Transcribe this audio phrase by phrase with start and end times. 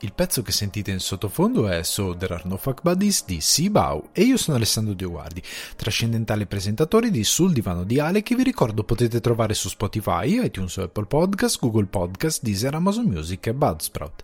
[0.00, 4.10] Il pezzo che sentite in sottofondo è So There Are No Fuck Buddies di Sibau
[4.12, 5.42] e io sono Alessandro Dioguardi,
[5.74, 10.76] trascendentale presentatore di Sul Divano di Ale che vi ricordo potete trovare su Spotify, iTunes,
[10.76, 14.22] Apple Podcast, Google Podcast, Deezer, Amazon Music e Budsprout.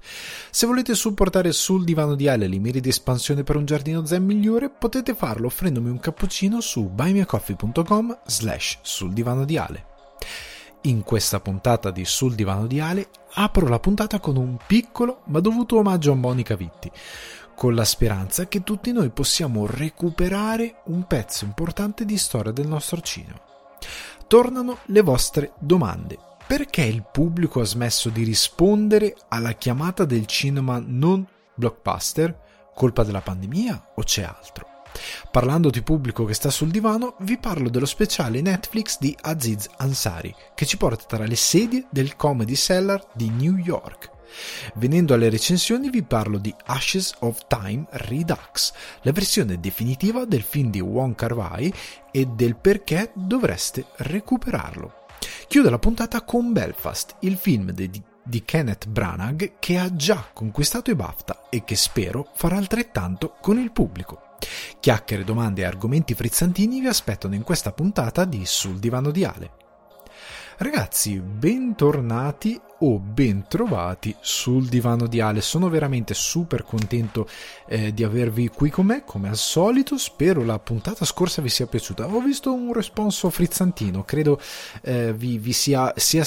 [0.51, 4.27] Se volete supportare Sul Divano di Ale le mire di espansione per un giardino zen
[4.27, 9.87] migliore, potete farlo offrendomi un cappuccino su buymeacoffee.com slash sul divano di Ale.
[10.85, 15.39] In questa puntata di Sul Divano di Ale apro la puntata con un piccolo ma
[15.39, 16.91] dovuto omaggio a Monica Vitti,
[17.55, 23.01] con la speranza che tutti noi possiamo recuperare un pezzo importante di storia del nostro
[23.01, 23.41] cinema.
[24.27, 26.19] Tornano le vostre domande.
[26.45, 32.71] Perché il pubblico ha smesso di rispondere alla chiamata del cinema non blockbuster?
[32.75, 34.72] Colpa della pandemia o c'è altro?
[35.31, 40.35] Parlando di pubblico che sta sul divano, vi parlo dello speciale Netflix di Aziz Ansari,
[40.55, 44.11] che ci porta tra le sedie del Comedy Cellar di New York.
[44.75, 50.71] Venendo alle recensioni vi parlo di Ashes of Time Redux, la versione definitiva del film
[50.71, 51.73] di Wong Kar Wai
[52.11, 55.01] e del perché dovreste recuperarlo.
[55.47, 57.91] Chiudo la puntata con Belfast, il film di,
[58.23, 63.59] di Kenneth Branagh che ha già conquistato i BAFTA e che spero farà altrettanto con
[63.59, 64.32] il pubblico.
[64.81, 69.51] Chiacchiere, domande e argomenti frizzantini vi aspettano in questa puntata di Sul Divano di Ale.
[70.59, 75.41] Ragazzi, bentornati o bentrovati sul divano di Ale.
[75.41, 77.29] Sono veramente super contento
[77.67, 79.97] eh, di avervi qui con me, come al solito.
[79.99, 82.07] Spero la puntata scorsa vi sia piaciuta.
[82.07, 84.41] Ho visto un responso frizzantino, credo
[84.83, 86.25] eh, vi, vi sia, sia,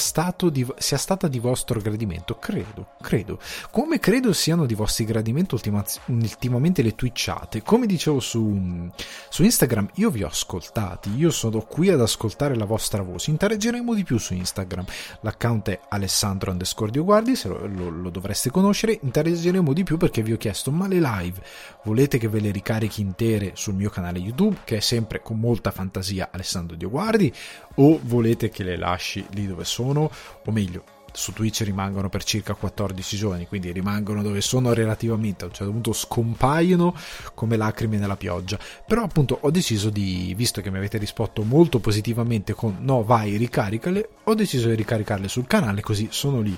[0.50, 2.36] di, sia, stata di vostro gradimento.
[2.38, 3.38] Credo, credo.
[3.70, 7.62] Come credo siano di vostro gradimento ultima, ultimamente le twitchate.
[7.62, 8.90] Come dicevo su,
[9.28, 13.30] su Instagram, io vi ho ascoltati, io sono qui ad ascoltare la vostra voce.
[13.30, 14.86] Interageremo di più su Instagram.
[15.20, 19.96] L'account è Alessandro Pietro underscore Dioguardi, se lo, lo, lo, dovreste conoscere, interagiremo di più
[19.96, 21.42] perché vi ho chiesto, ma le live
[21.84, 25.70] volete che ve le ricarichi intere sul mio canale YouTube, che è sempre con molta
[25.70, 27.32] fantasia Alessandro Dioguardi,
[27.76, 30.10] o volete che le lasci lì dove sono,
[30.44, 35.48] o meglio, su Twitch rimangono per circa 14 giorni, quindi rimangono dove sono relativamente, a
[35.48, 36.94] un certo punto scompaiono
[37.34, 38.58] come lacrime nella pioggia.
[38.86, 43.36] Però appunto ho deciso di, visto che mi avete risposto molto positivamente con no vai
[43.36, 46.56] ricaricale, ho deciso di ricaricarle sul canale così sono lì.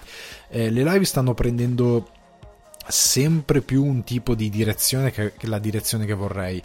[0.48, 2.08] Eh, le live stanno prendendo
[2.88, 6.60] sempre più un tipo di direzione che, che la direzione che vorrei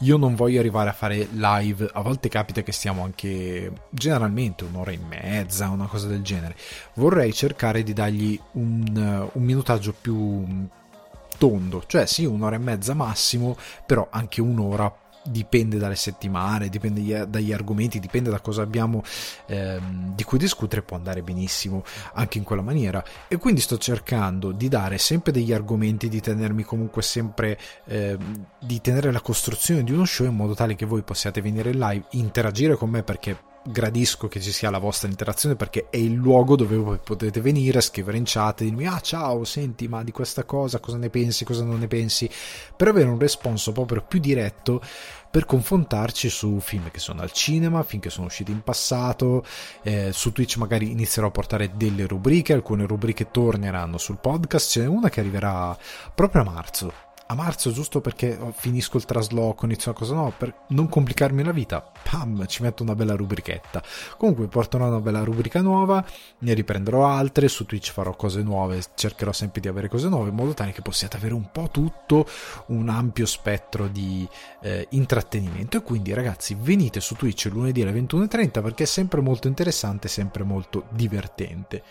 [0.00, 4.92] io non voglio arrivare a fare live, a volte capita che stiamo anche generalmente un'ora
[4.92, 6.56] e mezza, una cosa del genere.
[6.94, 10.66] Vorrei cercare di dargli un, un minutaggio più
[11.36, 14.92] tondo, cioè sì, un'ora e mezza massimo, però anche un'ora
[15.30, 19.02] dipende dalle settimane, dipende dagli argomenti, dipende da cosa abbiamo
[19.46, 21.84] ehm, di cui discutere, può andare benissimo
[22.14, 23.02] anche in quella maniera.
[23.28, 28.80] E quindi sto cercando di dare sempre degli argomenti, di tenermi comunque sempre, ehm, di
[28.80, 32.04] tenere la costruzione di uno show in modo tale che voi possiate venire in live,
[32.10, 36.56] interagire con me perché gradisco che ci sia la vostra interazione perché è il luogo
[36.56, 40.96] dove potete venire, scrivere in chat, dirmi ah ciao, senti ma di questa cosa cosa
[40.96, 42.28] ne pensi, cosa non ne pensi,
[42.76, 44.80] per avere un responso proprio più diretto
[45.30, 49.44] per confrontarci su film che sono al cinema, film che sono usciti in passato,
[49.82, 54.80] eh, su Twitch magari inizierò a portare delle rubriche, alcune rubriche torneranno sul podcast, ce
[54.80, 55.76] n'è una che arriverà
[56.14, 60.64] proprio a marzo a marzo giusto perché finisco il trasloco, inizio una cosa no, per
[60.68, 63.82] non complicarmi la vita, pam, ci metto una bella rubrichetta.
[64.16, 66.02] Comunque porterò una bella rubrica nuova,
[66.38, 70.36] ne riprenderò altre, su Twitch farò cose nuove, cercherò sempre di avere cose nuove in
[70.36, 72.26] modo tale che possiate avere un po' tutto
[72.68, 74.26] un ampio spettro di
[74.62, 79.48] eh, intrattenimento e quindi ragazzi venite su Twitch lunedì alle 21.30 perché è sempre molto
[79.48, 81.82] interessante, sempre molto divertente.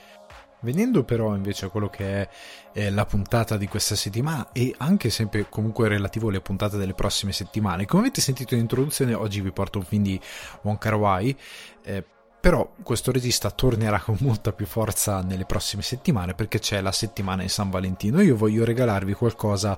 [0.61, 2.29] Venendo però invece a quello che è
[2.73, 7.31] eh, la puntata di questa settimana e anche sempre comunque relativo alle puntate delle prossime
[7.31, 10.19] settimane, come avete sentito in introduzione oggi vi porto un film di
[10.63, 11.37] Wong Kar Wai,
[11.83, 12.03] eh,
[12.39, 17.41] però questo regista tornerà con molta più forza nelle prossime settimane perché c'è la settimana
[17.41, 18.21] di San Valentino.
[18.21, 19.77] Io voglio regalarvi qualcosa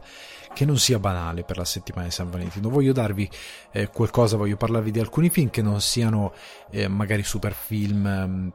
[0.53, 2.69] che non sia banale per la settimana di San Valentino.
[2.69, 3.29] Voglio darvi
[3.71, 6.33] eh, qualcosa, voglio parlarvi di alcuni film che non siano
[6.69, 8.53] eh, magari super film ehm,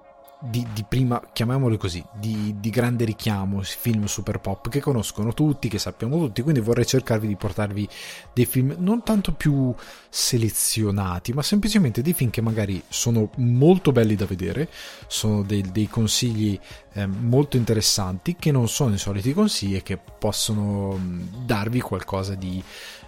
[0.51, 5.69] di, di, prima, chiamiamoli così, di, di, grande richiamo, film super pop che conoscono tutti,
[5.69, 7.89] che sappiamo tutti, quindi vorrei cercarvi di portarvi
[8.33, 9.75] dei film non tanto più
[10.09, 14.69] selezionati, ma semplicemente dei film che magari sono molto belli da vedere,
[15.07, 16.59] sono dei, dei consigli
[16.93, 20.99] eh, molto interessanti, che non sono i soliti consigli e che possono
[21.45, 22.63] darvi qualcosa di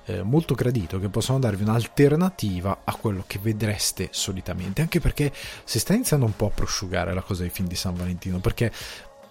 [0.06, 5.32] eh, molto gradito, che possono darvi un'alternativa a quello che vedreste solitamente, anche perché
[5.64, 8.72] si sta iniziando un po' a prosciugare la cosa dei film di San Valentino, perché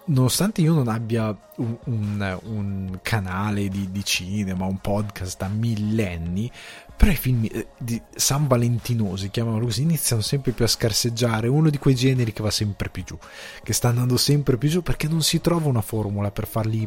[0.06, 6.50] nonostante io non abbia un, un, un canale di, di, cinema, un podcast da millenni,
[6.96, 11.70] però i film eh, di San Valentinosi, chiamano così, iniziano sempre più a scarseggiare, uno
[11.70, 13.18] di quei generi che va sempre più giù,
[13.62, 16.86] che sta andando sempre più giù perché non si trova una formula per farli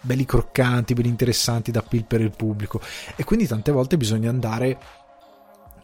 [0.00, 2.80] belli croccanti, belli interessanti da appeal per il pubblico
[3.16, 4.78] e quindi tante volte bisogna andare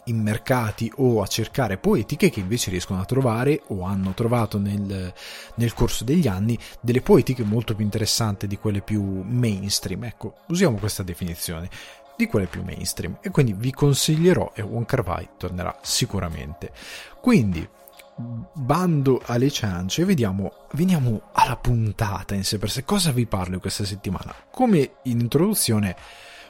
[0.07, 5.13] in mercati o a cercare poetiche che invece riescono a trovare o hanno trovato nel,
[5.55, 10.05] nel, corso degli anni delle poetiche molto più interessanti di quelle più mainstream.
[10.05, 11.69] Ecco, usiamo questa definizione
[12.17, 16.73] di quelle più mainstream e quindi vi consiglierò e Wong Kar Wai tornerà sicuramente.
[17.21, 17.69] Quindi
[18.17, 22.85] bando alle ciance vediamo veniamo alla puntata in sé per sé.
[22.85, 24.35] Cosa vi parlo questa settimana?
[24.51, 25.97] Come in introduzione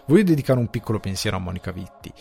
[0.06, 2.12] voglio dedicare un piccolo pensiero a Monica Vitti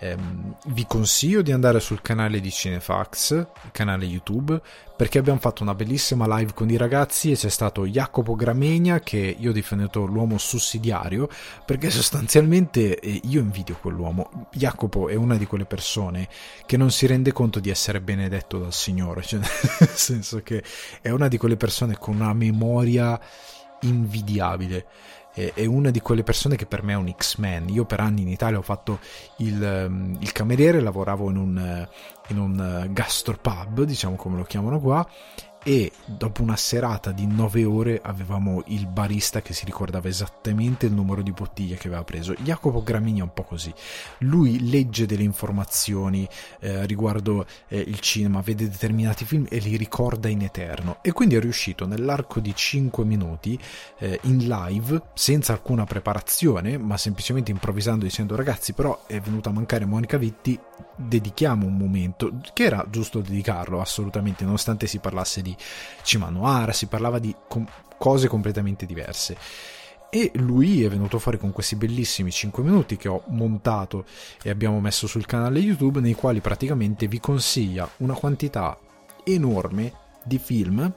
[0.00, 4.60] ehm, vi consiglio di andare sul canale di Cinefax, il canale YouTube,
[4.96, 9.34] perché abbiamo fatto una bellissima live con i ragazzi e c'è stato Jacopo Gramegna che
[9.38, 11.28] io ho definito l'uomo sussidiario,
[11.64, 14.48] perché sostanzialmente eh, io invidio quell'uomo.
[14.52, 16.28] Jacopo è una di quelle persone
[16.66, 20.62] che non si rende conto di essere benedetto dal Signore, cioè nel senso che
[21.00, 23.18] è una di quelle persone con una memoria
[23.82, 24.86] invidiabile
[25.32, 27.68] è una di quelle persone che per me è un X-Men.
[27.68, 28.98] Io per anni in Italia ho fatto
[29.38, 31.88] il, ehm, il cameriere, lavoravo in un,
[32.28, 35.06] in un gastropub, diciamo come lo chiamano qua,
[35.62, 40.92] e dopo una serata di 9 ore avevamo il barista che si ricordava esattamente il
[40.92, 42.34] numero di bottiglie che aveva preso.
[42.34, 43.72] Jacopo Gramigna è un po' così.
[44.18, 46.28] Lui legge delle informazioni
[46.60, 51.36] eh, riguardo eh, il cinema, vede determinati film e li ricorda in eterno e quindi
[51.36, 53.58] è riuscito nell'arco di 5 minuti
[53.98, 59.52] eh, in live, senza alcuna preparazione, ma semplicemente improvvisando dicendo ragazzi però è venuta a
[59.52, 60.58] mancare Monica Vitti,
[60.96, 65.56] dedichiamo un momento, che era giusto dedicarlo assolutamente, nonostante si parlasse di
[66.02, 67.66] Cima Noir, si parlava di com-
[67.96, 69.36] cose completamente diverse.
[70.12, 74.04] E lui è venuto fuori con questi bellissimi 5 minuti che ho montato
[74.42, 78.76] e abbiamo messo sul canale YouTube, nei quali praticamente vi consiglia una quantità
[79.24, 79.92] enorme
[80.24, 80.92] di film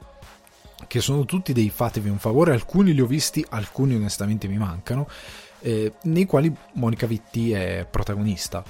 [0.87, 5.07] che sono tutti dei fatevi un favore, alcuni li ho visti, alcuni onestamente mi mancano,
[5.59, 8.63] eh, nei quali Monica Vitti è protagonista.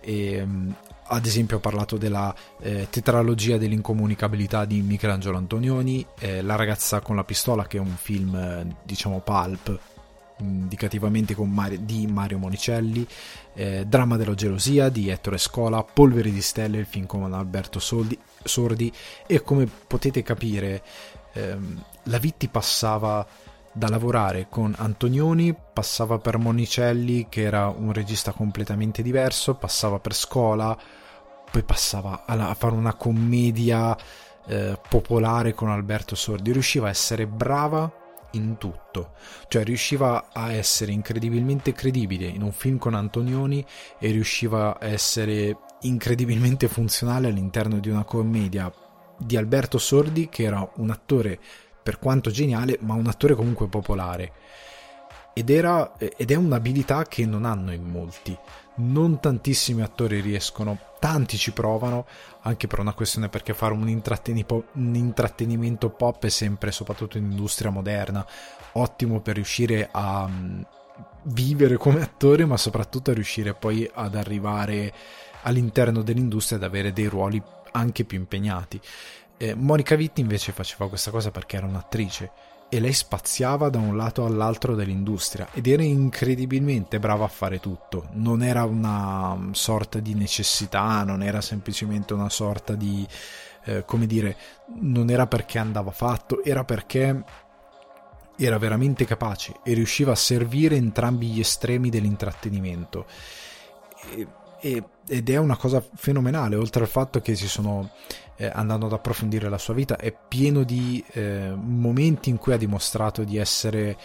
[0.00, 0.74] E, ehm,
[1.12, 7.16] ad esempio ho parlato della eh, tetralogia dell'incomunicabilità di Michelangelo Antonioni, eh, La ragazza con
[7.16, 9.78] la pistola che è un film eh, diciamo pulp
[10.40, 13.06] indicativamente Mario, di Mario Monicelli,
[13.54, 18.18] eh, Dramma della gelosia di Ettore Scola, Polvere di stelle, il film con Alberto Soldi,
[18.42, 18.92] Sordi
[19.26, 20.82] e come potete capire
[21.32, 23.26] ehm, la Vitti passava
[23.72, 30.14] da lavorare con Antonioni, passava per Monicelli che era un regista completamente diverso, passava per
[30.14, 30.76] Scola,
[31.50, 33.96] poi passava a, fare una commedia
[34.46, 37.92] eh, popolare con Alberto Sordi, riusciva a essere brava
[38.32, 39.12] in tutto,
[39.48, 43.64] cioè riusciva a essere incredibilmente credibile in un film con Antonioni
[43.98, 48.72] e riusciva a essere incredibilmente funzionale all'interno di una commedia
[49.16, 51.38] di Alberto Sordi che era un attore
[51.82, 54.32] per quanto geniale ma un attore comunque popolare.
[55.32, 58.36] Ed, era, ed è un'abilità che non hanno in molti.
[58.76, 62.06] Non tantissimi attori riescono, tanti ci provano,
[62.42, 67.70] anche per una questione perché fare un, un intrattenimento pop è sempre, soprattutto in industria
[67.70, 68.26] moderna,
[68.72, 70.60] ottimo per riuscire a mm,
[71.24, 74.92] vivere come attore, ma soprattutto a riuscire poi ad arrivare
[75.42, 78.80] all'interno dell'industria ad avere dei ruoli anche più impegnati.
[79.42, 82.30] Eh, Monica Vitti invece faceva questa cosa perché era un'attrice
[82.68, 88.10] e lei spaziava da un lato all'altro dell'industria ed era incredibilmente brava a fare tutto.
[88.12, 93.08] Non era una sorta di necessità, non era semplicemente una sorta di,
[93.64, 94.36] eh, come dire,
[94.78, 97.24] non era perché andava fatto, era perché
[98.36, 103.06] era veramente capace e riusciva a servire entrambi gli estremi dell'intrattenimento.
[104.10, 104.26] E,
[104.60, 107.90] e, ed è una cosa fenomenale, oltre al fatto che ci sono
[108.40, 112.56] eh, andando ad approfondire la sua vita, è pieno di eh, momenti in cui ha
[112.56, 113.98] dimostrato di essere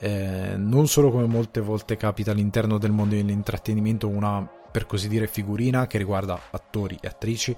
[0.00, 5.28] eh, non solo come molte volte capita all'interno del mondo dell'intrattenimento una per così dire
[5.28, 7.56] figurina che riguarda attori e attrici,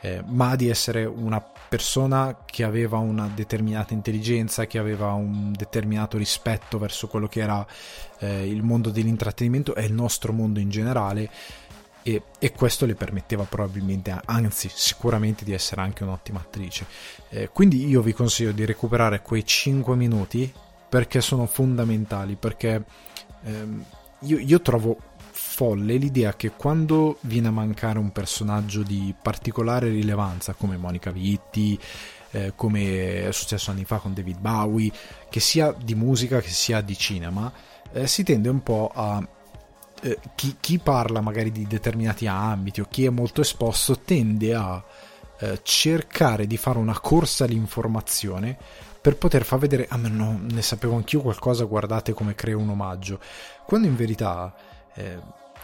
[0.00, 6.16] eh, ma di essere una persona che aveva una determinata intelligenza, che aveva un determinato
[6.16, 7.64] rispetto verso quello che era
[8.20, 11.30] eh, il mondo dell'intrattenimento e il nostro mondo in generale
[12.02, 16.86] e, e, questo le permetteva probabilmente, anzi sicuramente di essere anche un'ottima attrice.
[17.28, 20.50] Eh, quindi io vi consiglio di recuperare quei 5 minuti
[20.88, 22.82] perché sono fondamentali, perché
[23.44, 23.84] ehm,
[24.20, 24.98] io, io, trovo
[25.30, 31.78] folle l'idea che quando viene a mancare un personaggio di particolare rilevanza come Monica Vitti,
[32.30, 34.90] eh, come è successo anni fa con David Bowie,
[35.28, 37.52] che sia di musica che sia di cinema,
[37.92, 39.26] eh, si tende un po' a
[40.02, 44.82] eh, chi, chi, parla magari di determinati ambiti o chi è molto esposto tende a
[45.40, 48.56] eh, cercare di fare una corsa all'informazione
[49.00, 52.68] per poter far vedere, ah ma no, ne sapevo anch'io qualcosa, guardate come creo un
[52.68, 53.20] omaggio,
[53.64, 54.54] quando in verità
[54.94, 55.18] eh,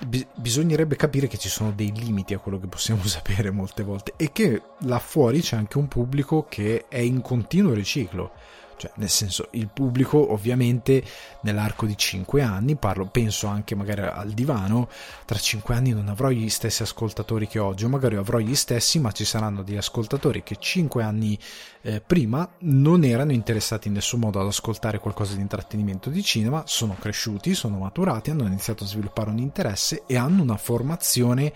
[0.07, 4.15] bi- bisognerebbe capire che ci sono dei limiti a quello che possiamo sapere molte volte
[4.17, 8.33] e che là fuori c'è anche un pubblico che è in continuo riciclo
[8.77, 11.03] cioè, nel senso, il pubblico ovviamente
[11.43, 14.89] nell'arco di 5 anni, parlo, penso anche magari al divano,
[15.25, 18.99] tra 5 anni non avrò gli stessi ascoltatori che oggi, o magari avrò gli stessi,
[18.99, 21.39] ma ci saranno degli ascoltatori che 5 anni
[21.83, 26.63] eh, prima non erano interessati in nessun modo ad ascoltare qualcosa di intrattenimento di cinema,
[26.67, 31.53] sono cresciuti, sono maturati, hanno iniziato a sviluppare un interesse e hanno una formazione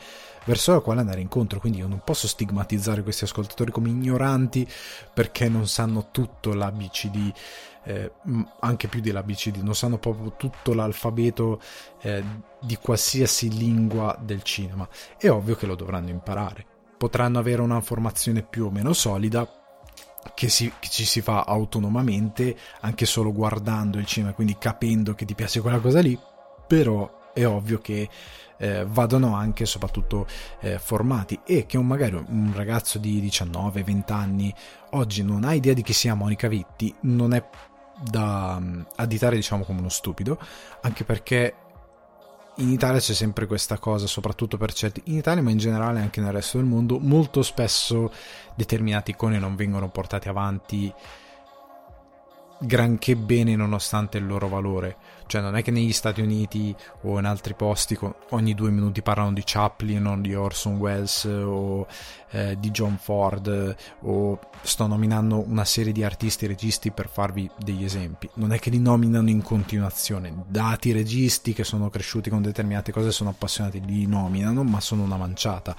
[0.49, 1.61] verso la quale andare incontro.
[1.61, 4.67] Quindi io non posso stigmatizzare questi ascoltatori come ignoranti
[5.13, 7.33] perché non sanno tutto l'ABCD,
[7.85, 8.13] eh,
[8.61, 11.61] anche più dell'ABCD, non sanno proprio tutto l'alfabeto
[12.01, 12.25] eh,
[12.63, 14.89] di qualsiasi lingua del cinema.
[15.19, 16.65] È ovvio che lo dovranno imparare.
[16.97, 19.47] Potranno avere una formazione più o meno solida,
[20.35, 25.25] che, si, che, ci si fa autonomamente anche solo guardando il cinema, quindi capendo che
[25.25, 26.19] ti piace quella cosa lì,
[26.67, 28.09] però è ovvio che
[28.59, 30.27] eh, vadano anche soprattutto
[30.61, 31.41] eh, formati.
[31.45, 34.55] E che un, magari un ragazzo di 19-20 anni
[34.91, 37.45] oggi non ha idea di chi sia Monica Vitti non è
[38.01, 40.39] da um, additare diciamo come uno stupido
[40.83, 41.55] anche perché
[42.59, 46.21] in Italia c'è sempre questa cosa, soprattutto per certi, in Italia ma in generale anche
[46.21, 48.13] nel resto del mondo, molto spesso
[48.57, 50.93] determinate icone non vengono portate avanti
[52.61, 54.97] granché bene nonostante il loro valore.
[55.27, 57.99] Cioè non è che negli Stati Uniti o in altri posti
[58.31, 61.87] ogni due minuti parlano di Chaplin o di Orson Welles o
[62.31, 67.49] eh, di John Ford o sto nominando una serie di artisti e registi per farvi
[67.63, 68.29] degli esempi.
[68.35, 70.33] Non è che li nominano in continuazione.
[70.47, 75.17] Dati registi che sono cresciuti con determinate cose sono appassionati, li nominano ma sono una
[75.17, 75.77] manciata.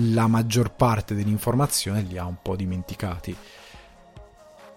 [0.00, 3.36] La maggior parte dell'informazione li ha un po' dimenticati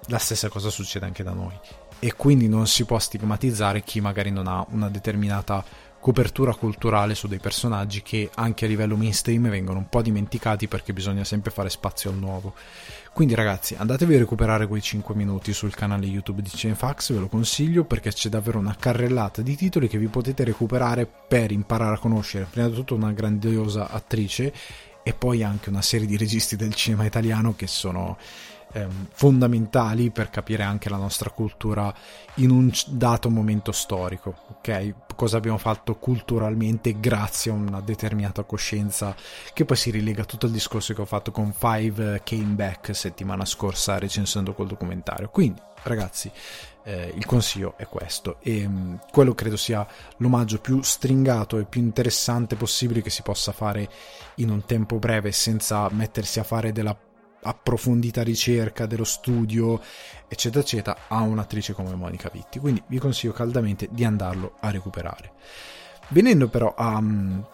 [0.09, 1.57] la stessa cosa succede anche da noi
[1.99, 5.63] e quindi non si può stigmatizzare chi magari non ha una determinata
[5.99, 10.93] copertura culturale su dei personaggi che anche a livello mainstream vengono un po' dimenticati perché
[10.93, 12.53] bisogna sempre fare spazio al nuovo.
[13.11, 17.27] Quindi ragazzi, andatevi a recuperare quei 5 minuti sul canale YouTube di Cinefax, ve lo
[17.27, 21.99] consiglio perché c'è davvero una carrellata di titoli che vi potete recuperare per imparare a
[21.99, 24.53] conoscere prima di tutto una grandiosa attrice
[25.03, 28.17] e poi anche una serie di registi del cinema italiano che sono
[28.73, 31.93] ehm, fondamentali per capire anche la nostra cultura
[32.35, 34.93] in un dato momento storico, ok?
[35.15, 39.15] Cosa abbiamo fatto culturalmente grazie a una determinata coscienza
[39.53, 42.95] che poi si rilega a tutto il discorso che ho fatto con Five Came Back
[42.95, 45.29] settimana scorsa recensendo quel documentario.
[45.29, 46.31] Quindi, ragazzi,
[46.83, 49.85] eh, il consiglio è questo e mh, mm, quello credo sia
[50.17, 53.89] l'omaggio più stringato e più interessante possibile che si possa fare
[54.35, 56.97] in un tempo breve senza mettersi a fare della
[57.41, 59.79] approfondita ricerca dello studio,
[60.27, 62.59] eccetera, eccetera, a un'attrice come Monica Vitti.
[62.59, 65.31] Quindi vi consiglio caldamente di andarlo a recuperare.
[66.09, 67.45] Venendo però a um,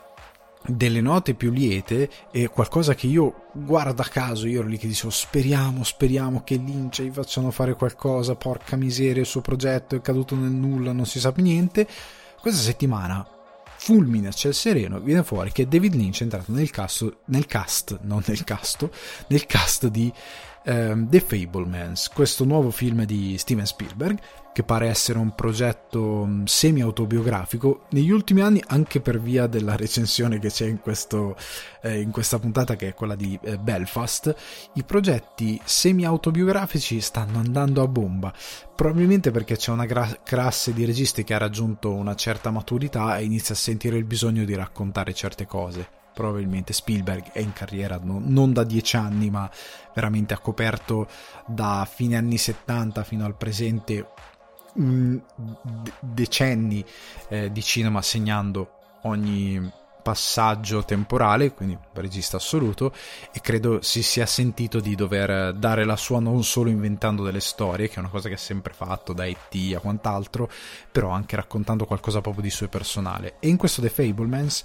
[0.67, 5.11] delle note più liete e qualcosa che io guarda caso io ero lì che dicevo
[5.11, 10.35] speriamo speriamo che Lynch gli facciano fare qualcosa porca miseria il suo progetto è caduto
[10.35, 11.87] nel nulla non si sa niente
[12.41, 13.34] questa settimana
[13.85, 17.99] fulmine a ciel sereno, viene fuori che David Lynch è entrato nel cast, nel cast
[18.01, 18.91] non nel casto,
[19.27, 20.11] nel cast di
[20.65, 24.19] um, The Fablemans, questo nuovo film di Steven Spielberg
[24.55, 30.39] che pare essere un progetto mm, semi-autobiografico negli ultimi anni anche per via della recensione
[30.39, 31.35] che c'è in, questo,
[31.81, 34.33] eh, in questa puntata che è quella di eh, Belfast
[34.75, 38.33] i progetti semi-autobiografici stanno andando a bomba
[38.73, 43.25] probabilmente perché c'è una gra- classe di registi che ha raggiunto una certa maturità e
[43.25, 48.19] inizia a sentire il bisogno di raccontare certe cose probabilmente Spielberg è in carriera no,
[48.23, 49.47] non da dieci anni ma
[49.93, 51.07] veramente ha coperto
[51.45, 54.07] da fine anni 70 fino al presente
[54.73, 55.17] mh,
[55.99, 56.83] decenni
[57.29, 58.71] eh, di cinema segnando
[59.03, 62.93] ogni passaggio temporale, quindi regista assoluto,
[63.31, 67.87] e credo si sia sentito di dover dare la sua non solo inventando delle storie,
[67.89, 69.73] che è una cosa che ha sempre fatto, da E.T.
[69.73, 70.47] a quant'altro,
[70.91, 73.37] però anche raccontando qualcosa proprio di suo personale.
[73.39, 74.63] E in questo The Fablemans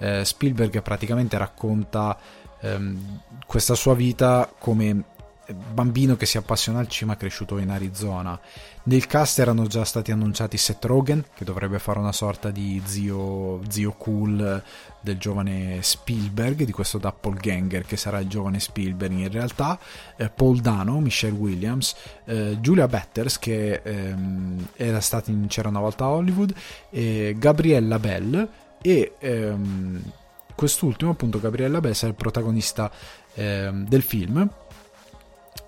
[0.00, 2.18] eh, Spielberg praticamente racconta
[2.60, 5.04] ehm, questa sua vita come
[5.52, 8.38] bambino che si appassiona al cinema cresciuto in Arizona.
[8.84, 13.60] Nel cast erano già stati annunciati Seth Rogen, che dovrebbe fare una sorta di zio,
[13.68, 14.62] zio cool
[15.00, 19.78] del giovane Spielberg, di questo doppelganger che sarà il giovane Spielberg in realtà,
[20.16, 25.80] eh, Paul Dano, Michelle Williams, eh, Julia Betters, che ehm, era stata in C'era una
[25.80, 26.54] volta a Hollywood,
[26.90, 28.48] e Gabriella Bell
[28.82, 29.12] e...
[29.18, 30.12] Ehm,
[30.60, 32.90] quest'ultimo, appunto, Gabriella Bell, sarà il protagonista
[33.32, 34.46] ehm, del film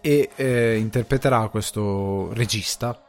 [0.02, 3.02] e eh, interpreterà questo regista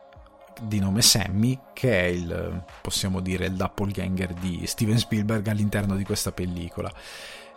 [0.62, 6.06] di nome Sammy che è il possiamo dire il doppelganger di Steven Spielberg all'interno di
[6.06, 6.90] questa pellicola.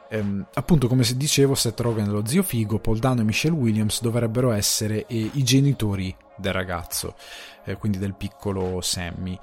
[0.09, 4.53] Ehm, appunto come dicevo Seth Rogen lo zio Figo Paul Dano e Michelle Williams dovrebbero
[4.53, 7.17] essere eh, i genitori del ragazzo
[7.65, 9.37] eh, quindi del piccolo Sammy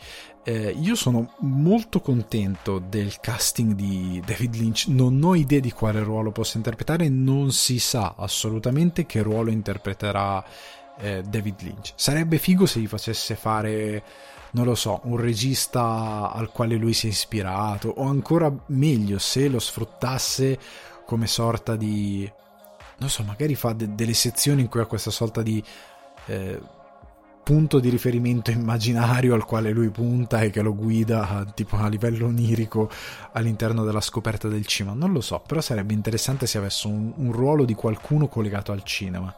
[0.43, 6.03] eh, io sono molto contento del casting di David Lynch, non ho idea di quale
[6.03, 10.43] ruolo possa interpretare, non si sa assolutamente che ruolo interpreterà
[10.97, 11.93] eh, David Lynch.
[11.95, 14.03] Sarebbe figo se gli facesse fare,
[14.51, 19.47] non lo so, un regista al quale lui si è ispirato, o ancora meglio se
[19.47, 20.59] lo sfruttasse
[21.05, 22.29] come sorta di...
[22.97, 25.63] non so, magari fa de- delle sezioni in cui ha questa sorta di...
[26.25, 26.81] Eh,
[27.43, 32.27] punto di riferimento immaginario al quale lui punta e che lo guida tipo a livello
[32.27, 32.89] onirico
[33.33, 34.95] all'interno della scoperta del cinema.
[34.95, 38.83] Non lo so, però sarebbe interessante se avesse un, un ruolo di qualcuno collegato al
[38.83, 39.35] cinema.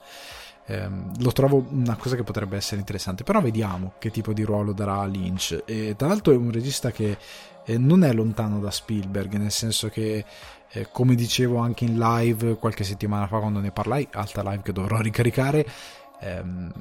[0.67, 4.71] Eh, lo trovo una cosa che potrebbe essere interessante, però vediamo che tipo di ruolo
[4.71, 5.63] darà Lynch.
[5.65, 7.17] E tra l'altro è un regista che
[7.65, 10.23] eh, non è lontano da Spielberg, nel senso che
[10.69, 14.71] eh, come dicevo anche in live qualche settimana fa quando ne parlai, alta live che
[14.73, 15.65] dovrò ricaricare,
[16.19, 16.71] ehm,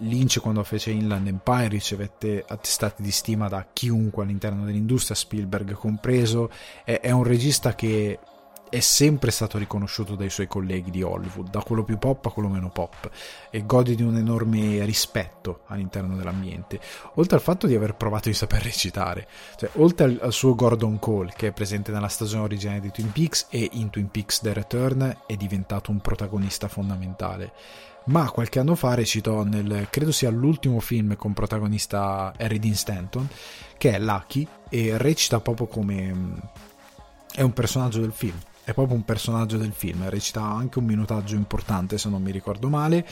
[0.00, 6.50] Lynch quando fece Inland Empire ricevette attestati di stima da chiunque all'interno dell'industria, Spielberg compreso,
[6.84, 8.18] è, è un regista che
[8.70, 12.48] è sempre stato riconosciuto dai suoi colleghi di Hollywood, da quello più pop a quello
[12.48, 13.10] meno pop,
[13.50, 16.80] e gode di un enorme rispetto all'interno dell'ambiente,
[17.14, 19.26] oltre al fatto di aver provato di saper recitare,
[19.56, 23.10] cioè, oltre al, al, suo Gordon Cole, che è presente nella stagione originale di Twin
[23.10, 27.52] Peaks e in Twin Peaks The Return, è diventato un protagonista fondamentale
[28.04, 33.28] ma qualche anno fa recitò nel, credo sia l'ultimo film con protagonista Harry Dean Stanton,
[33.76, 36.12] che è Lucky, e recita proprio come...
[36.12, 36.34] Mm,
[37.32, 41.36] è un personaggio del film, è proprio un personaggio del film, recita anche un minutaggio
[41.36, 43.06] importante se non mi ricordo male,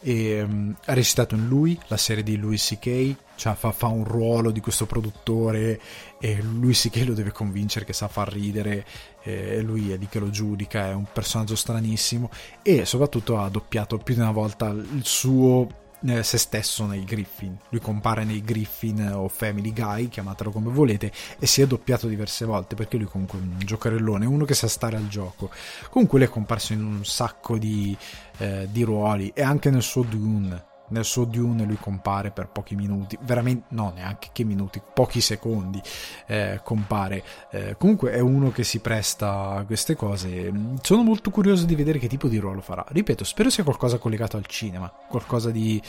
[0.00, 4.04] e, um, ha recitato in Lui, la serie di Louis C.K., cioè fa, fa, un
[4.04, 5.80] ruolo di questo produttore
[6.20, 7.04] e Louis C.K.
[7.06, 8.86] lo deve convincere che sa far ridere
[9.26, 12.30] e lui è lì che lo giudica, è un personaggio stranissimo
[12.62, 15.66] e soprattutto ha doppiato più di una volta il suo
[16.06, 17.58] eh, se stesso nei Griffin.
[17.70, 21.10] Lui compare nei Griffin o Family Guy, chiamatelo come volete,
[21.40, 24.68] e si è doppiato diverse volte perché lui comunque è un giocherellone, uno che sa
[24.68, 25.50] stare al gioco.
[25.90, 27.96] Comunque lui è comparso in un sacco di,
[28.38, 32.74] eh, di ruoli e anche nel suo Dune nel suo Dune lui compare per pochi
[32.74, 35.80] minuti, veramente no, neanche che minuti, pochi secondi
[36.26, 37.22] eh, compare.
[37.50, 40.52] Eh, comunque è uno che si presta a queste cose.
[40.82, 42.84] Sono molto curioso di vedere che tipo di ruolo farà.
[42.88, 45.80] Ripeto, spero sia qualcosa collegato al cinema, qualcosa di,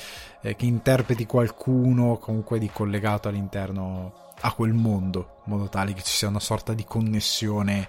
[0.42, 6.02] eh, che interpreti qualcuno comunque di collegato all'interno a quel mondo, in modo tale che
[6.04, 7.88] ci sia una sorta di connessione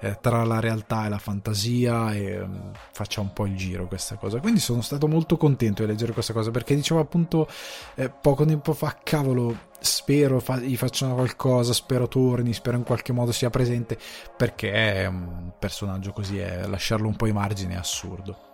[0.00, 4.16] eh, tra la realtà e la fantasia e um, faccia un po' il giro questa
[4.16, 4.38] cosa.
[4.40, 7.48] Quindi sono stato molto contento di leggere questa cosa perché dicevo appunto
[7.96, 13.12] eh, poco tempo fa, cavolo, spero fa- gli facciano qualcosa, spero torni, spero in qualche
[13.12, 13.98] modo sia presente
[14.36, 18.47] perché è un personaggio così, è, lasciarlo un po' ai margini è assurdo.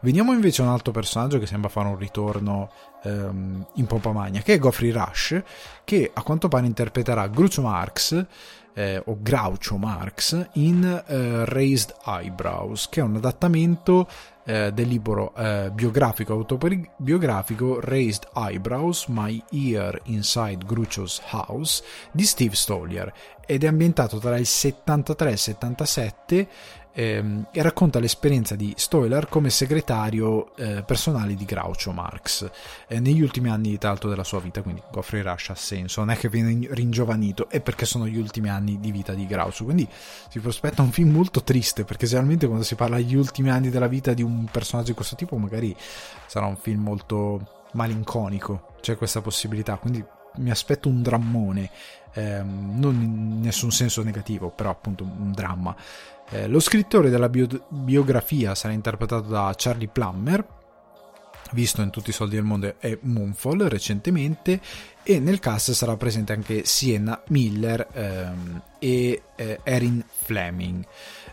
[0.00, 2.70] Veniamo invece a un altro personaggio che sembra fare un ritorno
[3.02, 5.42] um, in pompa magna, che è Geoffrey Rush,
[5.84, 8.26] che a quanto pare interpreterà Groucho Marx
[8.74, 14.06] eh, o Groucho Marx in eh, Raised Eyebrows, che è un adattamento
[14.44, 22.54] eh, del libro eh, biografico autobiografico Raised Eyebrows My Ear Inside Groucho's House di Steve
[22.54, 23.12] Stoliar
[23.44, 26.48] ed è ambientato tra il 73 e il 77
[26.96, 32.50] ehm, e racconta l'esperienza di Stoiler come segretario eh, personale di Groucho Marx
[32.88, 36.16] eh, negli ultimi anni l'altro della sua vita, quindi Goffrey Rush ha senso, non è
[36.16, 39.86] che viene ringiovanito, è perché sono gli ultimi anni di vita di Groucho, quindi
[40.28, 43.88] si prospetta un film molto triste, perché generalmente quando si parla degli ultimi anni della
[43.88, 45.76] vita di un personaggio di questo tipo magari
[46.26, 50.02] sarà un film molto malinconico, c'è questa possibilità, quindi
[50.36, 51.70] mi aspetto un drammone,
[52.12, 55.74] ehm, non in nessun senso negativo, però appunto un dramma.
[56.30, 60.44] Eh, lo scrittore della bio- biografia sarà interpretato da Charlie Plummer,
[61.52, 64.60] visto in tutti i soldi del mondo è Moonfall recentemente,
[65.02, 70.84] e nel cast sarà presente anche Sienna Miller ehm, e eh, Erin Fleming.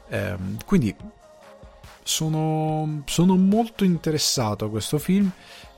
[0.09, 0.95] Ehm, quindi
[2.03, 5.29] sono, sono molto interessato a questo film.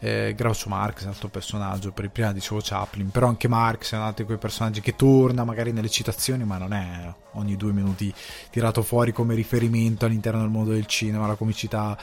[0.05, 3.95] Eh, Groucho Marx è un altro personaggio, per prima dicevo Chaplin, però anche Marx è
[3.95, 7.71] un altro di quei personaggi che torna magari nelle citazioni, ma non è ogni due
[7.71, 8.13] minuti
[8.51, 11.97] tirato fuori come riferimento all'interno del mondo del cinema, la comicità.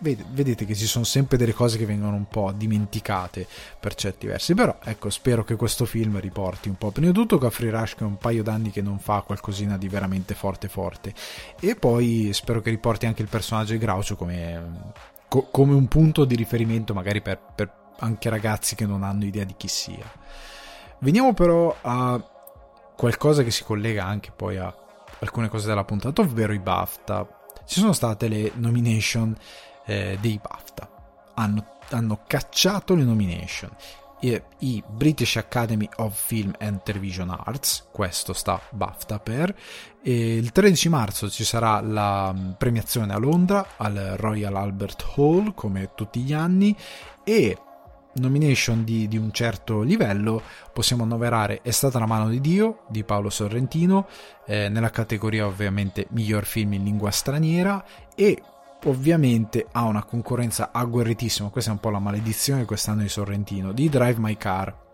[0.00, 3.46] Vedete che ci sono sempre delle cose che vengono un po' dimenticate
[3.78, 7.36] per certi versi però ecco spero che questo film riporti un po' prima di tutto
[7.36, 11.12] Gaffrey Rush che è un paio d'anni che non fa qualcosina di veramente forte forte.
[11.60, 14.92] E poi spero che riporti anche il personaggio di Groucho come,
[15.30, 19.44] co- come un punto di riferimento magari per, per anche ragazzi che non hanno idea
[19.44, 20.04] di chi sia
[20.98, 22.22] veniamo però a
[22.94, 24.74] qualcosa che si collega anche poi a
[25.20, 27.38] alcune cose della puntata ovvero i BAFTA
[27.70, 29.36] ci sono state le nomination
[29.86, 30.88] eh, dei BAFTA.
[31.34, 33.70] Hanno, hanno, cacciato le nomination.
[34.20, 39.54] I, British Academy of Film and Television Arts, questo sta BAFTA per,
[40.02, 45.54] e il 13 marzo ci sarà la mm, premiazione a Londra al Royal Albert Hall
[45.54, 46.76] come tutti gli anni
[47.24, 47.56] e
[48.14, 53.04] nomination di, di, un certo livello possiamo annoverare È stata la mano di Dio di
[53.04, 54.08] Paolo Sorrentino
[54.46, 58.42] eh, nella categoria ovviamente miglior film in lingua straniera e
[58.84, 63.88] ovviamente ha una concorrenza agguerritissima, questa è un po' la maledizione quest'anno di Sorrentino, di
[63.88, 64.88] Drive My Car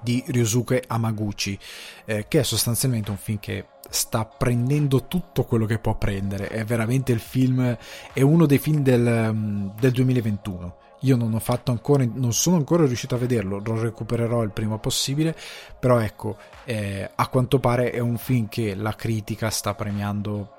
[0.00, 1.58] di Ryosuke Amaguchi,
[2.04, 6.64] eh, che è sostanzialmente un film che sta prendendo tutto quello che può prendere, è
[6.64, 7.76] veramente il film,
[8.12, 10.76] è uno dei film del, mm, del 2021.
[11.02, 14.78] Io non ho fatto ancora, non sono ancora riuscito a vederlo, lo recupererò il prima
[14.78, 15.34] possibile,
[15.78, 20.57] però ecco, eh, a quanto pare è un film che la critica sta premiando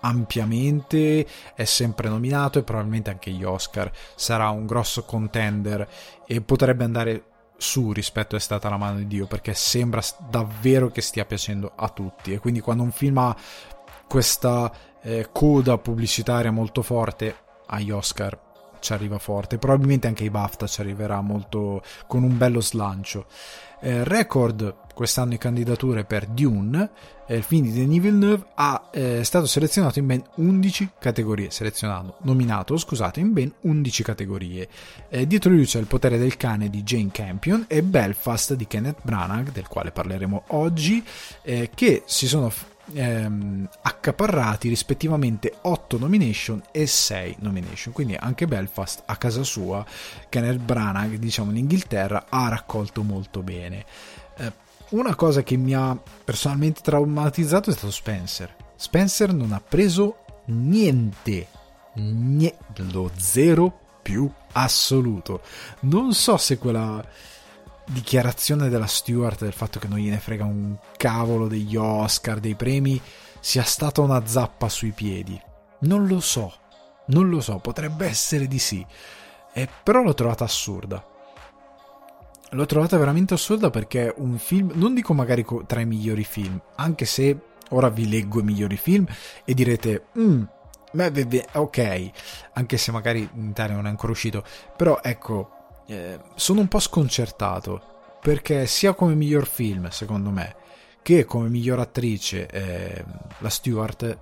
[0.00, 3.90] ampiamente, è sempre nominato e probabilmente anche gli Oscar.
[4.14, 5.88] Sarà un grosso contender
[6.26, 7.24] e potrebbe andare
[7.58, 11.72] su rispetto a È stata la mano di Dio perché sembra davvero che stia piacendo
[11.74, 12.32] a tutti.
[12.32, 13.36] E quindi quando un film ha
[14.06, 18.45] questa eh, coda pubblicitaria molto forte agli Oscar
[18.86, 23.26] ci arriva forte probabilmente anche ai BAFTA ci arriverà molto con un bello slancio
[23.80, 26.90] eh, record quest'anno in candidature per Dune,
[27.26, 32.16] eh, il film di Denis Villeneuve, ha, eh, stato selezionato in ben 11 categorie, selezionato,
[32.22, 34.68] nominato, scusate, in ben 11 categorie.
[35.10, 39.00] Eh, dietro lui c'è Il potere del cane di Jane Campion e Belfast di Kenneth
[39.02, 41.04] Branagh, del quale parleremo oggi,
[41.42, 42.50] eh, che si sono
[42.92, 47.92] ehm, accaparrati rispettivamente 8 nomination e 6 nomination.
[47.92, 49.84] Quindi anche Belfast a casa sua,
[50.28, 53.84] Kenneth Branagh, diciamo in Inghilterra, ha raccolto molto bene.
[54.38, 54.52] Eh,
[54.90, 58.54] una cosa che mi ha personalmente traumatizzato è stato Spencer.
[58.76, 61.48] Spencer non ha preso niente,
[61.94, 65.40] niente, lo zero più assoluto.
[65.80, 67.04] Non so se quella
[67.86, 73.00] dichiarazione della Stewart del fatto che non gliene frega un cavolo degli Oscar, dei premi,
[73.40, 75.40] sia stata una zappa sui piedi.
[75.80, 76.52] Non lo so,
[77.06, 78.84] non lo so, potrebbe essere di sì.
[79.52, 81.04] Eh, però l'ho trovata assurda.
[82.50, 87.04] L'ho trovata veramente assurda perché un film, non dico magari tra i migliori film, anche
[87.04, 87.38] se
[87.70, 89.06] ora vi leggo i migliori film
[89.44, 90.42] e direte, mm,
[90.92, 92.10] beh, ok,
[92.52, 94.44] anche se magari in Italia non è ancora uscito,
[94.76, 95.55] però ecco,
[95.86, 100.56] eh, sono un po' sconcertato perché sia come miglior film, secondo me,
[101.02, 103.04] che come miglior attrice, eh,
[103.38, 104.18] la Stewart,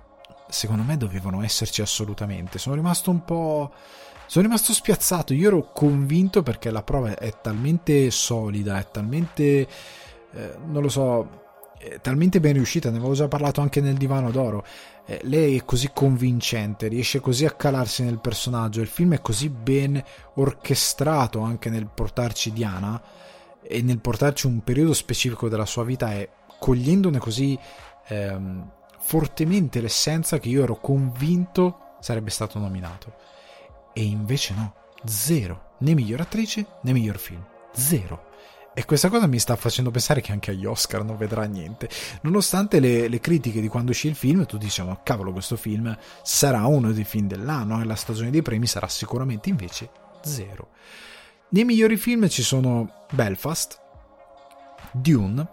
[0.47, 2.59] secondo me dovevano esserci assolutamente.
[2.59, 3.71] Sono rimasto un po'.
[4.27, 5.33] Sono rimasto spiazzato.
[5.33, 9.67] Io ero convinto perché la prova è talmente solida, è talmente.
[10.33, 11.43] Eh, non lo so.
[12.01, 12.89] Talmente ben riuscita.
[12.89, 14.63] Ne avevo già parlato anche nel divano d'oro
[15.05, 19.49] eh, lei è così convincente, riesce così a calarsi nel personaggio, il film è così
[19.49, 20.03] ben
[20.35, 23.01] orchestrato anche nel portarci Diana
[23.61, 27.57] e nel portarci un periodo specifico della sua vita e cogliendone così
[28.07, 33.13] ehm, fortemente l'essenza che io ero convinto sarebbe stato nominato.
[33.93, 34.73] E invece no,
[35.05, 38.24] zero, né miglior attrice né miglior film, zero.
[38.77, 41.89] E questa cosa mi sta facendo pensare che anche agli Oscar non vedrà niente.
[42.23, 45.97] Nonostante le, le critiche di quando uscì il film, tu dici, ma cavolo, questo film
[46.21, 49.89] sarà uno dei film dell'anno e la stagione dei premi sarà sicuramente invece
[50.23, 50.71] zero.
[51.49, 53.79] Nei migliori film ci sono Belfast,
[54.91, 55.47] Dune,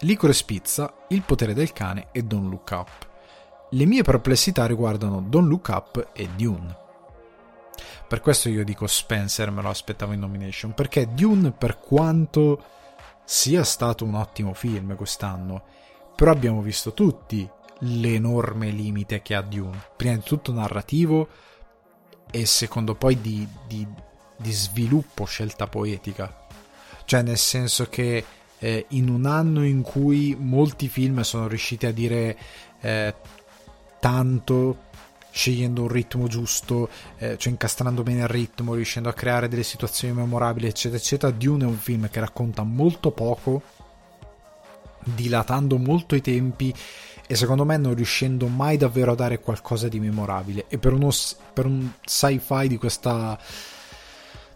[0.00, 3.08] Licorice Pizza, Il potere del cane e Don't Look Up.
[3.70, 6.86] Le mie perplessità riguardano Don't Look Up e Dune.
[8.08, 12.64] Per questo io dico Spencer me lo aspettavo in nomination, perché Dune per quanto
[13.24, 15.62] sia stato un ottimo film quest'anno,
[16.16, 17.46] però abbiamo visto tutti
[17.80, 19.78] l'enorme limite che ha Dune.
[19.94, 21.28] Prima di tutto narrativo
[22.30, 23.86] e secondo poi di, di,
[24.36, 26.46] di sviluppo, scelta poetica.
[27.04, 28.24] Cioè nel senso che
[28.58, 32.38] eh, in un anno in cui molti film sono riusciti a dire
[32.80, 33.14] eh,
[34.00, 34.86] tanto
[35.38, 40.12] scegliendo un ritmo giusto, eh, cioè incastrando bene il ritmo, riuscendo a creare delle situazioni
[40.12, 41.30] memorabili, eccetera, eccetera.
[41.30, 43.62] Dune è un film che racconta molto poco,
[45.04, 46.74] dilatando molto i tempi
[47.24, 50.64] e secondo me non riuscendo mai davvero a dare qualcosa di memorabile.
[50.66, 51.10] E per, uno,
[51.52, 53.38] per un sci-fi di questa,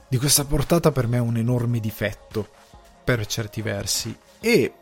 [0.09, 2.49] di questa portata per me è un enorme difetto,
[3.05, 4.16] per certi versi.
[4.40, 4.73] E,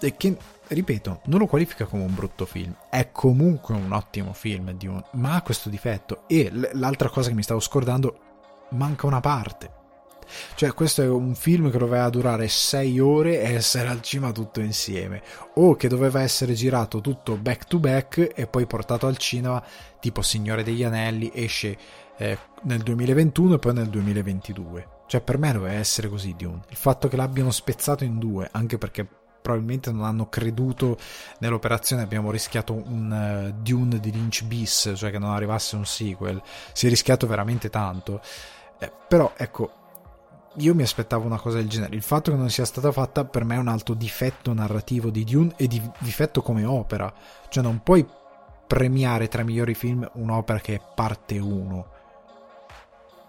[0.00, 0.36] e che
[0.68, 5.02] ripeto, non lo qualifica come un brutto film, è comunque un ottimo film, di un...
[5.12, 6.24] ma ha questo difetto.
[6.26, 8.18] E l'altra cosa che mi stavo scordando,
[8.70, 9.82] manca una parte.
[10.54, 14.60] Cioè, questo è un film che doveva durare 6 ore e essere al cinema tutto
[14.60, 15.22] insieme,
[15.54, 19.62] o che doveva essere girato tutto back to back e poi portato al cinema,
[20.00, 21.76] tipo Signore degli Anelli, esce
[22.16, 24.88] eh, nel 2021 e poi nel 2022.
[25.06, 26.62] Cioè, per me doveva essere così Dune.
[26.70, 29.06] Il fatto che l'abbiano spezzato in due, anche perché
[29.44, 30.96] probabilmente non hanno creduto
[31.40, 36.40] nell'operazione, abbiamo rischiato un uh, Dune di Lynch bis, cioè che non arrivasse un sequel,
[36.72, 38.22] si è rischiato veramente tanto.
[38.78, 39.70] Eh, però ecco,
[40.56, 41.94] io mi aspettavo una cosa del genere.
[41.94, 45.24] Il fatto che non sia stata fatta per me è un altro difetto narrativo di
[45.24, 47.12] Dune e di difetto come opera.
[47.50, 48.06] Cioè non puoi
[48.66, 51.93] premiare tra i migliori film un'opera che è parte 1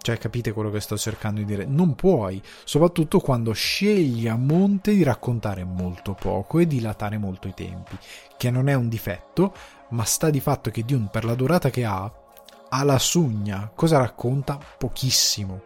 [0.06, 1.64] cioè, capite quello che sto cercando di dire?
[1.64, 7.54] Non puoi, soprattutto quando scegli a monte di raccontare molto poco e dilatare molto i
[7.54, 7.98] tempi,
[8.36, 9.52] che non è un difetto,
[9.88, 12.08] ma sta di fatto che Dune, per la durata che ha,
[12.68, 13.68] ha la sugna.
[13.74, 14.60] Cosa racconta?
[14.78, 15.60] Pochissimo.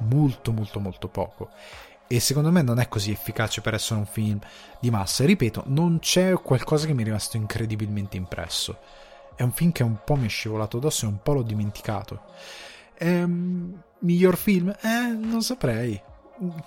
[0.00, 1.48] Molto, molto, molto poco.
[2.06, 4.40] E secondo me non è così efficace per essere un film
[4.78, 5.24] di massa.
[5.24, 8.76] Ripeto, non c'è qualcosa che mi è rimasto incredibilmente impresso.
[9.34, 12.24] È un film che un po' mi è scivolato addosso e un po' l'ho dimenticato.
[13.02, 14.68] Ehm, miglior film?
[14.68, 16.00] Eh, non saprei.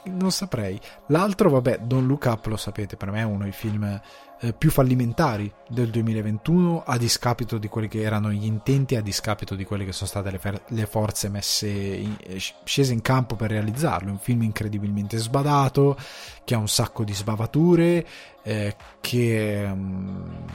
[0.06, 0.80] Non saprei.
[1.08, 4.02] L'altro, vabbè, Don't Look Up, lo sapete, per me è uno dei film
[4.40, 9.56] eh, più fallimentari del 2021, a discapito di quelli che erano gli intenti, a discapito
[9.56, 13.36] di quelle che sono state le, fer- le forze messe in, eh, scese in campo
[13.36, 14.12] per realizzarlo.
[14.12, 15.98] Un film incredibilmente sbadato,
[16.44, 18.08] che ha un sacco di sbavature,
[18.42, 19.70] eh, che.
[19.72, 20.46] Um,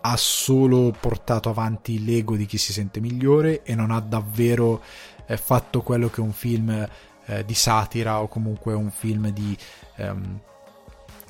[0.00, 4.82] ha solo portato avanti l'ego di chi si sente migliore e non ha davvero
[5.26, 6.88] eh, fatto quello che un film
[7.26, 9.56] eh, di satira o comunque un film di
[9.96, 10.40] ehm,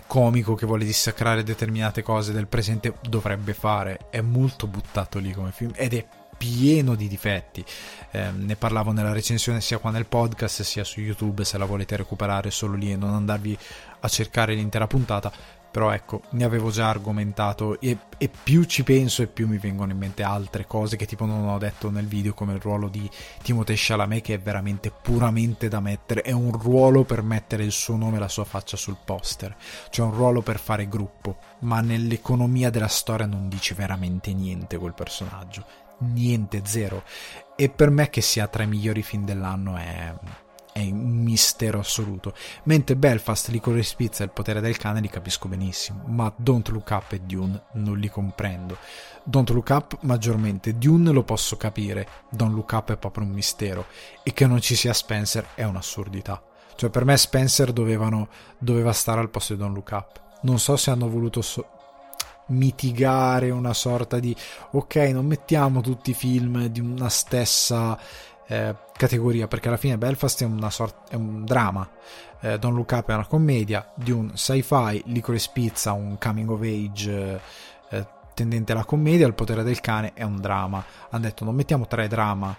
[0.06, 4.06] comico che vuole dissacrare determinate cose del presente dovrebbe fare.
[4.11, 6.06] È molto buttato lì come film ed è
[6.37, 7.62] pieno di difetti.
[8.12, 11.96] Eh, ne parlavo nella recensione sia qua nel podcast sia su YouTube se la volete
[11.96, 13.56] recuperare solo lì e non andarvi
[14.00, 15.30] a cercare l'intera puntata
[15.70, 19.92] però ecco, ne avevo già argomentato e, e, più ci penso e più mi vengono
[19.92, 23.09] in mente altre cose che tipo non ho detto nel video come il ruolo di
[23.42, 27.96] Timothée Chalamet che è veramente puramente da mettere, è un ruolo per mettere il suo
[27.96, 29.56] nome e la sua faccia sul poster,
[29.90, 34.94] cioè un ruolo per fare gruppo, ma nell'economia della storia non dice veramente niente quel
[34.94, 35.64] personaggio,
[35.98, 37.04] niente, zero.
[37.56, 40.14] E per me che sia tra i migliori film dell'anno è
[40.72, 42.35] è un mistero assoluto.
[42.64, 46.90] Mentre Belfast, Licorice Pizza e Il potere del cane li capisco benissimo, ma Don't Look
[46.90, 48.76] Up e Dune non li comprendo.
[49.22, 53.87] Don't Look Up maggiormente, Dune lo posso capire, Don't Look Up è proprio un mistero
[54.22, 56.42] e che non ci sia Spencer è un'assurdità.
[56.74, 58.28] Cioè per me Spencer dovevano,
[58.59, 60.20] doveva stare al posto di Don't Look Up.
[60.42, 61.68] Non so se hanno voluto so-
[62.50, 64.35] mitigare una sorta di
[64.72, 67.98] ok, non mettiamo tutti i film di una stessa
[68.50, 71.88] eh, categoria, perché alla fine Belfast è, una sorta, è un dramma,
[72.40, 76.60] eh, Don't Look Up è una commedia, di un sci-fi, Licorice Pizza un coming of
[76.60, 77.40] age
[77.90, 80.84] eh, tendente alla commedia, Il potere del cane è un dramma.
[81.10, 82.56] Hanno detto non mettiamo tre drama,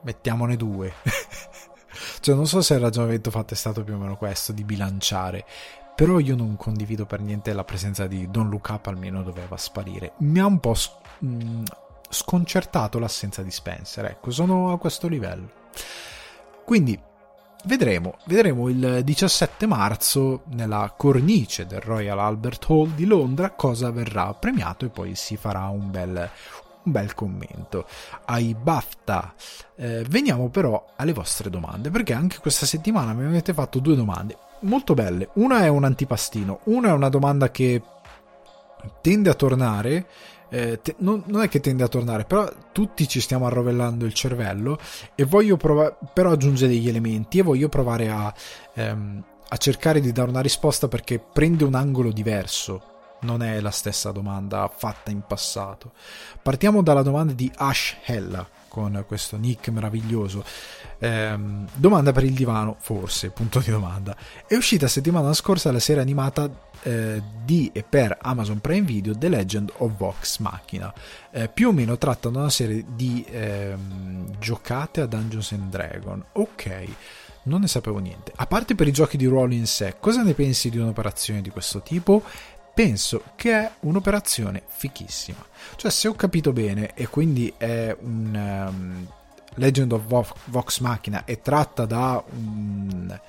[0.00, 0.94] mettiamone due.
[2.20, 5.44] cioè non so se il ragionamento fatto è stato più o meno questo, di bilanciare.
[5.94, 10.12] Però io non condivido per niente la presenza di Don't Look Up, almeno doveva sparire.
[10.18, 10.74] Mi ha un po'
[11.18, 11.64] mh, mm,
[12.08, 14.04] sconcertato l'assenza di Spencer.
[14.06, 15.50] Ecco, sono a questo livello.
[16.64, 16.98] Quindi
[17.64, 24.32] vedremo, vedremo il 17 marzo nella cornice del Royal Albert Hall di Londra cosa verrà
[24.34, 26.30] premiato e poi si farà un bel,
[26.82, 27.86] un bel commento
[28.26, 29.34] ai BAFTA.
[29.76, 34.36] Eh, veniamo però alle vostre domande, perché anche questa settimana mi avete fatto due domande
[34.60, 35.30] molto belle.
[35.34, 37.82] Una è un antipastino, una è una domanda che
[39.00, 40.06] tende a tornare
[40.50, 44.14] eh, te, non, non, è che tende a tornare, però tutti ci stiamo arrovellando il
[44.14, 44.78] cervello
[45.14, 48.32] e voglio provare, però aggiunge degli elementi e voglio provare a,
[48.74, 53.72] ehm, a cercare di dare una risposta perché prende un angolo diverso non è la
[53.72, 55.90] stessa domanda fatta in passato.
[56.40, 60.44] Partiamo dalla domanda di Ash Hella con questo nick meraviglioso.
[60.98, 64.16] Ehm, domanda per il divano, forse, punto di domanda.
[64.46, 69.28] È uscita settimana scorsa la serie animata eh, di e per Amazon Prime Video The
[69.28, 70.92] Legend of Vox Machina.
[71.30, 76.24] Eh, più o meno tratta da una serie di ehm, giocate a Dungeons and Dragons.
[76.32, 76.86] Ok
[77.48, 78.32] non ne sapevo niente.
[78.36, 81.50] A parte per i giochi di ruolo in sé, cosa ne pensi di un'operazione di
[81.50, 82.22] questo tipo?
[82.78, 85.44] Penso che è un'operazione fichissima.
[85.74, 89.06] Cioè, se ho capito bene, e quindi è un um,
[89.54, 93.20] Legend of Vox Machina, è tratta da un,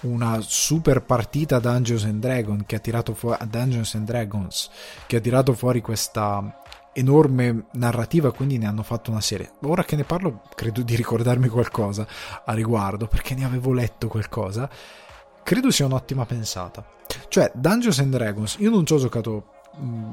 [0.00, 4.70] una super partita Dungeons and Dragons che ha tirato fuori Dungeons and Dragons
[5.06, 6.62] che ha tirato fuori questa
[6.94, 11.48] enorme narrativa quindi ne hanno fatto una serie ora che ne parlo credo di ricordarmi
[11.48, 12.06] qualcosa
[12.44, 14.68] a riguardo perché ne avevo letto qualcosa
[15.46, 16.84] credo sia un'ottima pensata
[17.28, 19.46] cioè, Dungeons and Dragons, io non ci ho giocato.
[19.80, 20.12] Mm,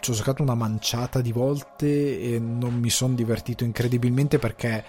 [0.00, 4.82] ci ho giocato una manciata di volte e non mi sono divertito incredibilmente perché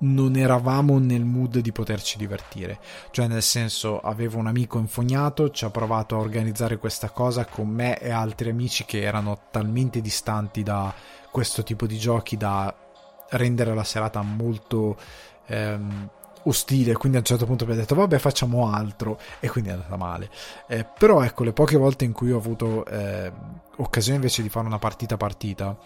[0.00, 2.78] non eravamo nel mood di poterci divertire.
[3.10, 7.68] Cioè, nel senso, avevo un amico infognato, ci ha provato a organizzare questa cosa con
[7.68, 10.94] me e altri amici che erano talmente distanti da
[11.30, 12.74] questo tipo di giochi da
[13.30, 14.96] rendere la serata molto
[15.46, 16.10] ehm,
[16.44, 19.96] ostile, quindi a un certo punto abbiamo detto vabbè facciamo altro e quindi è andata
[19.96, 20.30] male.
[20.66, 23.32] Eh, però ecco, le poche volte in cui ho avuto eh,
[23.76, 25.76] occasione invece di fare una partita partita,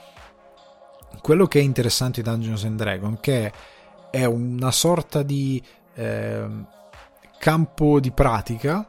[1.20, 3.52] quello che è interessante di Dungeons and Dragons che
[4.10, 5.62] è una sorta di
[5.94, 6.46] eh,
[7.38, 8.86] campo di pratica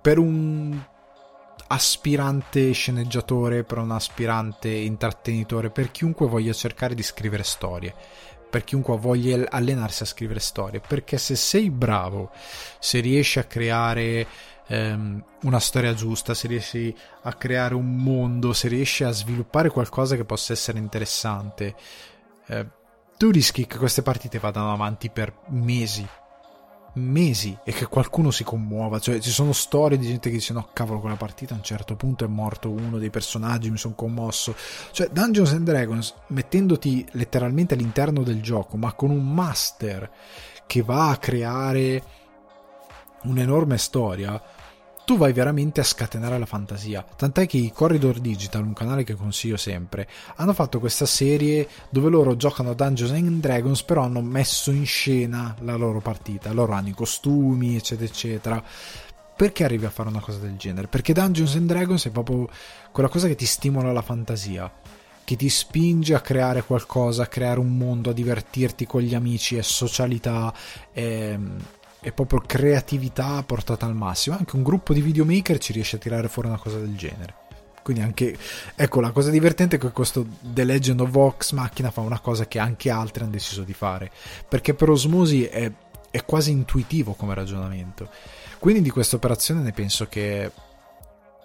[0.00, 0.80] per un
[1.66, 7.94] aspirante sceneggiatore, per un aspirante intrattenitore, per chiunque voglia cercare di scrivere storie
[8.54, 12.30] per chiunque voglia allenarsi a scrivere storie, perché se sei bravo,
[12.78, 14.24] se riesci a creare
[14.68, 20.14] ehm, una storia giusta, se riesci a creare un mondo, se riesci a sviluppare qualcosa
[20.14, 21.74] che possa essere interessante,
[22.46, 22.66] eh,
[23.16, 26.06] tu rischi che queste partite vadano avanti per mesi,
[26.94, 28.98] mesi e che qualcuno si commuova.
[28.98, 31.96] Cioè, ci sono storie di gente che dice: No, cavolo, quella partita a un certo
[31.96, 34.54] punto è morto uno dei personaggi, mi sono commosso.
[34.90, 40.10] Cioè, Dungeons and Dragons, mettendoti letteralmente all'interno del gioco, ma con un master
[40.66, 42.02] che va a creare
[43.22, 44.40] un'enorme storia
[45.04, 47.04] tu vai veramente a scatenare la fantasia.
[47.16, 52.08] Tant'è che i Corridor Digital, un canale che consiglio sempre, hanno fatto questa serie dove
[52.08, 56.52] loro giocano a Dungeons and Dragons, però hanno messo in scena la loro partita.
[56.52, 58.64] Loro hanno i costumi, eccetera, eccetera.
[59.36, 60.86] Perché arrivi a fare una cosa del genere?
[60.86, 62.48] Perché Dungeons and Dragons è proprio
[62.92, 64.72] quella cosa che ti stimola la fantasia
[65.24, 69.56] che ti spinge a creare qualcosa, a creare un mondo, a divertirti con gli amici,
[69.56, 70.52] è socialità,
[70.92, 71.38] è,
[72.04, 74.36] è proprio creatività portata al massimo.
[74.36, 77.34] Anche un gruppo di videomaker ci riesce a tirare fuori una cosa del genere.
[77.82, 78.36] Quindi anche,
[78.74, 82.46] ecco, la cosa divertente è che questo The Legend of Vox Macchina fa una cosa
[82.46, 84.10] che anche altri hanno deciso di fare,
[84.46, 85.70] perché per osmosi è,
[86.10, 88.08] è quasi intuitivo come ragionamento.
[88.58, 90.50] Quindi di questa operazione ne penso che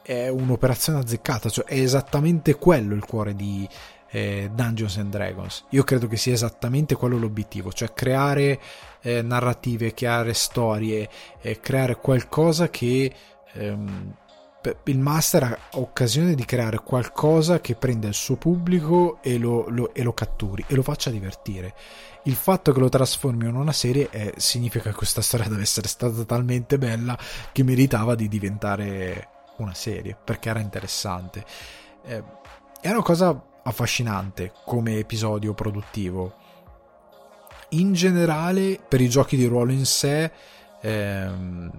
[0.01, 3.67] è un'operazione azzeccata, cioè è esattamente quello il cuore di,
[4.11, 5.65] eh, Dungeons and Dragons.
[5.69, 8.59] Io credo che sia esattamente quello l'obiettivo, cioè creare
[9.01, 11.09] eh, narrative, creare storie,
[11.41, 13.13] eh, creare qualcosa che
[13.53, 14.15] ehm,
[14.83, 19.93] il master ha occasione di creare qualcosa che prenda il suo pubblico e lo, lo,
[19.93, 21.73] e lo catturi e lo faccia divertire.
[22.23, 25.87] Il fatto che lo trasformi in una serie è, significa che questa storia deve essere
[25.87, 27.17] stata talmente bella
[27.51, 31.45] che meritava di diventare una serie perché era interessante.
[32.03, 32.23] Eh,
[32.81, 36.47] è una cosa affascinante come episodio produttivo.
[37.69, 40.31] In generale, per i giochi di ruolo in sé,
[40.81, 41.71] ehm,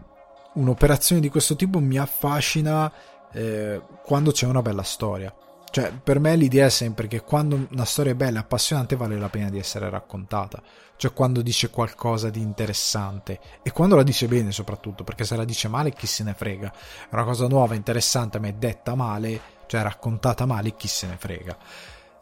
[0.55, 2.91] un'operazione di questo tipo mi affascina
[3.33, 5.35] eh, quando c'è una bella storia.
[5.73, 9.17] Cioè, per me l'idea è sempre che quando una storia è bella e appassionante vale
[9.17, 10.61] la pena di essere raccontata.
[10.97, 13.39] Cioè, quando dice qualcosa di interessante.
[13.63, 16.73] E quando la dice bene, soprattutto, perché se la dice male, chi se ne frega.
[17.09, 21.17] È una cosa nuova, interessante, ma è detta male, cioè raccontata male, chi se ne
[21.17, 21.57] frega.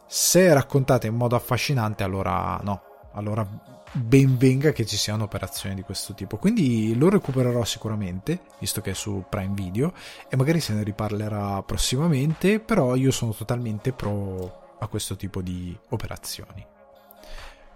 [0.07, 3.47] Se è raccontata in modo affascinante, allora no, allora
[3.93, 6.37] ben venga che ci sia un'operazione di questo tipo.
[6.37, 9.93] Quindi lo recupererò sicuramente, visto che è su Prime Video,
[10.29, 15.77] e magari se ne riparlerà prossimamente, però io sono totalmente pro a questo tipo di
[15.89, 16.65] operazioni.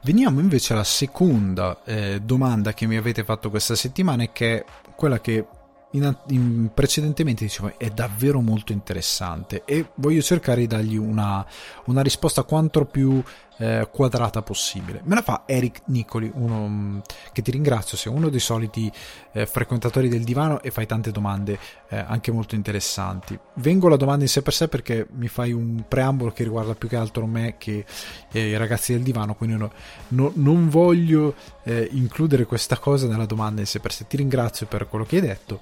[0.04, 4.64] Veniamo invece alla seconda eh, domanda che mi avete fatto questa settimana, che è
[4.96, 5.46] quella che
[5.92, 11.44] in, in, precedentemente dicevo è davvero molto interessante e voglio cercare di dargli una,
[11.86, 13.22] una risposta quanto più
[13.62, 15.02] eh, quadrata possibile.
[15.04, 16.98] Me la fa Eric Nicoli, uno mm,
[17.32, 18.90] che ti ringrazio, sei uno dei soliti
[19.30, 21.56] eh, frequentatori del divano e fai tante domande
[21.88, 23.38] eh, anche molto interessanti.
[23.54, 26.88] Vengo alla domanda in sé per sé perché mi fai un preambolo che riguarda più
[26.88, 27.84] che altro me che
[28.32, 29.70] eh, i ragazzi del divano, quindi no,
[30.08, 34.08] no, non voglio eh, includere questa cosa nella domanda in sé per sé.
[34.08, 35.60] Ti ringrazio per quello che hai detto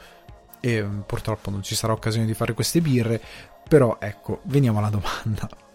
[0.58, 3.20] e mm, purtroppo non ci sarà occasione di fare queste birre,
[3.68, 5.68] però ecco, veniamo alla domanda.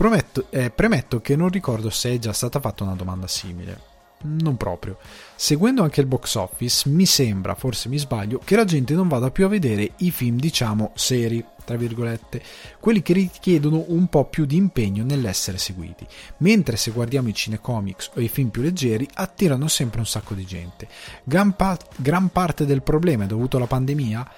[0.00, 3.78] Prometto, eh, premetto che non ricordo se è già stata fatta una domanda simile.
[4.22, 4.96] Non proprio.
[5.36, 9.30] Seguendo anche il box office, mi sembra, forse mi sbaglio, che la gente non vada
[9.30, 12.42] più a vedere i film, diciamo, seri, tra virgolette,
[12.80, 16.06] quelli che richiedono un po' più di impegno nell'essere seguiti.
[16.38, 20.46] Mentre se guardiamo i cinecomics o i film più leggeri, attirano sempre un sacco di
[20.46, 20.88] gente.
[21.24, 24.30] Gran, pa- gran parte del problema è dovuto alla pandemia?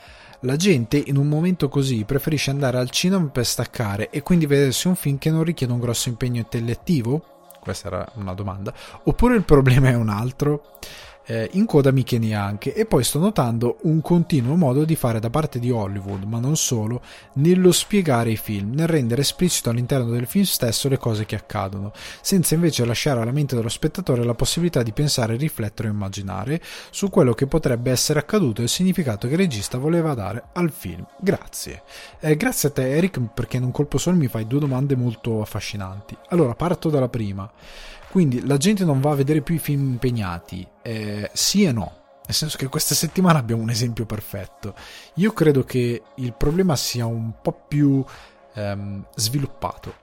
[0.45, 4.89] La gente in un momento così preferisce andare al cinema per staccare e quindi vedersi
[4.89, 7.23] un film che non richiede un grosso impegno intellettivo?
[7.61, 8.75] Questa era una domanda.
[9.05, 10.79] Oppure il problema è un altro?
[11.27, 15.31] Eh, in coda mica neanche e poi sto notando un continuo modo di fare da
[15.31, 17.03] parte di Hollywood, ma non solo,
[17.35, 21.93] nello spiegare i film, nel rendere esplicito all'interno del film stesso le cose che accadono,
[22.21, 26.61] senza invece lasciare alla mente dello spettatore la possibilità di pensare, riflettere o immaginare
[26.91, 30.71] su quello che potrebbe essere accaduto e il significato che il regista voleva dare al
[30.71, 31.07] film.
[31.19, 31.83] Grazie.
[32.21, 35.41] Eh, grazie a te Eric perché in un colpo solo mi fai due domande molto
[35.41, 36.17] affascinanti.
[36.29, 37.51] Allora, parto dalla prima.
[38.13, 42.01] Quindi la gente non va a vedere più i film impegnati, eh, sì e no.
[42.27, 44.75] Nel senso che questa settimana abbiamo un esempio perfetto.
[45.15, 48.05] Io credo che il problema sia un po' più
[48.53, 49.95] ehm, sviluppato.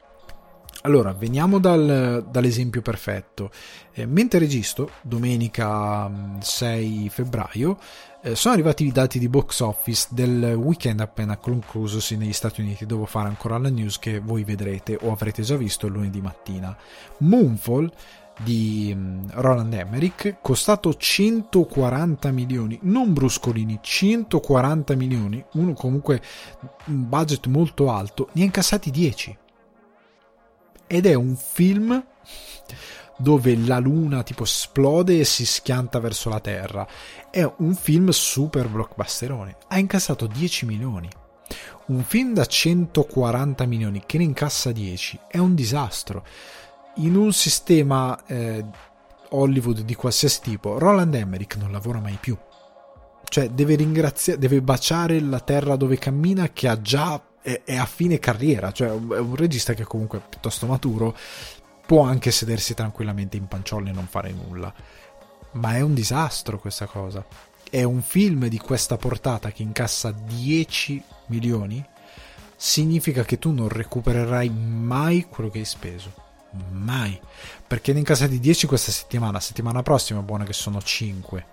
[0.82, 3.52] Allora, veniamo dal, dall'esempio perfetto.
[3.94, 7.78] Eh, mentre registro, domenica 6 mm, febbraio,
[8.22, 12.86] eh, sono arrivati i dati di box office del weekend appena conclusosi negli Stati Uniti.
[12.86, 16.76] Devo fare ancora la news che voi vedrete o avrete già visto lunedì mattina.
[17.20, 17.92] Moonfall
[18.42, 26.22] di mm, Roland Emmerich, costato 140 milioni, non bruscolini, 140 milioni, uno comunque
[26.86, 29.38] un budget molto alto, ne ha incassati 10.
[30.88, 32.04] Ed è un film
[33.20, 36.88] dove la luna tipo esplode e si schianta verso la terra.
[37.30, 39.58] È un film super blockbusterone.
[39.68, 41.10] Ha incassato 10 milioni.
[41.88, 46.26] Un film da 140 milioni che ne incassa 10 è un disastro.
[46.96, 48.64] In un sistema eh,
[49.30, 52.38] Hollywood di qualsiasi tipo, Roland Emmerich non lavora mai più.
[53.28, 58.18] Cioè, deve ringraziare, deve baciare la terra dove cammina che ha già è, a fine
[58.18, 58.72] carriera.
[58.72, 61.16] Cioè, è un regista che comunque è piuttosto maturo
[61.90, 64.72] può anche sedersi tranquillamente in panciolle e non fare nulla.
[65.54, 67.26] Ma è un disastro questa cosa.
[67.68, 71.84] È un film di questa portata che incassa 10 milioni.
[72.56, 76.14] Significa che tu non recupererai mai quello che hai speso.
[76.70, 77.20] Mai.
[77.66, 79.40] Perché ne incassati 10 questa settimana.
[79.40, 81.46] Settimana prossima, buona che sono 5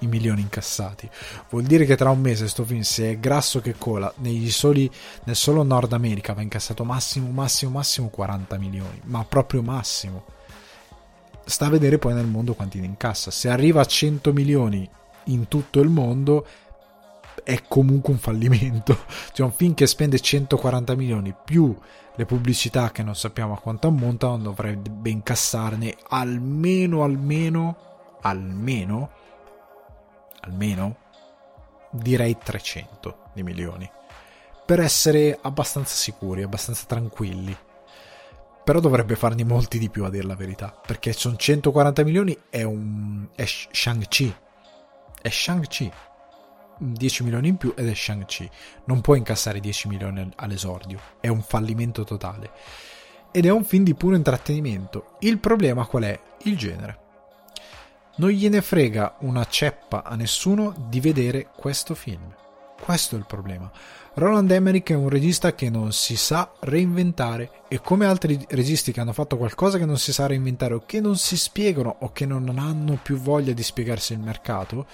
[0.00, 1.08] i milioni incassati.
[1.50, 4.12] Vuol dire che tra un mese sto film, se è grasso che cola,
[4.48, 4.90] soli,
[5.24, 10.24] nel solo Nord America va incassato massimo, massimo, massimo 40 milioni, ma proprio massimo.
[11.44, 13.30] Sta a vedere poi nel mondo quanti ne incassa.
[13.30, 14.88] Se arriva a 100 milioni
[15.26, 16.46] in tutto il mondo,
[17.44, 18.98] è comunque un fallimento.
[19.32, 21.76] Cioè un film che spende 140 milioni più
[22.16, 27.76] le pubblicità che non sappiamo a quanto ammontano dovrebbe incassarne almeno, almeno,
[28.22, 29.10] almeno
[30.46, 30.96] almeno
[31.90, 33.90] direi 300 di milioni
[34.64, 37.56] per essere abbastanza sicuri, abbastanza tranquilli.
[38.64, 42.64] Però dovrebbe farne molti di più a dire la verità, perché sono 140 milioni è
[42.64, 44.34] un è Shang-Chi.
[45.22, 45.92] È Shang-Chi.
[46.78, 48.50] 10 milioni in più ed è Shang-Chi.
[48.86, 52.50] Non può incassare 10 milioni all'esordio, è un fallimento totale.
[53.30, 55.16] Ed è un film di puro intrattenimento.
[55.20, 56.20] Il problema qual è?
[56.42, 57.04] Il genere
[58.16, 62.34] non gliene frega una ceppa a nessuno di vedere questo film.
[62.80, 63.70] Questo è il problema.
[64.14, 69.00] Roland Emmerich è un regista che non si sa reinventare e come altri registi che
[69.00, 72.24] hanno fatto qualcosa che non si sa reinventare o che non si spiegano o che
[72.24, 74.86] non hanno più voglia di spiegarsi il mercato,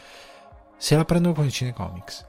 [0.77, 2.27] se la prendono con i cinecomics.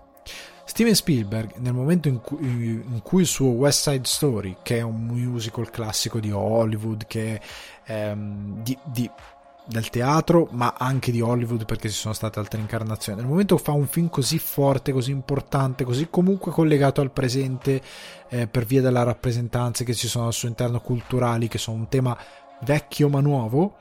[0.66, 4.82] Steven Spielberg, nel momento in cui, in cui, il suo West Side Story, che è
[4.82, 7.42] un musical classico di Hollywood, che
[7.84, 9.10] è ehm, di, di
[9.66, 13.20] del teatro, ma anche di Hollywood perché ci sono state altre incarnazioni.
[13.20, 17.82] Nel momento fa un film così forte, così importante, così comunque collegato al presente
[18.30, 21.88] eh, per via della rappresentanza che ci sono al suo interno culturali, che sono un
[21.88, 22.18] tema
[22.62, 23.76] vecchio ma nuovo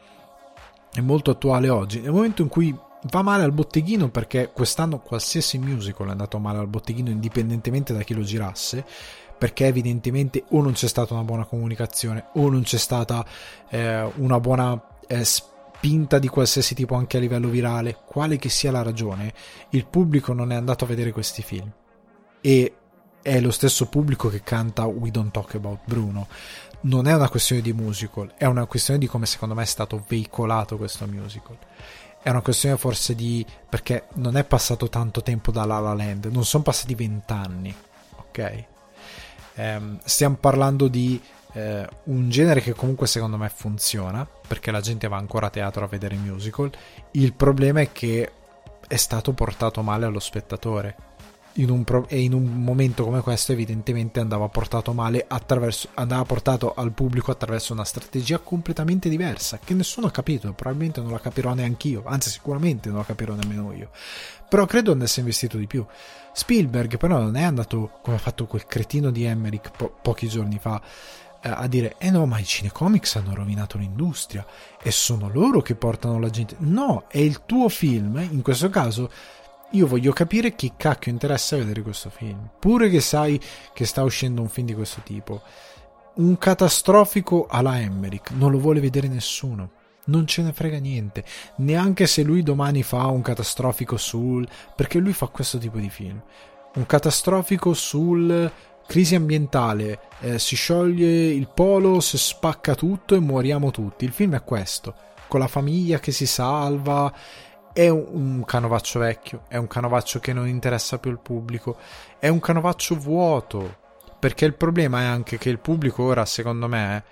[0.94, 2.00] e molto attuale oggi.
[2.00, 2.76] Nel momento in cui
[3.10, 8.02] va male al botteghino perché quest'anno qualsiasi musical è andato male al botteghino indipendentemente da
[8.02, 8.84] chi lo girasse
[9.36, 13.26] perché evidentemente o non c'è stata una buona comunicazione o non c'è stata
[13.70, 15.24] eh, una buona eh,
[15.82, 19.34] spinta di qualsiasi tipo anche a livello virale, quale che sia la ragione,
[19.70, 21.68] il pubblico non è andato a vedere questi film.
[22.40, 22.74] E
[23.20, 26.28] è lo stesso pubblico che canta We Don't Talk About Bruno.
[26.82, 30.04] Non è una questione di musical, è una questione di come secondo me è stato
[30.06, 31.58] veicolato questo musical.
[32.22, 33.44] È una questione forse di...
[33.68, 37.74] perché non è passato tanto tempo da La La Land, non sono passati vent'anni,
[38.18, 38.64] ok?
[39.56, 41.20] Um, stiamo parlando di
[41.52, 45.84] eh, un genere che comunque secondo me funziona perché la gente va ancora a teatro
[45.84, 46.70] a vedere musical.
[47.12, 48.32] Il problema è che
[48.86, 50.96] è stato portato male allo spettatore.
[51.56, 56.72] In pro- e in un momento come questo evidentemente andava portato male attraverso andava portato
[56.72, 60.54] al pubblico attraverso una strategia completamente diversa che nessuno ha capito.
[60.54, 63.90] Probabilmente non la capirò neanche io anzi sicuramente non la capirò nemmeno io.
[64.48, 65.84] Però credo andasse investito di più.
[66.32, 70.58] Spielberg però non è andato come ha fatto quel cretino di Emmerich po- pochi giorni
[70.58, 70.80] fa
[71.42, 74.46] a dire eh no ma i cinecomics hanno rovinato l'industria
[74.80, 76.56] e sono loro che portano la gente.
[76.60, 78.16] No è il tuo film.
[78.30, 79.10] In questo caso
[79.70, 82.50] io voglio capire chi cacchio interessa vedere questo film.
[82.58, 83.40] Pure che sai
[83.72, 85.42] che sta uscendo un film di questo tipo.
[86.14, 89.70] Un catastrofico alla Emmerich non lo vuole vedere nessuno.
[90.04, 91.24] Non ce ne frega niente,
[91.56, 94.46] neanche se lui domani fa un catastrofico sul...
[94.74, 96.20] perché lui fa questo tipo di film.
[96.74, 98.50] Un catastrofico sul
[98.86, 104.04] crisi ambientale, eh, si scioglie il polo, si spacca tutto e moriamo tutti.
[104.04, 104.94] Il film è questo,
[105.28, 107.12] con la famiglia che si salva.
[107.72, 111.78] È un, un canovaccio vecchio, è un canovaccio che non interessa più il pubblico,
[112.18, 113.80] è un canovaccio vuoto.
[114.18, 117.02] Perché il problema è anche che il pubblico ora, secondo me,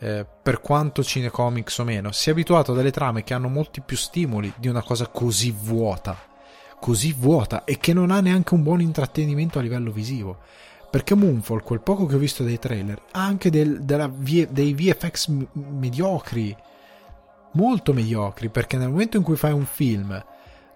[0.00, 3.80] eh, per quanto cinecomics o meno, si è abituato a delle trame che hanno molti
[3.80, 6.18] più stimoli di una cosa così vuota,
[6.78, 10.38] così vuota e che non ha neanche un buon intrattenimento a livello visivo
[10.90, 15.28] perché Moonfall, quel poco che ho visto dei trailer, ha anche del, v, dei VFX
[15.52, 16.54] mediocri,
[17.52, 20.22] molto mediocri, perché nel momento in cui fai un film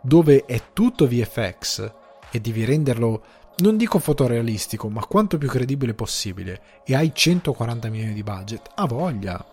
[0.00, 1.92] dove è tutto VFX
[2.30, 3.22] e devi renderlo,
[3.58, 8.86] non dico fotorealistico, ma quanto più credibile possibile, e hai 140 milioni di budget, ha
[8.86, 9.44] voglia.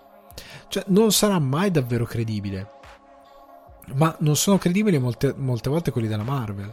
[0.67, 2.79] Cioè, non sarà mai davvero credibile.
[3.93, 6.71] Ma non sono credibili molte, molte volte quelli della Marvel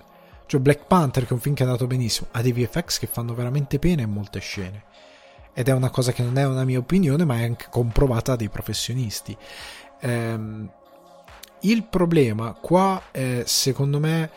[0.48, 3.06] cioè Black Panther, che è un film che è andato benissimo, ha dei VFX che
[3.06, 4.84] fanno veramente pena in molte scene.
[5.52, 8.48] Ed è una cosa che non è una mia opinione, ma è anche comprovata dai
[8.48, 9.36] professionisti.
[10.00, 10.72] Ehm,
[11.60, 14.30] il problema qua, è, secondo me,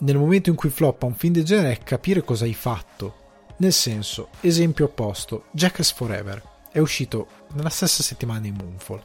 [0.00, 3.14] nel momento in cui floppa un film del genere è capire cosa hai fatto.
[3.58, 9.02] Nel senso, esempio opposto, Jackass Forever è uscito nella stessa settimana di Moonfall.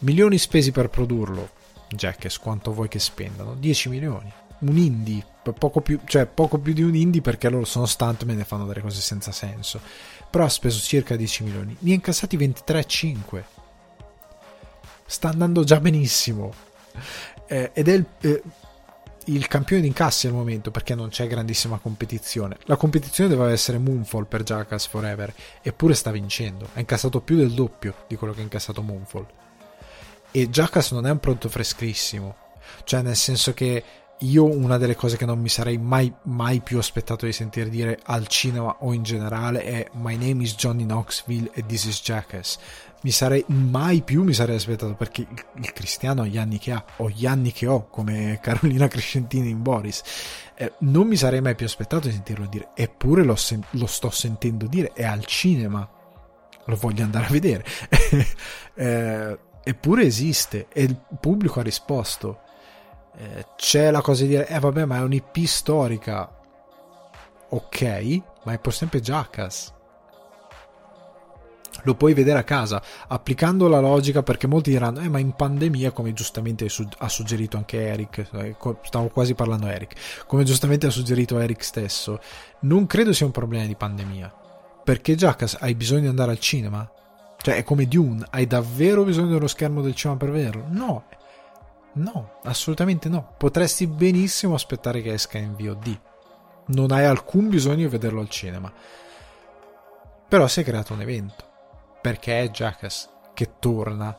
[0.00, 1.50] Milioni spesi per produrlo.
[1.88, 3.54] Jackass, quanto vuoi che spendano?
[3.54, 5.24] 10 milioni un indie,
[5.58, 8.80] poco più, cioè poco più di un indie perché loro sono stuntman e fanno delle
[8.80, 9.80] cose senza senso.
[10.30, 13.42] Però ha speso circa 10 milioni, ne ha incassati 23,5.
[15.06, 16.52] Sta andando già benissimo.
[17.46, 18.42] Eh, ed è il, eh,
[19.26, 22.56] il campione di incassi al momento perché non c'è grandissima competizione.
[22.64, 25.32] La competizione doveva essere Moonfall per Jackass Forever,
[25.62, 26.68] eppure sta vincendo.
[26.74, 29.26] Ha incassato più del doppio di quello che ha incassato Moonfall.
[30.30, 32.36] E Jackass non è un prodotto freschissimo,
[32.84, 33.84] cioè nel senso che
[34.18, 37.98] io una delle cose che non mi sarei mai, mai più aspettato di sentire dire
[38.04, 42.58] al cinema o in generale è My name is Johnny Knoxville e this is Jackass.
[43.02, 46.72] Mi sarei mai più mi sarei aspettato perché il, il cristiano ha gli anni che
[46.72, 50.02] ha, o gli anni che ho, come Carolina Crescentini in Boris.
[50.54, 54.10] Eh, non mi sarei mai più aspettato di sentirlo dire, eppure lo, sen- lo sto
[54.10, 55.86] sentendo dire, è al cinema.
[56.66, 57.64] Lo voglio andare a vedere.
[58.74, 62.43] eh, eppure esiste e il pubblico ha risposto
[63.16, 66.30] eh, c'è la cosa di dire, eh vabbè, ma è un'IP storica.
[67.50, 69.72] Ok, ma è pur sempre Jackass.
[71.82, 75.90] Lo puoi vedere a casa, applicando la logica, perché molti diranno, eh, ma in pandemia,
[75.90, 76.66] come giustamente
[76.98, 82.20] ha suggerito anche Eric, eh, stavo quasi parlando Eric, come giustamente ha suggerito Eric stesso,
[82.60, 84.32] non credo sia un problema di pandemia.
[84.84, 86.88] Perché Jackass hai bisogno di andare al cinema?
[87.38, 90.64] Cioè, è come Dune, hai davvero bisogno dello schermo del cinema per vederlo?
[90.68, 91.04] No,
[91.94, 93.34] No, assolutamente no.
[93.36, 96.00] Potresti benissimo aspettare che esca in VOD.
[96.66, 98.72] Non hai alcun bisogno di vederlo al cinema.
[100.28, 101.44] Però si è creato un evento.
[102.00, 104.18] Perché è Jackass che torna.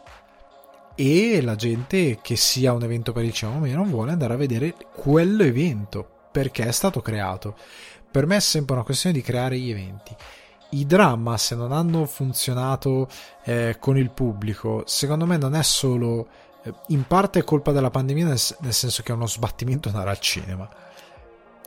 [0.95, 4.37] E la gente, che sia un evento per il cinema o meno, vuole andare a
[4.37, 6.07] vedere quell'evento.
[6.31, 7.57] Perché è stato creato.
[8.09, 10.15] Per me è sempre una questione di creare gli eventi.
[10.69, 13.09] I dramma, se non hanno funzionato
[13.43, 16.27] eh, con il pubblico, secondo me non è solo
[16.87, 20.67] in parte è colpa della pandemia nel, senso che è uno sbattimento andare al cinema.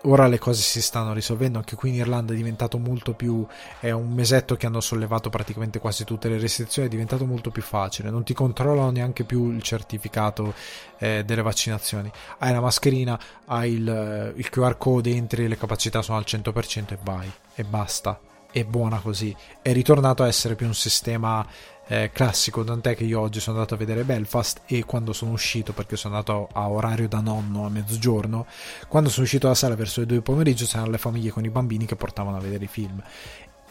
[0.02, 3.44] Ora le cose si stanno risolvendo, anche qui in Irlanda è diventato molto più,
[3.80, 7.62] è un mesetto che hanno sollevato praticamente quasi tutte le restrizioni, è diventato molto più
[7.62, 10.54] facile, non ti controllano neanche più il certificato
[10.98, 16.18] eh, delle vaccinazioni, hai la mascherina, hai il, il QR code, entri, le capacità sono
[16.18, 18.20] al 100% e vai, e basta,
[18.52, 21.44] è buona così, è ritornato a essere più un sistema
[21.90, 25.72] eh, classico, tant'è che io oggi sono andato a vedere Belfast e quando sono uscito,
[25.72, 28.46] perché sono andato a orario da nonno a mezzogiorno,
[28.88, 31.86] quando sono uscito dalla sala verso le due pomeriggio c'erano le famiglie con i bambini
[31.86, 33.02] che portavano a vedere i film.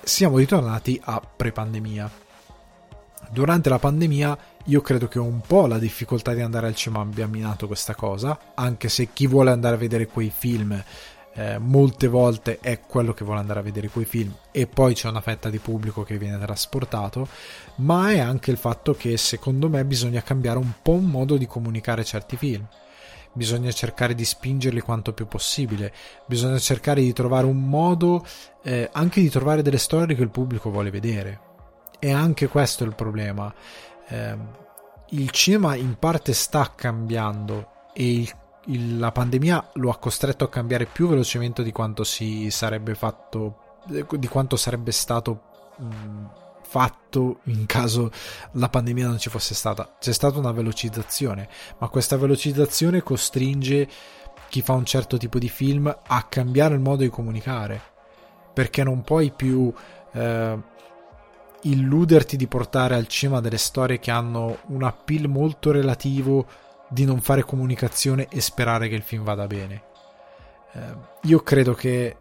[0.02, 2.26] Siamo ritornati a pre-pandemia.
[3.30, 7.28] Durante la pandemia io credo che un po' la difficoltà di andare al cinema abbia
[7.28, 10.82] minato questa cosa, anche se chi vuole andare a vedere quei film
[11.38, 15.08] eh, molte volte è quello che vuole andare a vedere quei film e poi c'è
[15.08, 17.28] una fetta di pubblico che viene trasportato,
[17.76, 21.46] ma è anche il fatto che secondo me bisogna cambiare un po' un modo di
[21.46, 22.68] comunicare certi film.
[23.34, 25.94] Bisogna cercare di spingerli quanto più possibile,
[26.26, 28.26] bisogna cercare di trovare un modo
[28.64, 31.42] eh, anche di trovare delle storie che il pubblico vuole vedere.
[32.00, 33.54] E anche questo è il problema.
[34.08, 34.38] Eh,
[35.10, 38.34] il cinema in parte sta cambiando e il
[38.68, 43.82] il, la pandemia lo ha costretto a cambiare più velocemente di quanto si sarebbe fatto,
[43.86, 45.42] di quanto sarebbe stato
[45.78, 46.26] mh,
[46.62, 48.12] fatto in caso
[48.52, 49.96] la pandemia non ci fosse stata.
[50.00, 51.48] C'è stata una velocizzazione,
[51.78, 53.90] ma questa velocizzazione costringe
[54.50, 57.82] chi fa un certo tipo di film a cambiare il modo di comunicare,
[58.54, 59.74] perché non puoi più
[60.12, 60.58] eh,
[61.62, 66.46] illuderti di portare al cinema delle storie che hanno un appeal molto relativo
[66.90, 69.84] di non fare comunicazione e sperare che il film vada bene.
[70.74, 72.16] Eh, io credo che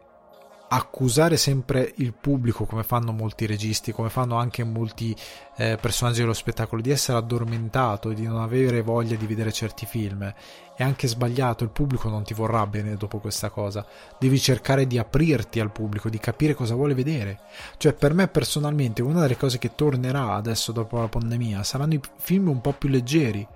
[0.69, 5.15] accusare sempre il pubblico, come fanno molti registi, come fanno anche molti
[5.57, 9.87] eh, personaggi dello spettacolo, di essere addormentato e di non avere voglia di vedere certi
[9.87, 10.33] film,
[10.75, 11.63] è anche sbagliato.
[11.63, 13.87] Il pubblico non ti vorrà bene dopo questa cosa.
[14.19, 17.39] Devi cercare di aprirti al pubblico, di capire cosa vuole vedere.
[17.77, 22.01] Cioè, per me personalmente, una delle cose che tornerà adesso dopo la pandemia saranno i
[22.19, 23.47] film un po' più leggeri